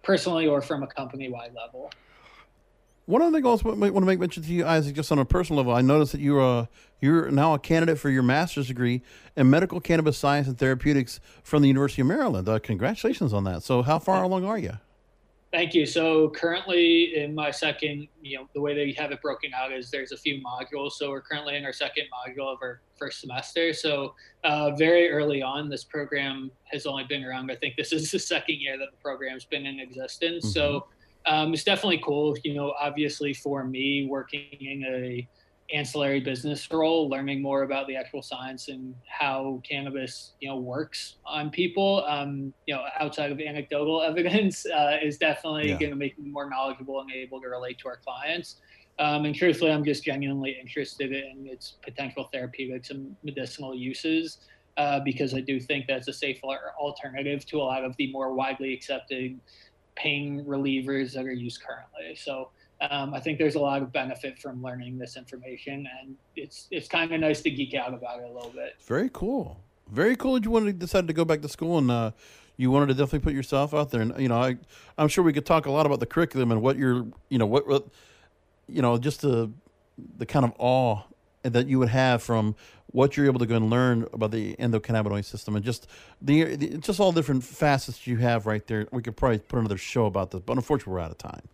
personally 0.02 0.46
or 0.46 0.60
from 0.60 0.82
a 0.82 0.86
company 0.86 1.28
wide 1.30 1.54
level. 1.54 1.90
One 3.06 3.22
other 3.22 3.34
thing 3.38 3.46
I 3.46 3.48
also 3.48 3.74
want 3.74 3.80
to 3.80 4.00
make 4.02 4.18
mention 4.18 4.42
to 4.42 4.52
you, 4.52 4.66
Isaac, 4.66 4.94
just 4.94 5.10
on 5.10 5.18
a 5.18 5.24
personal 5.24 5.56
level, 5.56 5.74
I 5.74 5.80
noticed 5.80 6.12
that 6.12 6.20
you're 6.20 6.42
uh, 6.42 6.66
you're 7.00 7.30
now 7.30 7.54
a 7.54 7.58
candidate 7.58 7.98
for 7.98 8.10
your 8.10 8.22
master's 8.22 8.68
degree 8.68 9.00
in 9.34 9.48
medical 9.48 9.80
cannabis 9.80 10.18
science 10.18 10.46
and 10.46 10.58
therapeutics 10.58 11.20
from 11.42 11.62
the 11.62 11.68
University 11.68 12.02
of 12.02 12.08
Maryland. 12.08 12.46
Uh, 12.46 12.58
congratulations 12.58 13.32
on 13.32 13.44
that. 13.44 13.62
So, 13.62 13.80
how 13.80 13.98
far 13.98 14.22
along 14.22 14.44
are 14.44 14.58
you? 14.58 14.72
Thank 15.50 15.72
you. 15.72 15.86
So 15.86 16.28
currently 16.28 17.16
in 17.16 17.34
my 17.34 17.50
second, 17.50 18.06
you 18.20 18.36
know, 18.36 18.48
the 18.52 18.60
way 18.60 18.74
that 18.74 18.86
you 18.86 18.94
have 18.98 19.12
it 19.12 19.22
broken 19.22 19.52
out 19.54 19.72
is 19.72 19.90
there's 19.90 20.12
a 20.12 20.16
few 20.16 20.42
modules. 20.42 20.92
So 20.92 21.08
we're 21.08 21.22
currently 21.22 21.56
in 21.56 21.64
our 21.64 21.72
second 21.72 22.04
module 22.12 22.52
of 22.52 22.58
our 22.60 22.82
first 22.98 23.22
semester. 23.22 23.72
So 23.72 24.14
uh, 24.44 24.72
very 24.72 25.10
early 25.10 25.40
on, 25.40 25.70
this 25.70 25.84
program 25.84 26.50
has 26.64 26.84
only 26.84 27.04
been 27.04 27.24
around. 27.24 27.50
I 27.50 27.56
think 27.56 27.76
this 27.76 27.94
is 27.94 28.10
the 28.10 28.18
second 28.18 28.56
year 28.56 28.76
that 28.76 28.90
the 28.90 28.98
program's 28.98 29.46
been 29.46 29.64
in 29.64 29.80
existence. 29.80 30.44
Mm-hmm. 30.44 30.52
So 30.52 30.86
um, 31.24 31.54
it's 31.54 31.64
definitely 31.64 32.02
cool. 32.04 32.36
You 32.44 32.52
know, 32.52 32.74
obviously 32.78 33.32
for 33.32 33.64
me, 33.64 34.06
working 34.06 34.48
in 34.60 34.84
a 34.84 35.28
ancillary 35.72 36.20
business 36.20 36.70
role, 36.70 37.08
learning 37.08 37.42
more 37.42 37.62
about 37.62 37.86
the 37.86 37.96
actual 37.96 38.22
science 38.22 38.68
and 38.68 38.94
how 39.06 39.60
cannabis, 39.68 40.32
you 40.40 40.48
know, 40.48 40.56
works 40.56 41.16
on 41.26 41.50
people, 41.50 42.04
um, 42.06 42.52
you 42.66 42.74
know, 42.74 42.82
outside 42.98 43.30
of 43.30 43.40
anecdotal 43.40 44.02
evidence, 44.08 44.64
uh, 44.66 44.96
is 45.02 45.18
definitely 45.18 45.68
yeah. 45.68 45.78
going 45.78 45.90
to 45.90 45.96
make 45.96 46.18
me 46.18 46.30
more 46.30 46.48
knowledgeable 46.48 47.00
and 47.00 47.10
able 47.12 47.40
to 47.40 47.48
relate 47.48 47.78
to 47.78 47.88
our 47.88 47.98
clients. 47.98 48.56
Um, 48.98 49.26
and 49.26 49.34
truthfully, 49.34 49.70
I'm 49.70 49.84
just 49.84 50.02
genuinely 50.02 50.56
interested 50.60 51.12
in 51.12 51.46
its 51.46 51.76
potential 51.82 52.28
therapeutics 52.32 52.90
and 52.90 53.14
medicinal 53.22 53.74
uses 53.74 54.38
uh, 54.76 55.00
because 55.00 55.34
I 55.34 55.40
do 55.40 55.60
think 55.60 55.86
that's 55.86 56.08
a 56.08 56.12
safer 56.12 56.46
alternative 56.80 57.44
to 57.46 57.58
a 57.58 57.62
lot 57.62 57.84
of 57.84 57.96
the 57.96 58.10
more 58.10 58.32
widely 58.32 58.72
accepted 58.72 59.38
pain 59.96 60.44
relievers 60.46 61.12
that 61.12 61.26
are 61.26 61.32
used 61.32 61.62
currently. 61.62 62.16
So 62.16 62.50
um, 62.80 63.12
I 63.12 63.20
think 63.20 63.38
there's 63.38 63.56
a 63.56 63.60
lot 63.60 63.82
of 63.82 63.92
benefit 63.92 64.38
from 64.38 64.62
learning 64.62 64.98
this 64.98 65.16
information, 65.16 65.88
and 66.00 66.16
it's 66.36 66.68
it's 66.70 66.88
kind 66.88 67.12
of 67.12 67.20
nice 67.20 67.40
to 67.42 67.50
geek 67.50 67.74
out 67.74 67.92
about 67.92 68.20
it 68.20 68.24
a 68.24 68.32
little 68.32 68.50
bit. 68.50 68.76
Very 68.86 69.10
cool, 69.12 69.60
very 69.90 70.16
cool 70.16 70.34
that 70.34 70.44
you 70.44 70.50
wanted 70.50 70.66
to 70.66 70.72
decide 70.74 71.06
to 71.08 71.12
go 71.12 71.24
back 71.24 71.42
to 71.42 71.48
school 71.48 71.78
and 71.78 71.90
uh, 71.90 72.10
you 72.56 72.70
wanted 72.70 72.88
to 72.88 72.94
definitely 72.94 73.20
put 73.20 73.32
yourself 73.32 73.74
out 73.74 73.90
there. 73.90 74.02
And 74.02 74.18
you 74.18 74.28
know, 74.28 74.40
I 74.40 74.58
I'm 74.96 75.08
sure 75.08 75.24
we 75.24 75.32
could 75.32 75.46
talk 75.46 75.66
a 75.66 75.70
lot 75.70 75.86
about 75.86 76.00
the 76.00 76.06
curriculum 76.06 76.52
and 76.52 76.62
what 76.62 76.76
you're, 76.76 77.06
you 77.30 77.38
know, 77.38 77.46
what, 77.46 77.66
what 77.66 77.88
you 78.68 78.82
know, 78.82 78.98
just 78.98 79.22
the 79.22 79.50
the 80.18 80.26
kind 80.26 80.44
of 80.44 80.52
awe 80.58 81.02
that 81.42 81.66
you 81.68 81.78
would 81.78 81.88
have 81.88 82.22
from 82.22 82.54
what 82.86 83.16
you're 83.16 83.26
able 83.26 83.38
to 83.38 83.46
go 83.46 83.56
and 83.56 83.70
learn 83.70 84.06
about 84.12 84.30
the 84.30 84.56
endocannabinoid 84.56 85.24
system 85.24 85.54
and 85.54 85.64
just 85.64 85.86
the, 86.22 86.56
the, 86.56 86.78
just 86.78 87.00
all 87.00 87.12
different 87.12 87.44
facets 87.44 88.06
you 88.06 88.16
have 88.16 88.46
right 88.46 88.66
there. 88.66 88.88
We 88.92 89.02
could 89.02 89.16
probably 89.16 89.38
put 89.38 89.58
another 89.58 89.76
show 89.76 90.06
about 90.06 90.30
this, 90.30 90.40
but 90.40 90.56
unfortunately 90.56 90.94
we're 90.94 91.00
out 91.00 91.10
of 91.10 91.18
time. 91.18 91.48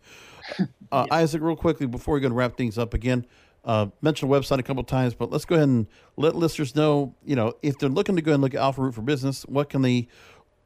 Uh, 0.91 1.05
yeah. 1.07 1.15
Isaac, 1.15 1.41
real 1.41 1.55
quickly 1.55 1.87
before 1.87 2.13
we 2.13 2.19
go 2.21 2.29
to 2.29 2.33
wrap 2.35 2.55
things 2.55 2.77
up 2.77 2.93
again, 2.93 3.25
uh, 3.65 3.87
mentioned 4.01 4.31
the 4.31 4.39
website 4.39 4.59
a 4.59 4.63
couple 4.63 4.83
times, 4.83 5.15
but 5.15 5.31
let's 5.31 5.43
go 5.43 5.55
ahead 5.55 5.67
and 5.67 5.87
let 6.15 6.35
listeners 6.35 6.75
know, 6.75 7.15
you 7.25 7.35
know, 7.35 7.53
if 7.63 7.79
they're 7.79 7.89
looking 7.89 8.15
to 8.15 8.21
go 8.21 8.31
and 8.33 8.43
look 8.43 8.53
at 8.53 8.61
Alpha 8.61 8.83
Root 8.83 8.93
for 8.93 9.01
Business, 9.01 9.41
what 9.47 9.69
can 9.69 9.81
they 9.81 10.07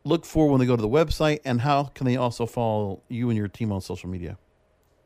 look 0.03 0.25
for 0.25 0.49
when 0.49 0.59
they 0.59 0.65
go 0.65 0.75
to 0.75 0.81
the 0.81 0.89
website, 0.89 1.39
and 1.45 1.61
how 1.61 1.85
can 1.85 2.05
they 2.05 2.17
also 2.17 2.45
follow 2.45 3.01
you 3.07 3.29
and 3.29 3.37
your 3.37 3.47
team 3.47 3.71
on 3.71 3.79
social 3.79 4.09
media? 4.09 4.37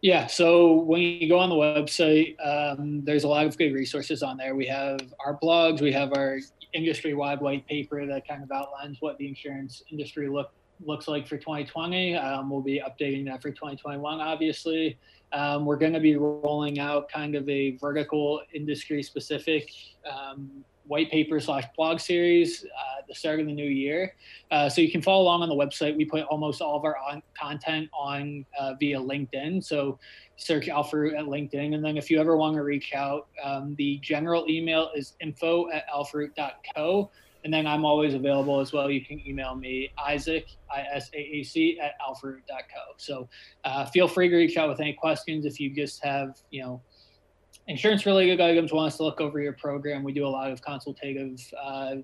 Yeah, 0.04 0.28
so 0.28 0.74
when 0.74 1.00
you 1.00 1.30
go 1.30 1.40
on 1.40 1.50
the 1.50 1.56
website, 1.56 2.36
um, 2.46 3.06
there's 3.06 3.24
a 3.24 3.28
lot 3.30 3.46
of 3.46 3.58
good 3.58 3.74
resources 3.74 4.22
on 4.22 4.36
there. 4.36 4.54
We 4.54 4.68
have 4.68 5.00
our 5.26 5.40
blogs, 5.40 5.80
we 5.80 5.94
have 5.94 6.12
our 6.12 6.40
industry-wide 6.74 7.40
white 7.40 7.66
paper 7.68 8.06
that 8.06 8.28
kind 8.28 8.44
of 8.44 8.52
outlines 8.52 8.98
what 9.00 9.18
the 9.18 9.30
insurance 9.30 9.82
industry 9.90 10.28
look 10.28 10.52
looks 10.86 11.08
like 11.08 11.26
for 11.26 11.38
2020. 11.38 12.18
Um, 12.18 12.50
we'll 12.50 12.60
be 12.60 12.82
updating 12.86 13.26
that 13.28 13.42
for 13.42 13.52
2021, 13.52 14.20
obviously. 14.20 15.00
Um, 15.32 15.66
we're 15.66 15.78
going 15.78 15.94
to 15.94 16.02
be 16.02 16.18
rolling 16.18 16.80
out 16.80 17.10
kind 17.10 17.34
of 17.34 17.48
a 17.48 17.78
vertical 17.78 18.42
industry-specific 18.54 19.72
um, 20.12 20.66
white 20.86 21.10
paper 21.12 21.40
slash 21.40 21.66
blog 21.76 22.00
series 22.00 22.64
uh, 22.66 23.02
the 23.08 23.16
start 23.16 23.40
of 23.40 23.46
the 23.46 23.54
new 23.54 23.70
year. 23.70 24.16
Uh, 24.52 24.70
so 24.70 24.82
you 24.82 24.92
can 24.92 25.02
follow 25.02 25.24
along 25.24 25.42
on 25.42 25.50
the 25.50 25.56
website. 25.56 25.96
We 25.96 26.06
put 26.06 26.24
almost 26.24 26.62
all 26.62 26.76
of 26.78 26.84
our 26.84 26.98
on- 26.98 27.24
content 27.40 27.90
on 27.94 28.46
uh, 28.60 28.74
via 28.80 29.00
LinkedIn. 29.00 29.64
So 29.64 30.00
search 30.38 30.68
Root 30.68 31.14
at 31.14 31.26
LinkedIn. 31.26 31.76
And 31.76 31.84
then 31.84 31.98
if 31.98 32.10
you 32.10 32.20
ever 32.20 32.38
want 32.38 32.56
to 32.56 32.64
reach 32.64 32.94
out, 32.94 33.28
um, 33.44 33.76
the 33.78 34.00
general 34.02 34.46
email 34.50 34.90
is 34.96 35.14
info 35.22 35.70
at 35.72 35.86
alpharoot.co. 35.90 37.12
And 37.44 37.54
then 37.54 37.68
I'm 37.68 37.84
always 37.84 38.14
available 38.14 38.62
as 38.62 38.72
well. 38.72 38.90
You 38.90 39.04
can 39.04 39.26
email 39.28 39.54
me, 39.54 39.92
Isaac, 39.98 40.48
I 40.74 40.86
S 40.94 41.10
A 41.14 41.18
A 41.20 41.44
C, 41.44 41.78
at 41.78 41.92
alpharoot.co. 42.00 42.94
So 42.96 43.28
uh, 43.66 43.86
feel 43.88 44.08
free 44.08 44.30
to 44.30 44.36
reach 44.36 44.56
out 44.56 44.70
with 44.70 44.80
any 44.80 44.94
questions 44.94 45.46
if 45.46 45.60
you 45.60 45.76
just 45.76 46.04
have, 46.06 46.38
you 46.52 46.62
know, 46.62 46.82
insurance 47.68 48.06
related 48.06 48.42
items, 48.42 48.74
want 48.74 48.88
us 48.88 48.98
to 48.98 49.04
look 49.04 49.22
over 49.22 49.40
your 49.40 49.54
program. 49.54 50.04
We 50.04 50.14
do 50.14 50.26
a 50.26 50.30
lot 50.30 50.52
of 50.52 50.62
consultative, 50.62 51.40
uh, 51.62 51.96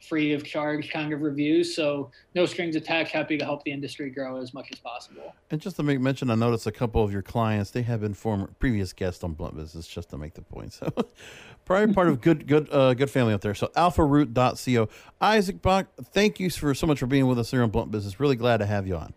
free 0.00 0.32
of 0.32 0.44
charge 0.44 0.90
kind 0.90 1.12
of 1.12 1.22
reviews. 1.22 1.74
So 1.74 2.10
no 2.34 2.46
strings 2.46 2.76
attached. 2.76 3.12
Happy 3.12 3.36
to 3.36 3.44
help 3.44 3.64
the 3.64 3.72
industry 3.72 4.10
grow 4.10 4.40
as 4.40 4.54
much 4.54 4.68
as 4.72 4.78
possible. 4.78 5.34
And 5.50 5.60
just 5.60 5.76
to 5.76 5.82
make 5.82 6.00
mention, 6.00 6.30
I 6.30 6.34
noticed 6.34 6.66
a 6.66 6.72
couple 6.72 7.02
of 7.02 7.12
your 7.12 7.22
clients 7.22 7.70
they 7.70 7.82
have 7.82 8.00
been 8.00 8.14
former 8.14 8.48
previous 8.58 8.92
guests 8.92 9.24
on 9.24 9.32
Blunt 9.32 9.56
Business. 9.56 9.86
Just 9.86 10.10
to 10.10 10.18
make 10.18 10.34
the 10.34 10.42
point, 10.42 10.72
so 10.72 10.92
probably 11.64 11.94
part 11.94 12.08
of 12.08 12.20
good 12.20 12.46
good 12.46 12.68
uh, 12.72 12.94
good 12.94 13.10
family 13.10 13.34
out 13.34 13.40
there. 13.40 13.54
So 13.54 13.68
alpharoot.co. 13.68 14.88
Isaac 15.20 15.62
Bach, 15.62 15.86
thank 16.12 16.38
you 16.38 16.50
for 16.50 16.74
so 16.74 16.86
much 16.86 17.00
for 17.00 17.06
being 17.06 17.26
with 17.26 17.38
us 17.38 17.50
here 17.50 17.62
on 17.62 17.70
Blunt 17.70 17.90
Business. 17.90 18.20
Really 18.20 18.36
glad 18.36 18.58
to 18.58 18.66
have 18.66 18.86
you 18.86 18.96
on. 18.96 19.14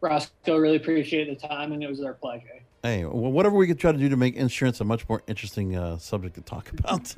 Roscoe, 0.00 0.56
really 0.56 0.76
appreciate 0.76 1.28
the 1.28 1.48
time, 1.48 1.72
and 1.72 1.82
it 1.82 1.88
was 1.88 2.00
our 2.00 2.14
pleasure. 2.14 2.62
Hey, 2.82 3.04
well, 3.04 3.30
whatever 3.30 3.56
we 3.56 3.66
could 3.66 3.78
try 3.78 3.92
to 3.92 3.98
do 3.98 4.08
to 4.08 4.16
make 4.16 4.36
insurance 4.36 4.80
a 4.80 4.84
much 4.84 5.06
more 5.08 5.22
interesting 5.26 5.76
uh, 5.76 5.98
subject 5.98 6.34
to 6.36 6.40
talk 6.40 6.72
about, 6.78 7.14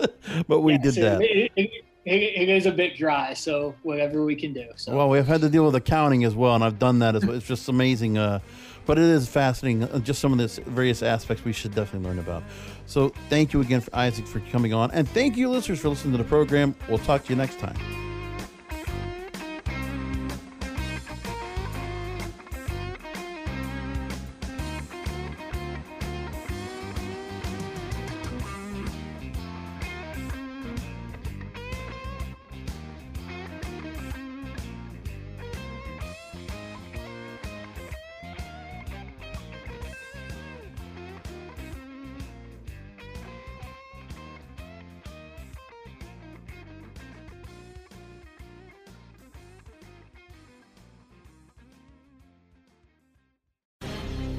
but 0.49 0.61
we 0.61 0.77
did 0.79 0.95
that. 0.97 1.23
It, 1.23 1.53
it, 1.55 1.71
it, 2.05 2.11
it 2.11 2.49
is 2.49 2.67
a 2.67 2.73
bit 2.73 2.97
dry, 2.97 3.33
so 3.33 3.75
whatever 3.83 4.25
we 4.25 4.35
can 4.35 4.53
do. 4.53 4.67
So. 4.75 4.97
Well, 4.97 5.09
we've 5.09 5.27
had 5.27 5.41
to 5.43 5.49
deal 5.49 5.65
with 5.65 5.77
accounting 5.77 6.25
as 6.25 6.35
well, 6.35 6.57
and 6.57 6.65
I've 6.65 6.81
done 6.81 6.99
that 6.99 7.15
as 7.15 7.25
well. 7.25 7.37
It's 7.37 7.47
just 7.47 7.69
amazing, 7.69 8.19
uh, 8.19 8.41
but 8.87 8.99
it 8.99 9.05
is 9.05 9.29
fascinating. 9.29 9.85
Uh, 9.85 10.01
just 10.01 10.21
some 10.21 10.33
of 10.33 10.39
the 10.39 10.63
various 10.63 11.01
aspects 11.01 11.45
we 11.45 11.53
should 11.53 11.75
definitely 11.77 12.09
learn 12.09 12.19
about. 12.19 12.43
So, 12.87 13.11
thank 13.31 13.53
you 13.53 13.61
again, 13.61 13.83
for 13.83 13.95
Isaac, 13.95 14.27
for 14.27 14.41
coming 14.41 14.75
on, 14.75 14.91
and 14.91 15.09
thank 15.09 15.37
you, 15.37 15.49
listeners, 15.49 15.79
for 15.79 15.91
listening 15.91 16.13
to 16.13 16.19
the 16.19 16.29
program. 16.29 16.75
We'll 16.89 16.99
talk 16.99 17.23
to 17.25 17.31
you 17.31 17.37
next 17.37 17.61
time. 17.61 18.01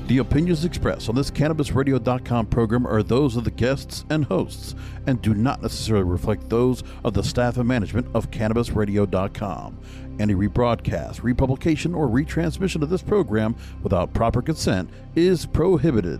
The 0.08 0.18
opinions 0.18 0.66
expressed 0.66 1.08
on 1.08 1.16
this 1.16 1.32
CannabisRadio.com 1.32 2.48
program 2.48 2.86
are 2.86 3.04
those 3.04 3.38
of 3.38 3.46
the 3.46 3.52
guests 3.52 4.04
and 4.10 4.26
hosts 4.26 4.76
and 5.08 5.22
do 5.22 5.34
not 5.34 5.62
necessarily 5.62 6.04
reflect 6.04 6.50
those 6.50 6.84
of 7.06 7.14
the 7.14 7.24
staff 7.24 7.58
and 7.58 7.68
management 7.68 8.08
of 8.14 8.30
CannabisRadio.com. 8.30 9.80
Any 10.20 10.36
rebroadcast, 10.36 11.24
republication, 11.24 11.96
or 11.96 12.08
retransmission 12.08 12.82
of 12.82 12.90
this 12.90 13.02
program 13.02 13.56
without 13.82 14.14
proper 14.14 14.42
consent 14.42 14.90
is 15.16 15.46
prohibited. 15.46 16.20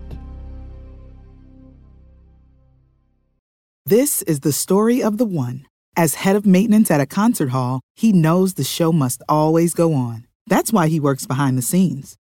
This 3.86 4.22
is 4.22 4.40
the 4.40 4.52
story 4.52 5.02
of 5.02 5.18
the 5.18 5.26
one. 5.26 5.66
As 5.94 6.14
head 6.14 6.36
of 6.36 6.46
maintenance 6.46 6.90
at 6.90 7.02
a 7.02 7.06
concert 7.06 7.50
hall, 7.50 7.82
he 7.94 8.12
knows 8.12 8.54
the 8.54 8.64
show 8.64 8.92
must 8.92 9.22
always 9.28 9.74
go 9.74 9.92
on. 9.92 10.26
That's 10.46 10.72
why 10.72 10.88
he 10.88 10.98
works 10.98 11.26
behind 11.26 11.58
the 11.58 11.62
scenes, 11.62 12.16